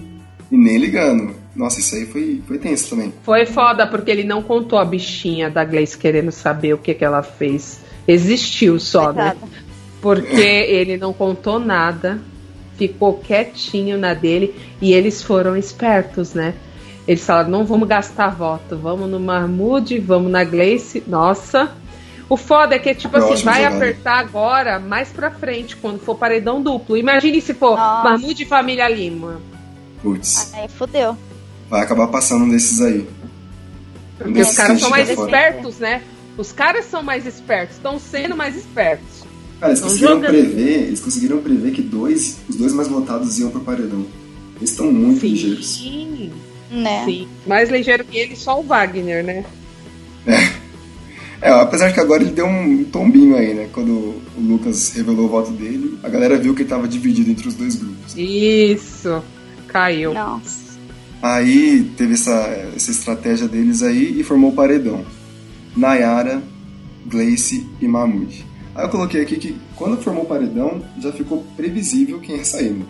E 0.50 0.56
nem 0.56 0.78
ligando. 0.78 1.34
Nossa, 1.54 1.80
isso 1.80 1.96
aí 1.96 2.06
foi, 2.06 2.42
foi 2.46 2.58
tenso 2.58 2.90
também. 2.90 3.12
Foi 3.22 3.44
foda, 3.46 3.86
porque 3.86 4.10
ele 4.10 4.22
não 4.22 4.42
contou 4.42 4.78
a 4.78 4.84
bichinha 4.84 5.50
da 5.50 5.64
Gleice 5.64 5.98
querendo 5.98 6.30
saber 6.30 6.74
o 6.74 6.78
que, 6.78 6.94
que 6.94 7.04
ela 7.04 7.22
fez. 7.22 7.80
Existiu 8.06 8.78
só, 8.78 9.12
né? 9.12 9.34
Porque 10.00 10.40
ele 10.40 10.96
não 10.96 11.12
contou 11.12 11.58
nada, 11.58 12.20
ficou 12.76 13.14
quietinho 13.14 13.98
na 13.98 14.14
dele 14.14 14.54
e 14.80 14.92
eles 14.92 15.22
foram 15.22 15.56
espertos, 15.56 16.34
né? 16.34 16.54
Eles 17.06 17.24
falaram: 17.24 17.50
não 17.50 17.64
vamos 17.64 17.88
gastar 17.88 18.28
voto, 18.28 18.76
vamos 18.76 19.08
no 19.08 19.20
Mahmoud, 19.20 19.98
vamos 20.00 20.30
na 20.30 20.44
Gleice. 20.44 21.02
Nossa. 21.06 21.70
O 22.28 22.36
foda 22.36 22.74
é 22.74 22.78
que, 22.80 22.92
tipo 22.92 23.16
assim, 23.16 23.44
vai 23.44 23.64
apertar 23.64 24.18
agora, 24.18 24.80
mais 24.80 25.10
pra 25.10 25.30
frente, 25.30 25.76
quando 25.76 26.00
for 26.00 26.16
paredão 26.16 26.60
duplo. 26.60 26.96
Imagine 26.96 27.40
se 27.40 27.54
for 27.54 27.76
Nossa. 27.76 28.10
Mahmoud 28.10 28.42
e 28.42 28.46
Família 28.46 28.88
Lima. 28.88 29.40
Putz. 30.02 30.52
Aí 30.52 30.68
fodeu. 30.68 31.16
Vai 31.70 31.82
acabar 31.82 32.08
passando 32.08 32.44
um 32.44 32.50
desses 32.50 32.80
aí. 32.80 33.08
Porque 34.18 34.40
os 34.40 34.56
caras 34.56 34.80
são 34.80 34.90
mais 34.90 35.08
espertos, 35.08 35.78
né? 35.78 36.02
Os 36.36 36.52
caras 36.52 36.84
são 36.86 37.02
mais 37.02 37.26
espertos, 37.26 37.76
estão 37.76 37.98
sendo 37.98 38.36
mais 38.36 38.56
espertos. 38.56 39.15
Cara, 39.60 39.72
eles 39.72 39.80
conseguiram 39.80 40.20
prever, 40.20 40.82
eles 40.84 41.00
conseguiram 41.00 41.38
prever 41.38 41.72
que 41.72 41.82
dois, 41.82 42.38
os 42.48 42.56
dois 42.56 42.72
mais 42.72 42.88
votados 42.88 43.38
iam 43.38 43.50
pro 43.50 43.60
paredão. 43.60 44.04
Eles 44.56 44.70
estão 44.70 44.92
muito 44.92 45.20
Sim. 45.20 45.28
ligeiros. 45.28 45.84
Né? 46.70 47.04
Sim. 47.04 47.28
Mais 47.46 47.70
ligeiro 47.70 48.04
que 48.04 48.18
ele, 48.18 48.36
só 48.36 48.60
o 48.60 48.62
Wagner, 48.62 49.24
né? 49.24 49.44
É. 50.26 50.66
É, 51.40 51.50
apesar 51.50 51.88
de 51.88 51.94
que 51.94 52.00
agora 52.00 52.22
ele 52.22 52.32
deu 52.32 52.46
um 52.46 52.84
tombinho 52.84 53.36
aí, 53.36 53.52
né? 53.52 53.68
Quando 53.72 53.90
o 53.92 54.40
Lucas 54.40 54.92
revelou 54.94 55.26
o 55.26 55.28
voto 55.28 55.50
dele, 55.52 55.98
a 56.02 56.08
galera 56.08 56.38
viu 56.38 56.54
que 56.54 56.62
ele 56.62 56.68
tava 56.68 56.88
dividido 56.88 57.30
entre 57.30 57.46
os 57.46 57.54
dois 57.54 57.76
grupos. 57.76 58.16
Isso, 58.16 59.22
caiu. 59.68 60.14
Nossa. 60.14 60.66
Aí 61.22 61.90
teve 61.96 62.14
essa, 62.14 62.32
essa 62.74 62.90
estratégia 62.90 63.46
deles 63.46 63.82
aí 63.82 64.18
e 64.18 64.22
formou 64.22 64.50
o 64.50 64.54
paredão. 64.54 65.04
Nayara, 65.76 66.42
Gleice 67.06 67.66
e 67.80 67.86
Mahmoud. 67.86 68.44
Aí 68.76 68.84
eu 68.84 68.90
coloquei 68.90 69.22
aqui 69.22 69.36
que 69.36 69.58
quando 69.74 69.96
formou 70.02 70.24
o 70.24 70.26
paredão, 70.26 70.82
já 71.00 71.10
ficou 71.10 71.42
previsível 71.56 72.20
quem 72.20 72.36
ia 72.36 72.44
sair. 72.44 72.70
Né? 72.70 72.84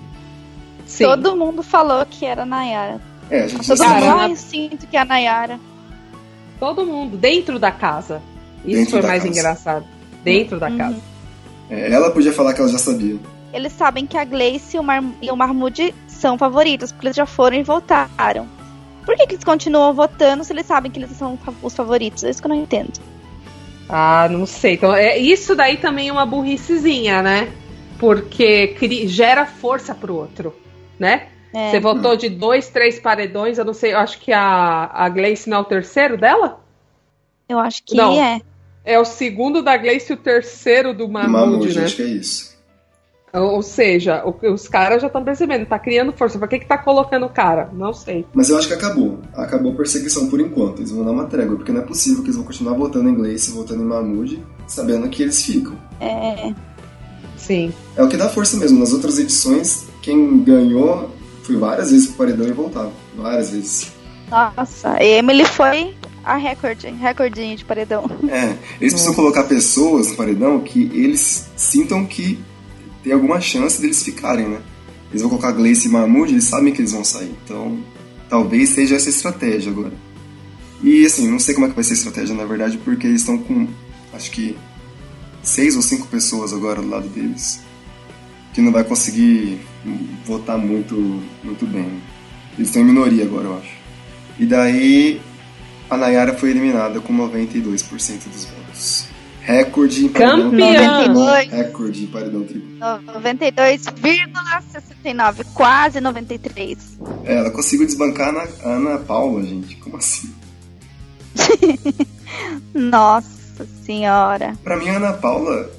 Sim. 0.84 1.04
Todo 1.04 1.36
mundo 1.36 1.62
falou 1.62 2.04
que 2.04 2.26
era 2.26 2.44
Nayara. 2.44 3.00
É, 3.30 3.42
a 3.42 3.46
gente 3.46 3.66
Todo 3.66 3.78
mundo, 3.78 4.04
ah, 4.04 4.28
eu 4.28 4.36
sinto 4.36 4.86
que 4.86 4.96
é 4.96 5.00
a 5.00 5.04
Nayara. 5.04 5.60
Todo 6.58 6.84
mundo, 6.84 7.16
dentro 7.16 7.58
da 7.58 7.70
casa. 7.70 8.20
Isso 8.64 8.76
dentro 8.76 8.90
foi 8.92 9.02
mais 9.02 9.22
casa. 9.22 9.28
engraçado. 9.28 9.84
Dentro 10.24 10.58
da 10.58 10.68
uhum. 10.68 10.78
casa. 10.78 10.96
É, 11.70 11.92
ela 11.92 12.10
podia 12.10 12.32
falar 12.32 12.52
que 12.52 12.60
ela 12.60 12.70
já 12.70 12.78
sabia. 12.78 13.16
Eles 13.52 13.72
sabem 13.72 14.06
que 14.06 14.18
a 14.18 14.24
Gleice 14.24 14.76
e 14.76 14.80
o, 14.80 14.82
Mar 14.82 15.02
e 15.22 15.30
o 15.30 15.36
Marmude 15.36 15.94
são 16.08 16.36
favoritos, 16.36 16.90
porque 16.90 17.06
eles 17.06 17.16
já 17.16 17.26
foram 17.26 17.56
e 17.56 17.62
voltaram. 17.62 18.48
Por 19.04 19.14
que, 19.16 19.26
que 19.26 19.34
eles 19.34 19.44
continuam 19.44 19.94
votando 19.94 20.42
se 20.42 20.52
eles 20.52 20.66
sabem 20.66 20.90
que 20.90 20.98
eles 20.98 21.16
são 21.16 21.38
os 21.62 21.74
favoritos? 21.74 22.24
É 22.24 22.30
isso 22.30 22.40
que 22.40 22.46
eu 22.46 22.50
não 22.50 22.56
entendo. 22.56 22.92
Ah, 23.88 24.28
não 24.30 24.46
sei. 24.46 24.74
Então, 24.74 24.94
é, 24.94 25.16
isso 25.18 25.54
daí 25.54 25.76
também 25.76 26.08
é 26.08 26.12
uma 26.12 26.26
burricezinha, 26.26 27.22
né? 27.22 27.52
Porque 27.98 28.68
cri, 28.68 29.06
gera 29.06 29.46
força 29.46 29.94
pro 29.94 30.14
outro, 30.14 30.54
né? 30.98 31.28
É. 31.54 31.70
Você 31.70 31.80
votou 31.80 32.16
de 32.16 32.28
dois, 32.28 32.68
três 32.68 32.98
paredões, 32.98 33.58
eu 33.58 33.64
não 33.64 33.72
sei, 33.72 33.94
eu 33.94 33.98
acho 33.98 34.18
que 34.18 34.32
a, 34.32 34.90
a 34.92 35.08
Gleice 35.08 35.48
não 35.48 35.58
é 35.58 35.60
o 35.60 35.64
terceiro 35.64 36.18
dela? 36.18 36.60
Eu 37.48 37.58
acho 37.58 37.82
que 37.84 37.96
não. 37.96 38.20
é. 38.20 38.40
É 38.84 38.98
o 39.00 39.04
segundo 39.04 39.62
da 39.62 39.76
Gleice 39.76 40.12
e 40.12 40.14
o 40.14 40.18
terceiro 40.18 40.92
do 40.92 41.08
Mahmoud, 41.08 41.74
né? 41.74 41.84
acho 41.84 41.96
que 41.96 42.02
é 42.02 42.06
isso. 42.06 42.55
Ou 43.32 43.62
seja, 43.62 44.24
os 44.24 44.68
caras 44.68 45.02
já 45.02 45.08
estão 45.08 45.22
percebendo, 45.22 45.66
tá 45.66 45.78
criando 45.78 46.12
força. 46.12 46.38
Pra 46.38 46.48
que 46.48 46.60
que 46.60 46.66
tá 46.66 46.78
colocando 46.78 47.26
o 47.26 47.28
cara? 47.28 47.68
Não 47.72 47.92
sei. 47.92 48.24
Mas 48.32 48.48
eu 48.48 48.56
acho 48.56 48.68
que 48.68 48.74
acabou. 48.74 49.18
Acabou 49.34 49.72
a 49.72 49.76
perseguição 49.76 50.28
por 50.28 50.40
enquanto. 50.40 50.78
Eles 50.78 50.90
vão 50.90 51.04
dar 51.04 51.10
uma 51.10 51.26
trégua, 51.26 51.56
porque 51.56 51.72
não 51.72 51.80
é 51.80 51.84
possível 51.84 52.22
que 52.22 52.28
eles 52.28 52.36
vão 52.36 52.44
continuar 52.44 52.74
votando 52.74 53.08
em 53.08 53.12
inglês, 53.12 53.48
votando 53.48 53.82
em 53.82 53.86
Mahmoud, 53.86 54.42
sabendo 54.66 55.08
que 55.08 55.22
eles 55.22 55.42
ficam. 55.42 55.76
É. 56.00 56.54
Sim. 57.36 57.72
É 57.96 58.02
o 58.02 58.08
que 58.08 58.16
dá 58.16 58.28
força 58.28 58.56
mesmo. 58.56 58.78
Nas 58.78 58.92
outras 58.92 59.18
edições, 59.18 59.86
quem 60.02 60.42
ganhou 60.42 61.10
foi 61.42 61.56
várias 61.56 61.90
vezes 61.90 62.06
pro 62.08 62.16
paredão 62.16 62.46
e 62.46 62.52
voltava. 62.52 62.92
Várias 63.16 63.50
vezes. 63.50 63.92
Nossa, 64.30 65.02
Emily 65.02 65.44
foi 65.44 65.94
a 66.24 66.36
recorde, 66.36 66.88
recordinho 66.88 67.56
de 67.56 67.64
paredão. 67.64 68.04
É, 68.28 68.56
eles 68.80 68.92
precisam 68.92 69.14
colocar 69.14 69.44
pessoas 69.44 70.08
no 70.08 70.16
paredão 70.16 70.58
que 70.60 70.90
eles 70.92 71.48
sintam 71.56 72.04
que 72.04 72.42
tem 73.06 73.12
alguma 73.12 73.40
chance 73.40 73.80
deles 73.80 74.02
ficarem, 74.02 74.48
né? 74.48 74.60
Eles 75.10 75.22
vão 75.22 75.30
colocar 75.30 75.52
Gleice 75.52 75.86
e 75.86 75.90
Mahmoud, 75.92 76.32
eles 76.32 76.42
sabem 76.42 76.74
que 76.74 76.80
eles 76.80 76.90
vão 76.90 77.04
sair. 77.04 77.32
Então, 77.44 77.78
talvez 78.28 78.70
seja 78.70 78.96
essa 78.96 79.08
estratégia 79.08 79.70
agora. 79.70 79.92
E 80.82 81.06
assim, 81.06 81.30
não 81.30 81.38
sei 81.38 81.54
como 81.54 81.66
é 81.66 81.68
que 81.68 81.76
vai 81.76 81.84
ser 81.84 81.92
a 81.92 81.96
estratégia, 81.98 82.34
na 82.34 82.44
verdade, 82.44 82.78
porque 82.78 83.06
eles 83.06 83.20
estão 83.20 83.38
com, 83.38 83.68
acho 84.12 84.28
que, 84.32 84.58
seis 85.40 85.76
ou 85.76 85.82
cinco 85.82 86.08
pessoas 86.08 86.52
agora 86.52 86.82
do 86.82 86.88
lado 86.88 87.08
deles. 87.08 87.60
Que 88.52 88.60
não 88.60 88.72
vai 88.72 88.82
conseguir 88.82 89.60
votar 90.26 90.58
muito, 90.58 90.96
muito 91.44 91.64
bem. 91.64 92.02
Eles 92.58 92.70
estão 92.70 92.82
em 92.82 92.86
minoria 92.86 93.22
agora, 93.22 93.44
eu 93.44 93.56
acho. 93.56 93.76
E 94.36 94.44
daí, 94.46 95.20
a 95.88 95.96
Nayara 95.96 96.34
foi 96.34 96.50
eliminada 96.50 97.00
com 97.00 97.16
92% 97.16 98.24
dos 98.32 98.46
votos. 98.46 99.15
Recorde 99.46 100.04
em 100.04 100.08
paredão 100.08 100.50
Campeã! 100.50 101.06
Recorde 101.48 102.02
em 102.02 102.08
paredão 102.08 102.42
triplo. 102.42 102.68
92,69, 102.80 105.46
quase 105.54 106.00
93. 106.00 106.98
É, 107.24 107.36
ela 107.36 107.52
conseguiu 107.52 107.86
desbancar 107.86 108.34
a 108.34 108.48
Ana 108.68 108.98
Paula, 108.98 109.44
gente. 109.44 109.76
Como 109.76 109.98
assim? 109.98 110.34
Nossa 112.74 113.64
senhora. 113.84 114.58
Pra 114.64 114.76
mim, 114.76 114.88
a 114.88 114.96
Ana 114.96 115.12
Paula, 115.12 115.70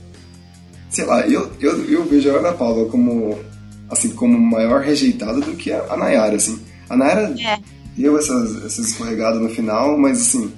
sei 0.89 1.03
lá, 1.03 1.27
eu, 1.27 1.51
eu, 1.59 1.83
eu 1.91 2.05
vejo 2.05 2.33
a 2.33 2.39
Ana 2.39 2.53
Paula 2.53 2.89
como, 2.89 3.37
assim, 3.89 4.11
como 4.11 4.39
maior 4.39 4.79
rejeitada 4.79 5.41
do 5.41 5.57
que 5.57 5.73
a, 5.73 5.83
a 5.89 5.97
Nayara, 5.97 6.37
assim. 6.37 6.57
A 6.89 6.95
Nayara 6.95 7.35
é. 7.37 7.59
deu 7.97 8.17
essas, 8.17 8.63
essas 8.63 8.91
escorregadas 8.91 9.41
no 9.41 9.49
final, 9.49 9.97
mas 9.97 10.21
assim 10.21 10.53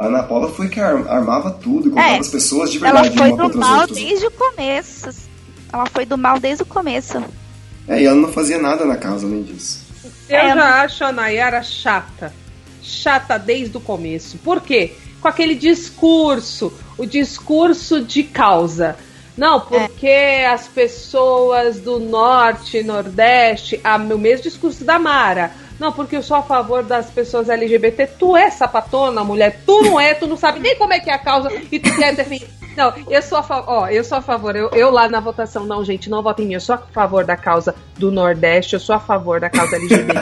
a 0.00 0.06
Ana 0.06 0.22
Paula 0.22 0.50
foi 0.50 0.66
que 0.70 0.80
armava 0.80 1.50
tudo 1.50 1.88
e 1.88 1.90
colocava 1.90 2.16
é, 2.16 2.18
as 2.18 2.28
pessoas 2.28 2.72
de 2.72 2.78
verdade 2.78 3.08
ela 3.08 3.16
foi 3.18 3.36
do 3.36 3.58
mal 3.58 3.86
desde 3.86 4.26
o 4.26 4.30
começo. 4.30 5.10
Ela 5.70 5.86
foi 5.86 6.06
do 6.06 6.16
mal 6.16 6.40
desde 6.40 6.62
o 6.62 6.66
começo. 6.66 7.22
É, 7.86 8.00
e 8.00 8.06
ela 8.06 8.16
não 8.16 8.32
fazia 8.32 8.58
nada 8.58 8.86
na 8.86 8.96
casa 8.96 9.26
além 9.26 9.42
disso. 9.42 9.86
Eu 10.26 10.38
é, 10.38 10.54
já 10.54 10.82
acho 10.82 11.04
a 11.04 11.12
Nayara 11.12 11.62
chata. 11.62 12.32
Chata 12.82 13.38
desde 13.38 13.76
o 13.76 13.80
começo. 13.80 14.38
Por 14.38 14.62
quê? 14.62 14.94
Com 15.20 15.28
aquele 15.28 15.54
discurso, 15.54 16.72
o 16.96 17.04
discurso 17.04 18.00
de 18.00 18.22
causa. 18.22 18.96
Não, 19.36 19.58
é. 19.58 19.60
porque 19.60 20.06
é. 20.06 20.48
as 20.48 20.66
pessoas 20.66 21.78
do 21.78 22.00
norte, 22.00 22.82
nordeste, 22.82 23.78
a, 23.84 23.96
o 23.96 24.18
mesmo 24.18 24.44
discurso 24.44 24.82
da 24.82 24.98
Mara 24.98 25.52
não, 25.80 25.90
porque 25.90 26.14
eu 26.14 26.22
sou 26.22 26.36
a 26.36 26.42
favor 26.42 26.82
das 26.82 27.10
pessoas 27.10 27.48
LGBT. 27.48 28.06
Tu 28.18 28.36
é 28.36 28.50
sapatona, 28.50 29.24
mulher. 29.24 29.62
Tu 29.64 29.82
não 29.82 29.98
é, 29.98 30.12
tu 30.12 30.26
não 30.26 30.36
sabe 30.36 30.60
nem 30.60 30.76
como 30.76 30.92
é 30.92 31.00
que 31.00 31.08
é 31.08 31.14
a 31.14 31.18
causa 31.18 31.50
e 31.72 31.80
tu 31.80 31.96
quer 31.96 32.14
defender. 32.14 32.50
Não, 32.76 32.92
eu 33.08 33.22
sou 33.22 33.38
a 33.38 33.42
favor. 33.42 33.64
Ó, 33.66 33.88
eu 33.88 34.04
sou 34.04 34.18
a 34.18 34.20
favor. 34.20 34.54
Eu, 34.54 34.68
eu 34.72 34.90
lá 34.90 35.08
na 35.08 35.20
votação, 35.20 35.64
não, 35.64 35.82
gente, 35.82 36.10
não 36.10 36.22
votem 36.22 36.44
em 36.44 36.48
mim. 36.48 36.54
Eu 36.54 36.60
sou 36.60 36.74
a 36.74 36.78
favor 36.78 37.24
da 37.24 37.34
causa 37.34 37.74
do 37.96 38.12
Nordeste, 38.12 38.74
eu 38.74 38.80
sou 38.80 38.94
a 38.94 39.00
favor 39.00 39.40
da 39.40 39.48
causa 39.48 39.76
LGBT. 39.76 40.12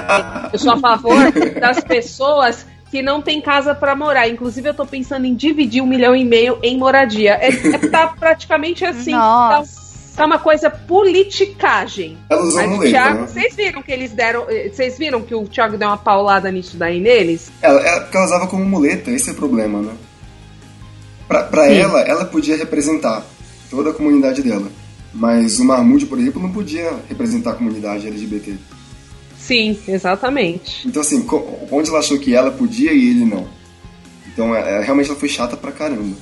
Eu 0.53 0.59
sou 0.61 0.73
a 0.73 0.79
favor 0.79 1.33
das 1.61 1.83
pessoas 1.83 2.65
que 2.88 3.02
não 3.02 3.21
tem 3.21 3.40
casa 3.40 3.75
para 3.75 3.96
morar. 3.96 4.29
Inclusive, 4.29 4.69
eu 4.69 4.75
tô 4.75 4.87
pensando 4.87 5.27
em 5.27 5.35
dividir 5.35 5.83
um 5.83 5.87
milhão 5.87 6.15
e 6.15 6.25
meio 6.25 6.61
em 6.63 6.79
moradia. 6.79 7.35
É, 7.35 7.48
é 7.48 7.79
tá 7.90 8.06
praticamente 8.06 8.85
assim. 8.85 9.11
Nossa. 9.11 9.77
Tá, 10.19 10.25
Tá 10.25 10.27
uma 10.27 10.38
coisa 10.40 10.69
politicagem. 10.69 12.19
Ela 12.29 12.42
usou 12.42 12.60
Mas 12.60 12.71
muleta, 12.71 12.90
Thiago, 12.90 13.21
né? 13.21 13.27
vocês 13.29 13.54
viram 13.54 13.83
que 13.83 13.92
eles 13.92 14.10
deram. 14.10 14.46
Eh, 14.48 14.69
vocês 14.69 14.98
viram 14.98 15.23
que 15.23 15.33
o 15.33 15.46
Thiago 15.46 15.79
deu 15.79 15.87
uma 15.87 15.96
paulada 15.96 16.50
nisso 16.50 16.77
daí 16.77 16.98
neles? 16.98 17.52
Ela, 17.62 17.81
ela, 17.81 18.00
porque 18.00 18.16
ela 18.16 18.27
usava 18.27 18.46
como 18.48 18.64
muleta, 18.64 19.12
esse 19.12 19.31
é 19.31 19.33
o 19.33 19.37
problema, 19.37 19.81
né? 19.81 19.92
Pra, 21.29 21.44
pra 21.44 21.71
ela, 21.71 22.00
ela 22.00 22.25
podia 22.25 22.56
representar 22.56 23.25
toda 23.71 23.90
a 23.90 23.94
comunidade 23.94 24.42
dela. 24.42 24.69
Mas 25.14 25.60
o 25.60 25.64
Mahmoud, 25.64 26.04
por 26.06 26.19
exemplo, 26.19 26.42
não 26.42 26.50
podia 26.50 26.90
representar 27.08 27.50
a 27.50 27.54
comunidade 27.54 28.08
LGBT. 28.08 28.56
Sim, 29.38 29.79
exatamente. 29.87 30.87
Então, 30.87 31.00
assim, 31.00 31.25
onde 31.71 31.90
ela 31.90 32.00
achou 32.00 32.19
que 32.19 32.35
ela 32.35 32.50
podia 32.50 32.92
e 32.92 33.10
ele 33.10 33.25
não. 33.25 33.46
Então, 34.27 34.54
é, 34.54 34.83
realmente 34.83 35.10
ela 35.10 35.19
foi 35.19 35.29
chata 35.29 35.56
pra 35.56 35.71
caramba. 35.71 36.16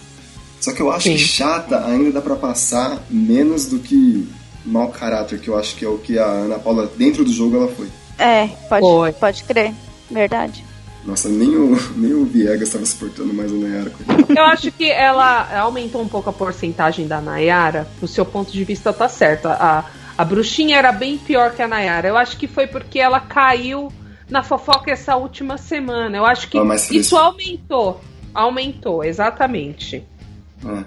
Só 0.66 0.72
que 0.72 0.82
eu 0.82 0.90
acho 0.90 1.04
Sim. 1.04 1.12
que 1.12 1.18
chata 1.20 1.86
ainda 1.86 2.10
dá 2.10 2.20
para 2.20 2.34
passar 2.34 2.98
menos 3.08 3.66
do 3.66 3.78
que 3.78 4.28
mau 4.64 4.88
caráter, 4.88 5.38
que 5.38 5.46
eu 5.46 5.56
acho 5.56 5.76
que 5.76 5.84
é 5.84 5.88
o 5.88 5.96
que 5.96 6.18
a 6.18 6.24
Ana 6.24 6.58
Paula, 6.58 6.90
dentro 6.96 7.24
do 7.24 7.32
jogo, 7.32 7.56
ela 7.56 7.68
foi. 7.68 7.86
É, 8.18 8.48
pode, 8.68 9.16
pode 9.16 9.44
crer. 9.44 9.72
Verdade. 10.10 10.64
Nossa, 11.04 11.28
nem 11.28 11.56
o, 11.56 11.78
nem 11.94 12.12
o 12.14 12.24
Viegas 12.24 12.62
estava 12.62 12.84
suportando 12.84 13.32
mais 13.32 13.52
o 13.52 13.58
Nayara. 13.58 13.92
Eu 14.28 14.42
acho 14.42 14.72
que 14.72 14.90
ela 14.90 15.56
aumentou 15.56 16.02
um 16.02 16.08
pouco 16.08 16.30
a 16.30 16.32
porcentagem 16.32 17.06
da 17.06 17.20
Nayara. 17.20 17.86
Do 18.00 18.08
seu 18.08 18.24
ponto 18.24 18.50
de 18.50 18.64
vista, 18.64 18.92
tá 18.92 19.08
certo. 19.08 19.46
A, 19.46 19.84
a 20.18 20.24
bruxinha 20.24 20.78
era 20.78 20.90
bem 20.90 21.16
pior 21.16 21.54
que 21.54 21.62
a 21.62 21.68
Nayara. 21.68 22.08
Eu 22.08 22.16
acho 22.16 22.36
que 22.36 22.48
foi 22.48 22.66
porque 22.66 22.98
ela 22.98 23.20
caiu 23.20 23.92
na 24.28 24.42
fofoca 24.42 24.90
essa 24.90 25.14
última 25.14 25.58
semana. 25.58 26.16
Eu 26.16 26.26
acho 26.26 26.48
que 26.48 26.58
ah, 26.58 26.74
isso 26.90 27.16
aumentou. 27.16 28.00
Aumentou, 28.34 29.04
exatamente. 29.04 30.04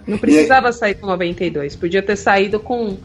Não 0.08 0.18
precisava 0.18 0.72
sair 0.72 0.96
com 0.96 1.08
92, 1.08 1.76
podia 1.76 2.02
ter 2.02 2.16
saído 2.16 2.60
com 2.60 2.98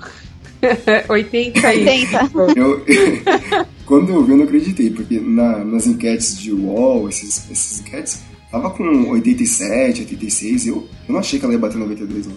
80 1.09 1.75
e... 1.75 1.89
80. 1.89 2.31
Eu, 2.57 2.85
quando 3.85 4.11
eu 4.11 4.25
vi, 4.25 4.33
eu 4.33 4.37
não 4.37 4.45
acreditei, 4.45 4.91
porque 4.91 5.21
na, 5.21 5.65
nas 5.65 5.87
enquetes 5.87 6.39
de 6.39 6.53
UOL, 6.53 7.09
esses, 7.09 7.51
esses 7.51 7.81
enquetes, 7.81 8.23
tava 8.51 8.71
com 8.71 9.11
87, 9.11 10.03
86, 10.03 10.67
eu, 10.67 10.89
eu 11.09 11.13
não 11.13 11.21
achei 11.21 11.39
que 11.39 11.45
ela 11.45 11.55
ia 11.55 11.61
bater 11.61 11.77
92, 11.77 12.27
não. 12.27 12.37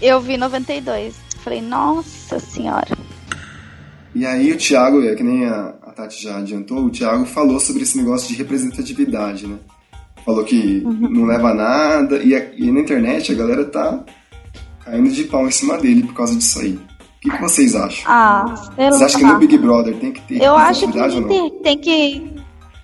Eu 0.00 0.20
vi 0.20 0.36
92. 0.36 1.14
Falei, 1.42 1.60
nossa 1.60 2.38
senhora. 2.38 2.96
E 4.14 4.26
aí 4.26 4.52
o 4.52 4.56
Thiago, 4.56 5.02
é 5.02 5.14
que 5.14 5.22
nem 5.22 5.46
a, 5.46 5.74
a 5.82 5.90
Tati 5.92 6.22
já 6.22 6.38
adiantou, 6.38 6.84
o 6.84 6.90
Thiago 6.90 7.24
falou 7.24 7.58
sobre 7.58 7.82
esse 7.82 7.96
negócio 7.96 8.28
de 8.28 8.34
representatividade, 8.34 9.46
né? 9.46 9.56
Falou 10.24 10.44
que 10.44 10.82
uhum. 10.84 11.08
não 11.10 11.24
leva 11.24 11.52
nada, 11.52 12.16
e, 12.18 12.34
a, 12.34 12.54
e 12.56 12.70
na 12.70 12.80
internet 12.80 13.32
a 13.32 13.34
galera 13.34 13.64
tá 13.64 14.04
caindo 14.84 15.10
de 15.10 15.24
pau 15.24 15.46
em 15.46 15.50
cima 15.50 15.78
dele 15.78 16.04
por 16.04 16.14
causa 16.14 16.36
disso 16.36 16.60
aí. 16.60 16.72
O 16.72 16.80
que, 17.20 17.30
que 17.30 17.40
vocês 17.40 17.76
acham? 17.76 18.04
Ah, 18.06 18.44
Vocês 18.76 19.02
acham 19.02 19.20
que 19.20 19.26
no 19.26 19.38
Big 19.38 19.56
Brother 19.58 19.94
tem 19.94 20.12
que 20.12 20.20
ter 20.22 20.42
Eu 20.42 20.56
acho 20.56 20.90
que 20.90 21.22
tem, 21.28 21.50
tem 21.62 21.78
que. 21.78 22.32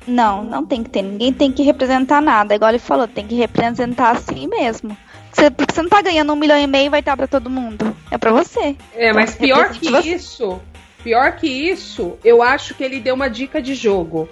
Não, 0.07 0.45
não 0.45 0.65
tem 0.65 0.85
que 0.85 0.91
ter. 0.91 1.03
Ninguém 1.03 1.33
tem 1.33 1.51
que 1.51 1.65
representar 1.65 2.23
nada. 2.23 2.55
Igual 2.55 2.71
ele 2.71 2.79
falou, 2.79 3.09
tem 3.09 3.27
que 3.27 3.35
representar 3.35 4.13
a 4.13 4.15
si 4.15 4.47
mesmo. 4.47 4.97
Você, 5.33 5.51
porque 5.51 5.75
você 5.75 5.83
não 5.83 5.89
tá 5.89 6.01
ganhando 6.01 6.33
um 6.33 6.37
milhão 6.37 6.59
e 6.59 6.67
meio 6.67 6.87
e 6.87 6.89
vai 6.89 7.01
estar 7.01 7.17
pra 7.17 7.27
todo 7.27 7.51
mundo. 7.51 7.95
É 8.11 8.17
pra 8.17 8.33
você. 8.33 8.77
É, 8.95 9.13
mas 9.13 9.35
então, 9.35 9.41
pior 9.41 9.71
que 9.71 10.09
isso, 10.09 10.61
pior 11.03 11.33
que 11.37 11.47
isso, 11.47 12.17
eu 12.25 12.41
acho 12.41 12.75
que 12.75 12.85
ele 12.85 13.01
deu 13.01 13.15
uma 13.15 13.29
dica 13.29 13.61
de 13.61 13.75
jogo. 13.75 14.29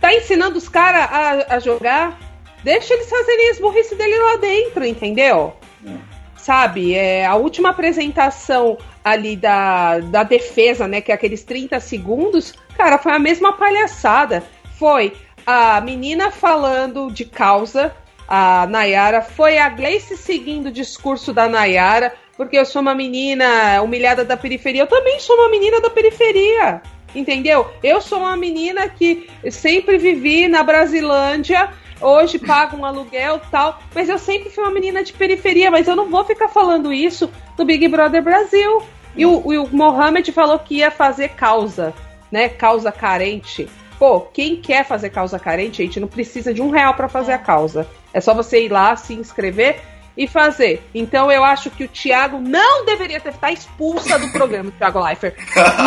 Tá 0.00 0.14
ensinando 0.14 0.56
os 0.56 0.68
caras 0.68 1.02
a, 1.10 1.56
a 1.56 1.58
jogar? 1.58 2.18
Deixa 2.62 2.94
eles 2.94 3.08
fazerem 3.08 3.50
as 3.50 3.58
burrice 3.58 3.94
dele 3.94 4.16
lá 4.16 4.36
dentro, 4.36 4.84
entendeu? 4.84 5.54
É 5.86 6.20
sabe? 6.40 6.94
É, 6.94 7.26
a 7.26 7.36
última 7.36 7.70
apresentação 7.70 8.76
ali 9.04 9.36
da, 9.36 10.00
da 10.00 10.22
defesa, 10.22 10.88
né? 10.88 11.00
Que 11.00 11.12
é 11.12 11.14
aqueles 11.14 11.44
30 11.44 11.78
segundos, 11.80 12.54
cara, 12.76 12.98
foi 12.98 13.12
a 13.12 13.18
mesma 13.18 13.52
palhaçada. 13.52 14.42
Foi 14.78 15.12
a 15.46 15.80
menina 15.80 16.30
falando 16.30 17.10
de 17.10 17.24
causa, 17.24 17.94
a 18.26 18.66
Nayara, 18.66 19.22
foi 19.22 19.58
a 19.58 19.68
Gleice 19.68 20.16
seguindo 20.16 20.66
o 20.66 20.72
discurso 20.72 21.32
da 21.32 21.48
Nayara, 21.48 22.14
porque 22.36 22.56
eu 22.56 22.64
sou 22.64 22.80
uma 22.80 22.94
menina 22.94 23.82
humilhada 23.82 24.24
da 24.24 24.36
periferia. 24.36 24.82
Eu 24.82 24.86
também 24.86 25.20
sou 25.20 25.36
uma 25.36 25.48
menina 25.48 25.80
da 25.80 25.90
periferia. 25.90 26.82
Entendeu? 27.12 27.68
Eu 27.82 28.00
sou 28.00 28.20
uma 28.20 28.36
menina 28.36 28.88
que 28.88 29.28
sempre 29.50 29.98
vivi 29.98 30.46
na 30.46 30.62
Brasilândia 30.62 31.68
hoje 32.00 32.38
pago 32.38 32.76
um 32.76 32.84
aluguel 32.84 33.40
tal. 33.50 33.78
Mas 33.94 34.08
eu 34.08 34.18
sempre 34.18 34.50
fui 34.50 34.62
uma 34.64 34.72
menina 34.72 35.02
de 35.02 35.12
periferia, 35.12 35.70
mas 35.70 35.86
eu 35.86 35.96
não 35.96 36.10
vou 36.10 36.24
ficar 36.24 36.48
falando 36.48 36.92
isso 36.92 37.30
no 37.58 37.64
Big 37.64 37.86
Brother 37.88 38.22
Brasil. 38.22 38.82
E 39.16 39.26
o, 39.26 39.38
o 39.38 39.68
Mohamed 39.70 40.30
falou 40.32 40.58
que 40.58 40.76
ia 40.76 40.90
fazer 40.90 41.30
causa, 41.30 41.92
né? 42.30 42.48
Causa 42.48 42.92
carente. 42.92 43.68
Pô, 43.98 44.20
quem 44.20 44.56
quer 44.56 44.84
fazer 44.84 45.10
causa 45.10 45.38
carente, 45.38 45.82
a 45.82 45.84
gente 45.84 46.00
não 46.00 46.08
precisa 46.08 46.54
de 46.54 46.62
um 46.62 46.70
real 46.70 46.94
para 46.94 47.08
fazer 47.08 47.32
a 47.32 47.38
causa. 47.38 47.86
É 48.14 48.20
só 48.20 48.32
você 48.32 48.64
ir 48.64 48.70
lá, 48.70 48.96
se 48.96 49.12
inscrever 49.12 49.80
e 50.20 50.26
fazer. 50.26 50.82
Então 50.94 51.32
eu 51.32 51.42
acho 51.42 51.70
que 51.70 51.82
o 51.82 51.88
Thiago 51.88 52.38
não 52.38 52.84
deveria 52.84 53.18
ter 53.18 53.32
tá 53.32 53.50
expulsa 53.50 54.18
do 54.18 54.30
programa, 54.30 54.68
o 54.68 54.72
Thiago 54.72 55.02
Leifert. 55.02 55.34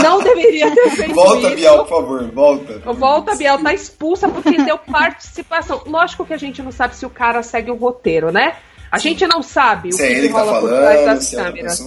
Não 0.02 0.24
deveria 0.24 0.74
ter 0.74 0.90
feito 0.90 1.14
volta, 1.14 1.48
isso. 1.50 1.56
Biel, 1.56 1.78
por 1.86 1.88
favor, 1.88 2.32
volta. 2.32 2.94
Volta, 2.94 3.36
Biel, 3.36 3.62
tá 3.62 3.72
expulsa 3.76 4.28
porque 4.28 4.58
deu 4.64 4.80
participação. 4.80 5.84
Lógico 5.86 6.26
que 6.26 6.34
a 6.34 6.38
gente 6.38 6.64
não 6.64 6.72
sabe 6.72 6.96
se 6.96 7.06
o 7.06 7.12
cara 7.12 7.44
segue 7.44 7.70
o 7.70 7.76
roteiro, 7.76 8.32
né? 8.32 8.56
A 8.92 8.98
Sim. 8.98 9.10
gente 9.10 9.28
não 9.28 9.44
sabe 9.44 9.90
o 9.90 9.94
se 9.94 10.02
que, 10.02 10.14
é 10.14 10.22
que 10.22 10.28
rola 10.30 10.46
tá 10.46 10.52
falando, 10.52 10.70
por 10.70 10.80
trás 10.80 11.06
das 11.06 11.34
é 11.34 11.44
câmeras. 11.44 11.80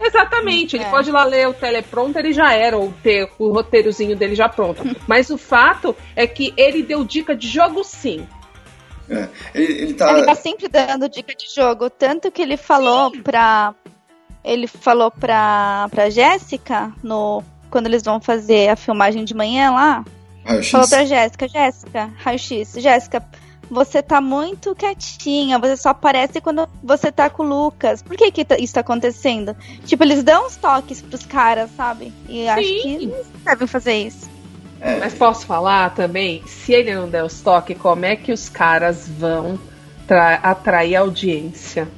Exatamente, 0.00 0.76
ele 0.76 0.84
é. 0.84 0.90
pode 0.90 1.08
ir 1.08 1.12
lá 1.12 1.22
ler 1.22 1.48
o 1.48 1.54
teleprompter 1.54 2.26
e 2.26 2.32
já 2.32 2.52
era, 2.52 2.76
ou 2.76 2.92
ter 3.00 3.30
o 3.38 3.52
roteirozinho 3.52 4.16
dele 4.16 4.34
já 4.34 4.48
pronto. 4.48 4.82
Mas 5.06 5.30
o 5.30 5.38
fato 5.38 5.94
é 6.16 6.26
que 6.26 6.52
ele 6.56 6.82
deu 6.82 7.04
dica 7.04 7.36
de 7.36 7.46
jogo 7.46 7.84
sim. 7.84 8.26
É. 9.08 9.28
Ele, 9.54 9.72
ele, 9.72 9.94
tá... 9.94 10.12
ele 10.12 10.26
tá 10.26 10.34
sempre 10.34 10.68
dando 10.68 11.08
dica 11.08 11.34
de 11.34 11.52
jogo, 11.54 11.90
tanto 11.90 12.30
que 12.30 12.42
ele 12.42 12.56
falou 12.56 13.10
pra. 13.22 13.74
Ele 14.44 14.66
falou 14.66 15.10
pra, 15.10 15.88
pra 15.90 16.10
Jéssica 16.10 16.92
no. 17.02 17.42
Quando 17.70 17.86
eles 17.86 18.02
vão 18.02 18.20
fazer 18.20 18.68
a 18.68 18.76
filmagem 18.76 19.24
de 19.24 19.34
manhã 19.34 19.70
lá. 19.70 20.04
Raio-X. 20.44 20.70
Falou 20.70 20.88
pra 20.88 21.04
Jéssica, 21.04 21.48
Jéssica, 21.48 22.10
raio-x, 22.18 22.74
Jéssica, 22.76 23.24
você 23.70 24.02
tá 24.02 24.20
muito 24.20 24.74
quietinha, 24.74 25.58
você 25.58 25.76
só 25.76 25.90
aparece 25.90 26.40
quando 26.40 26.68
você 26.82 27.10
tá 27.10 27.30
com 27.30 27.42
o 27.42 27.46
Lucas. 27.46 28.02
Por 28.02 28.16
que 28.16 28.30
que 28.30 28.44
tá, 28.44 28.58
isso 28.58 28.74
tá 28.74 28.80
acontecendo? 28.80 29.56
Tipo, 29.86 30.04
eles 30.04 30.22
dão 30.22 30.46
uns 30.46 30.56
toques 30.56 31.00
pros 31.00 31.24
caras, 31.24 31.70
sabe? 31.76 32.12
E 32.28 32.42
Sim. 32.42 32.48
acho 32.48 32.82
que 32.82 32.88
eles 32.88 33.26
devem 33.44 33.66
fazer 33.66 33.94
isso. 33.94 34.31
É. 34.82 34.98
Mas 34.98 35.14
posso 35.14 35.46
falar 35.46 35.94
também, 35.94 36.42
se 36.44 36.72
ele 36.72 36.92
não 36.92 37.08
der 37.08 37.24
os 37.24 37.40
toques, 37.40 37.78
como 37.78 38.04
é 38.04 38.16
que 38.16 38.32
os 38.32 38.48
caras 38.48 39.08
vão 39.08 39.58
atrair 40.42 40.96
audiência? 40.96 41.88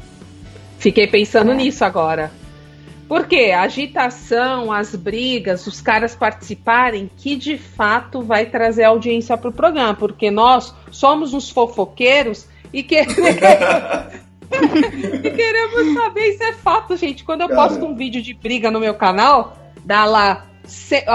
Fiquei 0.79 1.07
pensando 1.07 1.53
é. 1.53 1.55
nisso 1.55 1.83
agora. 1.83 2.31
Porque 3.09 3.53
a 3.55 3.63
agitação, 3.63 4.71
as 4.71 4.95
brigas, 4.95 5.67
os 5.67 5.81
caras 5.81 6.15
participarem, 6.15 7.11
que 7.17 7.37
de 7.37 7.57
fato 7.57 8.23
vai 8.23 8.47
trazer 8.47 8.85
audiência 8.85 9.37
para 9.37 9.49
o 9.49 9.53
programa. 9.53 9.95
Porque 9.95 10.31
nós 10.31 10.75
somos 10.91 11.33
uns 11.33 11.49
fofoqueiros 11.49 12.47
e 12.71 12.83
queremos, 12.83 13.17
e 15.25 15.31
queremos 15.31 15.95
saber, 15.95 16.31
isso 16.31 16.43
é 16.43 16.53
fato, 16.53 16.97
gente. 16.97 17.25
Quando 17.25 17.43
eu 17.43 17.49
Cara. 17.49 17.69
posto 17.69 17.85
um 17.85 17.95
vídeo 17.95 18.23
de 18.23 18.35
briga 18.35 18.71
no 18.71 18.81
meu 18.81 18.95
canal, 18.95 19.57
dá 19.85 20.05
lá 20.05 20.47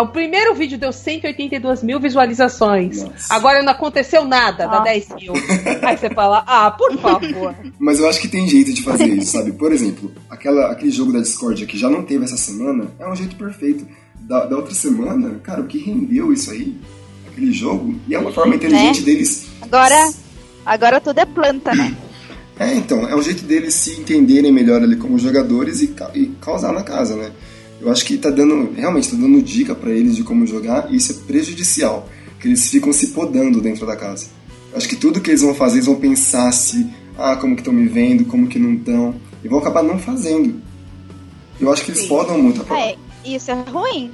o 0.02 0.08
primeiro 0.08 0.54
vídeo 0.54 0.78
deu 0.78 0.92
182 0.92 1.84
mil 1.84 2.00
visualizações. 2.00 3.02
Nossa. 3.02 3.34
Agora 3.34 3.64
não 3.64 3.72
aconteceu 3.72 4.26
nada, 4.26 4.66
Nossa. 4.66 4.78
dá 4.80 4.84
10 4.84 5.10
mil. 5.16 5.34
Aí 5.82 5.98
você 5.98 6.10
fala, 6.10 6.44
ah, 6.46 6.72
por 6.72 6.98
favor. 6.98 7.56
Mas 7.80 8.00
eu 8.00 8.08
acho 8.08 8.22
que 8.22 8.28
tem 8.28 8.48
jeito 8.48 8.74
de 8.74 8.84
fazer 8.84 9.08
isso, 9.08 9.32
sabe? 9.32 9.52
Por 9.52 9.72
exemplo, 9.72 10.12
aquela, 10.30 10.72
aquele 10.72 10.92
jogo 10.92 11.12
da 11.12 11.20
Discord 11.20 11.66
que 11.66 11.78
já 11.78 11.90
não 11.90 12.04
teve 12.04 12.24
essa 12.26 12.38
semana 12.38 12.88
é 13.00 13.08
um 13.08 13.16
jeito 13.16 13.36
perfeito. 13.36 13.88
Da, 14.20 14.46
da 14.46 14.56
outra 14.58 14.76
semana, 14.76 15.40
cara, 15.42 15.62
o 15.62 15.66
que 15.66 15.80
rendeu 15.80 16.32
isso 16.32 16.52
aí? 16.52 16.78
Aquele 17.28 17.52
jogo. 17.52 17.96
E 18.08 18.14
é 18.14 18.20
uma 18.20 18.32
forma 18.32 18.56
inteligente 18.56 19.00
né? 19.00 19.06
deles. 19.06 19.48
Agora, 19.62 20.12
agora 20.64 21.02
tudo 21.02 21.20
é 21.20 21.26
planta, 21.26 21.74
né? 21.74 21.98
É, 22.60 22.76
então, 22.76 23.08
é 23.08 23.16
um 23.16 23.22
jeito 23.22 23.44
deles 23.44 23.74
se 23.74 24.00
entenderem 24.00 24.52
melhor 24.52 24.84
ali 24.84 24.98
como 24.98 25.18
jogadores 25.18 25.82
e, 25.82 25.96
e 26.14 26.26
causar 26.42 26.74
na 26.74 26.84
casa, 26.84 27.16
né? 27.16 27.32
Eu 27.82 27.92
acho 27.92 28.06
que 28.06 28.18
tá 28.18 28.30
dando, 28.30 28.74
realmente, 28.74 29.10
tá 29.10 29.18
dando 29.18 29.42
dica 29.42 29.74
para 29.74 29.92
eles 29.92 30.16
de 30.16 30.24
como 30.24 30.46
jogar 30.46 30.92
e 30.92 30.98
isso 30.98 31.12
é 31.14 31.16
prejudicial, 31.26 32.10
que 32.40 32.48
eles 32.48 32.70
ficam 32.70 32.92
se 32.92 33.08
podando 33.08 33.62
dentro 33.62 33.86
da 33.86 33.96
casa. 33.96 34.28
Eu 34.72 34.78
acho 34.78 34.90
que 34.90 34.96
tudo 34.96 35.22
que 35.22 35.30
eles 35.30 35.42
vão 35.42 35.56
fazer, 35.56 35.76
eles 35.76 35.86
vão 35.86 35.96
pensar 35.96 36.52
se, 36.52 36.88
ah, 37.18 37.36
como 37.38 37.56
que 37.56 37.62
estão 37.62 37.74
me 37.74 37.88
vendo, 37.88 38.26
como 38.26 38.48
que 38.48 38.60
não 38.60 38.74
estão, 38.74 39.16
e 39.44 39.48
vão 39.48 39.60
acabar 39.60 39.82
não 39.82 39.98
fazendo. 39.98 40.62
Eu 41.60 41.72
acho 41.72 41.84
que 41.84 41.92
eles 41.92 42.02
Sim. 42.02 42.08
podam 42.08 42.38
muito 42.38 42.66
a. 42.70 42.80
É, 42.80 42.98
isso 43.26 43.52
é 43.52 43.54
ruim. 43.54 44.12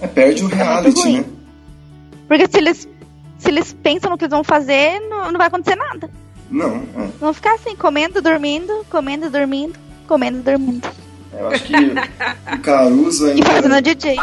É, 0.00 0.06
perde 0.06 0.44
o 0.44 0.50
é 0.50 0.54
reality, 0.54 1.12
né? 1.12 1.24
Porque 2.26 2.46
se 2.50 2.58
eles, 2.58 2.88
se 3.38 3.48
eles 3.48 3.76
pensam 3.82 4.10
no 4.10 4.18
que 4.18 4.24
eles 4.24 4.32
vão 4.32 4.44
fazer, 4.44 5.00
não, 5.08 5.30
não 5.30 5.38
vai 5.38 5.48
acontecer 5.48 5.76
nada. 5.76 6.10
Não, 6.50 6.76
é. 6.76 7.08
Vão 7.20 7.32
ficar 7.32 7.54
assim, 7.54 7.76
comendo, 7.76 8.20
dormindo, 8.20 8.84
comendo, 8.90 9.30
dormindo, 9.30 9.78
comendo, 10.06 10.42
dormindo. 10.42 10.88
Eu 11.38 11.48
acho 11.48 11.64
que 11.64 11.74
o 12.54 12.60
Caruso 12.60 13.26
ainda. 13.26 13.40
E 13.40 13.44
fazendo 13.44 13.82
DJ. 13.82 14.16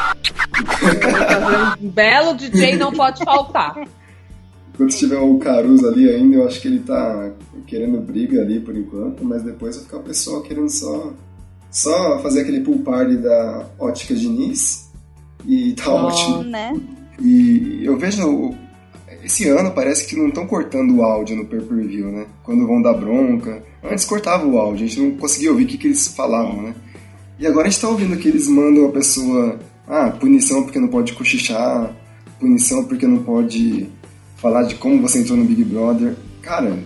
um 1.81 1.89
belo 1.89 2.33
DJ 2.35 2.75
não 2.77 2.91
pode 2.91 3.23
faltar. 3.23 3.75
Quando 4.77 4.89
tiver 4.91 5.17
o 5.17 5.37
Caruso 5.37 5.87
ali 5.87 6.09
ainda, 6.09 6.37
eu 6.37 6.47
acho 6.47 6.61
que 6.61 6.67
ele 6.67 6.79
tá 6.79 7.31
querendo 7.67 7.99
briga 8.01 8.41
ali 8.41 8.59
por 8.59 8.75
enquanto, 8.75 9.23
mas 9.23 9.43
depois 9.43 9.75
vai 9.75 9.85
ficar 9.85 9.97
o 9.97 10.03
pessoal 10.03 10.41
querendo 10.41 10.69
só, 10.69 11.13
só 11.69 12.19
fazer 12.19 12.41
aquele 12.41 12.61
pool 12.61 12.79
party 12.79 13.17
da 13.17 13.65
Ótica 13.77 14.15
Diniz 14.15 14.89
e 15.45 15.73
tá 15.73 15.93
oh, 15.93 16.07
ótimo. 16.07 16.43
Né? 16.43 16.73
E 17.19 17.81
eu 17.83 17.97
vejo 17.97 18.55
esse 19.23 19.47
ano 19.47 19.71
parece 19.71 20.07
que 20.07 20.15
não 20.15 20.29
estão 20.29 20.47
cortando 20.47 20.95
o 20.95 21.03
áudio 21.03 21.35
no 21.35 21.45
pay-per-view, 21.45 22.11
né? 22.11 22.25
Quando 22.43 22.65
vão 22.65 22.81
dar 22.81 22.93
bronca. 22.93 23.63
Antes 23.83 24.05
cortava 24.05 24.45
o 24.45 24.57
áudio, 24.57 24.85
a 24.85 24.87
gente 24.87 24.99
não 24.99 25.11
conseguia 25.17 25.51
ouvir 25.51 25.65
o 25.65 25.67
que, 25.67 25.77
que 25.77 25.87
eles 25.87 26.07
falavam, 26.07 26.61
né? 26.61 26.75
E 27.41 27.47
agora 27.47 27.67
a 27.67 27.71
gente 27.71 27.81
tá 27.81 27.89
ouvindo 27.89 28.15
que 28.17 28.27
eles 28.27 28.47
mandam 28.47 28.85
a 28.85 28.91
pessoa, 28.91 29.59
ah, 29.87 30.11
punição 30.11 30.61
porque 30.61 30.77
não 30.77 30.87
pode 30.87 31.13
cochichar, 31.13 31.91
punição 32.39 32.83
porque 32.85 33.07
não 33.07 33.23
pode 33.23 33.89
falar 34.37 34.61
de 34.61 34.75
como 34.75 35.01
você 35.01 35.17
entrou 35.17 35.35
no 35.35 35.45
Big 35.45 35.63
Brother. 35.63 36.15
Cara, 36.43 36.77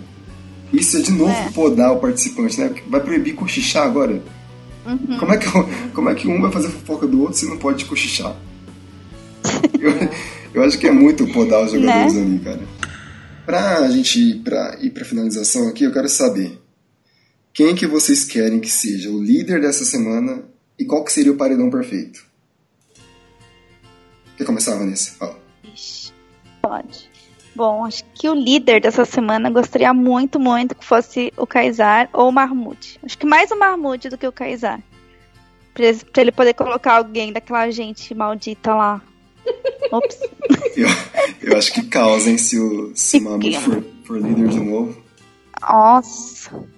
isso 0.72 0.96
é 0.96 1.00
de 1.02 1.12
novo 1.12 1.30
é. 1.30 1.50
podar 1.50 1.92
o 1.92 1.98
participante, 1.98 2.58
né? 2.58 2.74
Vai 2.88 3.02
proibir 3.02 3.34
cochichar 3.34 3.84
agora? 3.84 4.22
Uhum. 4.86 5.18
Como, 5.18 5.34
é 5.34 5.36
que, 5.36 5.46
como 5.92 6.08
é 6.08 6.14
que 6.14 6.26
um 6.26 6.40
vai 6.40 6.50
fazer 6.50 6.68
fofoca 6.68 7.06
do 7.06 7.20
outro 7.20 7.36
se 7.36 7.44
não 7.44 7.58
pode 7.58 7.84
cochichar? 7.84 8.34
eu, 9.78 9.92
eu 10.54 10.62
acho 10.64 10.78
que 10.78 10.86
é 10.86 10.90
muito 10.90 11.26
podar 11.34 11.66
os 11.66 11.72
jogadores 11.72 12.14
né? 12.14 12.22
ali, 12.22 12.38
cara. 12.38 12.62
Pra 13.44 13.90
gente 13.90 14.18
ir 14.18 14.36
pra, 14.36 14.78
ir 14.80 14.88
pra 14.88 15.04
finalização 15.04 15.68
aqui, 15.68 15.84
eu 15.84 15.92
quero 15.92 16.08
saber 16.08 16.58
quem 17.56 17.74
que 17.74 17.86
vocês 17.86 18.22
querem 18.22 18.60
que 18.60 18.70
seja 18.70 19.08
o 19.08 19.18
líder 19.18 19.62
dessa 19.62 19.82
semana 19.82 20.44
e 20.78 20.84
qual 20.84 21.02
que 21.02 21.10
seria 21.10 21.32
o 21.32 21.38
paredão 21.38 21.70
perfeito? 21.70 22.22
Quer 24.36 24.44
começar, 24.44 24.76
Vanessa? 24.76 25.12
Fala. 25.12 25.40
Pode. 26.60 27.10
Bom, 27.54 27.86
acho 27.86 28.04
que 28.12 28.28
o 28.28 28.34
líder 28.34 28.82
dessa 28.82 29.06
semana 29.06 29.48
gostaria 29.48 29.94
muito, 29.94 30.38
muito 30.38 30.74
que 30.74 30.84
fosse 30.84 31.32
o 31.34 31.46
Kaysar 31.46 32.10
ou 32.12 32.28
o 32.28 32.32
Marmute. 32.32 33.00
Acho 33.02 33.16
que 33.16 33.24
mais 33.24 33.50
o 33.50 33.58
Marmute 33.58 34.10
do 34.10 34.18
que 34.18 34.28
o 34.28 34.32
Kaysar. 34.32 34.82
Pra, 35.72 36.20
ele 36.20 36.32
poder 36.32 36.52
colocar 36.52 36.98
alguém 36.98 37.32
daquela 37.32 37.70
gente 37.70 38.14
maldita 38.14 38.74
lá. 38.74 39.02
Ops. 39.90 40.18
eu, 40.76 40.88
eu 41.40 41.56
acho 41.56 41.72
que 41.72 41.84
causa, 41.84 42.28
hein, 42.28 42.36
se 42.36 42.60
o, 42.60 42.92
se 42.94 43.16
o 43.16 43.22
Marmute 43.22 43.58
for, 43.60 43.82
for 44.04 44.20
líder 44.20 44.48
de 44.48 44.60
novo. 44.60 45.02
Nossa. 45.62 46.75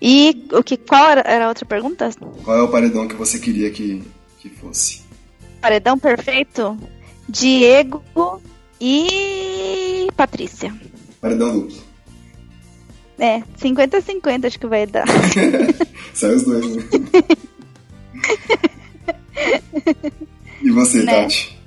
E 0.00 0.46
o 0.52 0.62
que, 0.62 0.76
qual 0.76 1.10
era, 1.10 1.20
era 1.22 1.46
a 1.46 1.48
outra 1.48 1.66
pergunta? 1.66 2.10
Qual 2.44 2.56
é 2.56 2.62
o 2.62 2.68
paredão 2.68 3.08
que 3.08 3.16
você 3.16 3.38
queria 3.38 3.70
que, 3.70 4.02
que 4.38 4.48
fosse? 4.48 5.02
Paredão 5.60 5.98
perfeito? 5.98 6.78
Diego 7.28 8.02
e 8.80 10.08
Patrícia. 10.16 10.74
Paredão 11.20 11.52
duplo. 11.52 11.88
É, 13.18 13.40
50-50 13.60 14.44
acho 14.46 14.60
que 14.60 14.66
vai 14.68 14.86
dar. 14.86 15.04
Sai 16.14 16.34
os 16.36 16.44
dois, 16.44 16.76
né? 16.76 16.84
e 20.62 20.70
você, 20.70 21.02
né? 21.02 21.22
Tati? 21.22 21.58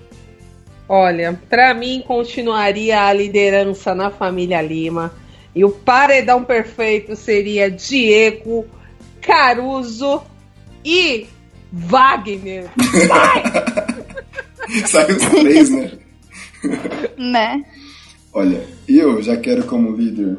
Olha, 0.87 1.39
para 1.49 1.73
mim 1.73 2.03
continuaria 2.05 3.03
a 3.03 3.13
liderança 3.13 3.93
na 3.93 4.09
família 4.09 4.61
Lima. 4.61 5.13
E 5.53 5.65
o 5.65 5.71
paredão 5.71 6.43
perfeito 6.43 7.15
seria 7.15 7.69
Diego, 7.69 8.65
Caruso 9.21 10.21
e 10.83 11.27
Wagner. 11.71 12.69
Vai! 13.07 13.43
Sai 14.87 15.11
os 15.11 15.25
três, 15.25 15.69
né? 15.69 15.91
né? 17.17 17.65
Olha, 18.33 18.65
eu 18.87 19.21
já 19.21 19.35
quero 19.35 19.65
como 19.65 19.95
líder. 19.95 20.37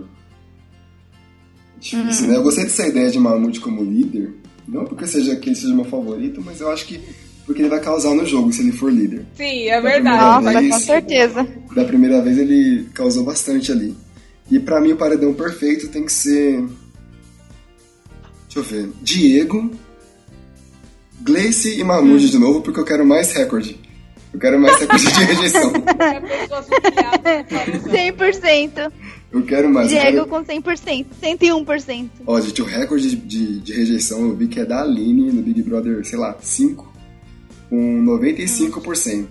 Difícil, 1.78 2.26
uhum. 2.26 2.32
né? 2.32 2.38
Eu 2.38 2.42
gostei 2.42 2.64
dessa 2.64 2.86
ideia 2.86 3.10
de 3.10 3.18
Mamute 3.18 3.60
como 3.60 3.82
líder. 3.82 4.32
Não 4.66 4.84
porque 4.84 5.06
seja 5.06 5.36
que 5.36 5.48
ele 5.48 5.56
seja 5.56 5.74
meu 5.74 5.84
favorito, 5.84 6.40
mas 6.42 6.60
eu 6.60 6.70
acho 6.70 6.86
que 6.86 7.00
porque 7.44 7.60
ele 7.60 7.68
vai 7.68 7.80
causar 7.80 8.14
no 8.14 8.24
jogo 8.24 8.52
se 8.52 8.62
ele 8.62 8.72
for 8.72 8.92
líder. 8.92 9.26
Sim, 9.34 9.68
é 9.68 9.80
verdade. 9.80 10.44
Nossa, 10.44 10.60
vez, 10.60 10.72
com 10.72 10.80
certeza. 10.80 11.48
Da 11.74 11.84
primeira 11.84 12.22
vez 12.22 12.38
ele 12.38 12.86
causou 12.94 13.24
bastante 13.24 13.72
ali. 13.72 13.94
E 14.52 14.60
para 14.60 14.78
mim 14.82 14.92
o 14.92 14.96
paredão 14.98 15.32
perfeito 15.32 15.88
tem 15.88 16.04
que 16.04 16.12
ser. 16.12 16.62
Deixa 18.44 18.58
eu 18.58 18.62
ver. 18.62 18.90
Diego, 19.00 19.70
Gleice 21.22 21.80
e 21.80 21.82
Mahmoud 21.82 22.22
hum. 22.22 22.28
de 22.28 22.38
novo, 22.38 22.60
porque 22.60 22.78
eu 22.78 22.84
quero 22.84 23.06
mais 23.06 23.32
recorde. 23.32 23.80
Eu 24.30 24.38
quero 24.38 24.60
mais 24.60 24.78
recorde 24.78 25.04
de 25.04 25.24
rejeição. 25.24 25.72
100%. 28.12 28.92
Eu 29.32 29.42
quero 29.42 29.70
mais. 29.70 29.88
Diego 29.88 30.04
quero... 30.04 30.26
com 30.26 30.44
100%, 30.44 31.06
101%. 31.22 32.10
Ó, 32.26 32.38
gente, 32.38 32.60
o 32.60 32.66
recorde 32.66 33.08
de, 33.08 33.16
de, 33.16 33.60
de, 33.60 33.72
rejeição 33.72 34.20
eu 34.20 34.36
vi 34.36 34.48
que 34.48 34.60
é 34.60 34.66
da 34.66 34.82
Aline 34.82 35.32
no 35.32 35.40
Big 35.40 35.62
Brother, 35.62 36.04
sei 36.04 36.18
lá, 36.18 36.36
5, 36.38 36.92
com 37.70 38.04
95%. 38.04 39.28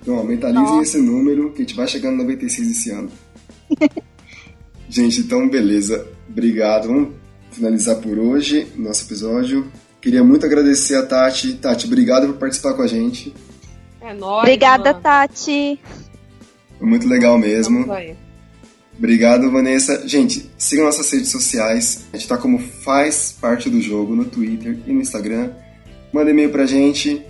Então, 0.00 0.14
ó, 0.14 0.22
mentalizem 0.22 0.80
esse 0.80 0.98
número 0.98 1.50
que 1.50 1.62
a 1.62 1.64
gente 1.64 1.74
vai 1.74 1.88
chegando 1.88 2.22
no 2.22 2.24
96% 2.32 2.70
esse 2.70 2.90
ano. 2.92 3.10
Gente, 4.88 5.20
então 5.20 5.48
beleza. 5.48 6.06
Obrigado. 6.28 6.88
Vamos 6.88 7.14
finalizar 7.50 7.96
por 7.96 8.18
hoje 8.18 8.66
nosso 8.76 9.04
episódio. 9.04 9.70
Queria 10.00 10.22
muito 10.22 10.44
agradecer 10.44 10.96
a 10.96 11.02
Tati. 11.06 11.54
Tati, 11.54 11.86
obrigado 11.86 12.26
por 12.26 12.36
participar 12.36 12.74
com 12.74 12.82
a 12.82 12.86
gente. 12.86 13.34
É 14.00 14.12
nóis, 14.12 14.40
Obrigada, 14.40 14.90
mano. 14.90 15.02
Tati. 15.02 15.80
Foi 16.78 16.86
muito 16.86 17.08
legal 17.08 17.38
mesmo. 17.38 17.86
Obrigado, 18.98 19.50
Vanessa. 19.50 20.06
Gente, 20.06 20.50
sigam 20.58 20.84
nossas 20.84 21.10
redes 21.10 21.30
sociais. 21.30 22.06
A 22.12 22.16
gente 22.16 22.28
tá 22.28 22.36
como 22.36 22.58
faz 22.58 23.36
parte 23.40 23.70
do 23.70 23.80
jogo 23.80 24.14
no 24.14 24.24
Twitter 24.24 24.78
e 24.86 24.92
no 24.92 25.00
Instagram. 25.00 25.50
Manda 26.12 26.30
e-mail 26.30 26.50
pra 26.50 26.66
gente. 26.66 27.24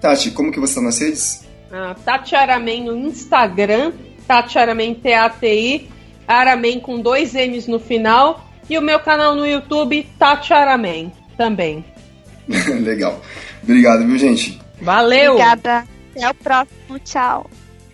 Tati, 0.00 0.30
como 0.32 0.52
que 0.52 0.60
você 0.60 0.74
tá 0.74 0.80
nas 0.82 0.98
redes? 0.98 1.44
Ah, 1.72 1.94
Tati 2.04 2.34
Aramen 2.34 2.84
no 2.84 2.96
Instagram, 2.96 3.92
Tati 4.26 4.58
Aramen 4.58 4.94
T-A-T-I 4.94 5.88
Aramen 6.26 6.80
com 6.80 7.00
dois 7.00 7.34
M's 7.34 7.66
no 7.66 7.78
final. 7.78 8.44
E 8.68 8.76
o 8.76 8.82
meu 8.82 8.98
canal 8.98 9.34
no 9.36 9.46
YouTube, 9.46 10.08
Tati 10.18 10.52
Aramen, 10.52 11.12
também. 11.36 11.84
Legal. 12.82 13.20
Obrigado, 13.62 14.06
viu, 14.06 14.18
gente? 14.18 14.60
Valeu! 14.80 15.32
Obrigada. 15.32 15.86
Até 16.16 16.30
o 16.30 16.34
próximo. 16.34 16.98
Tchau. 17.04 17.50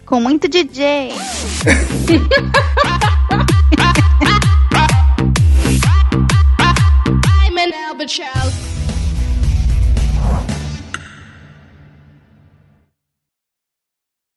Com 0.06 0.20
muito 0.20 0.48
DJ. 0.48 1.12
I'm 7.44 7.58
an 7.58 7.72
Albert 7.88 8.20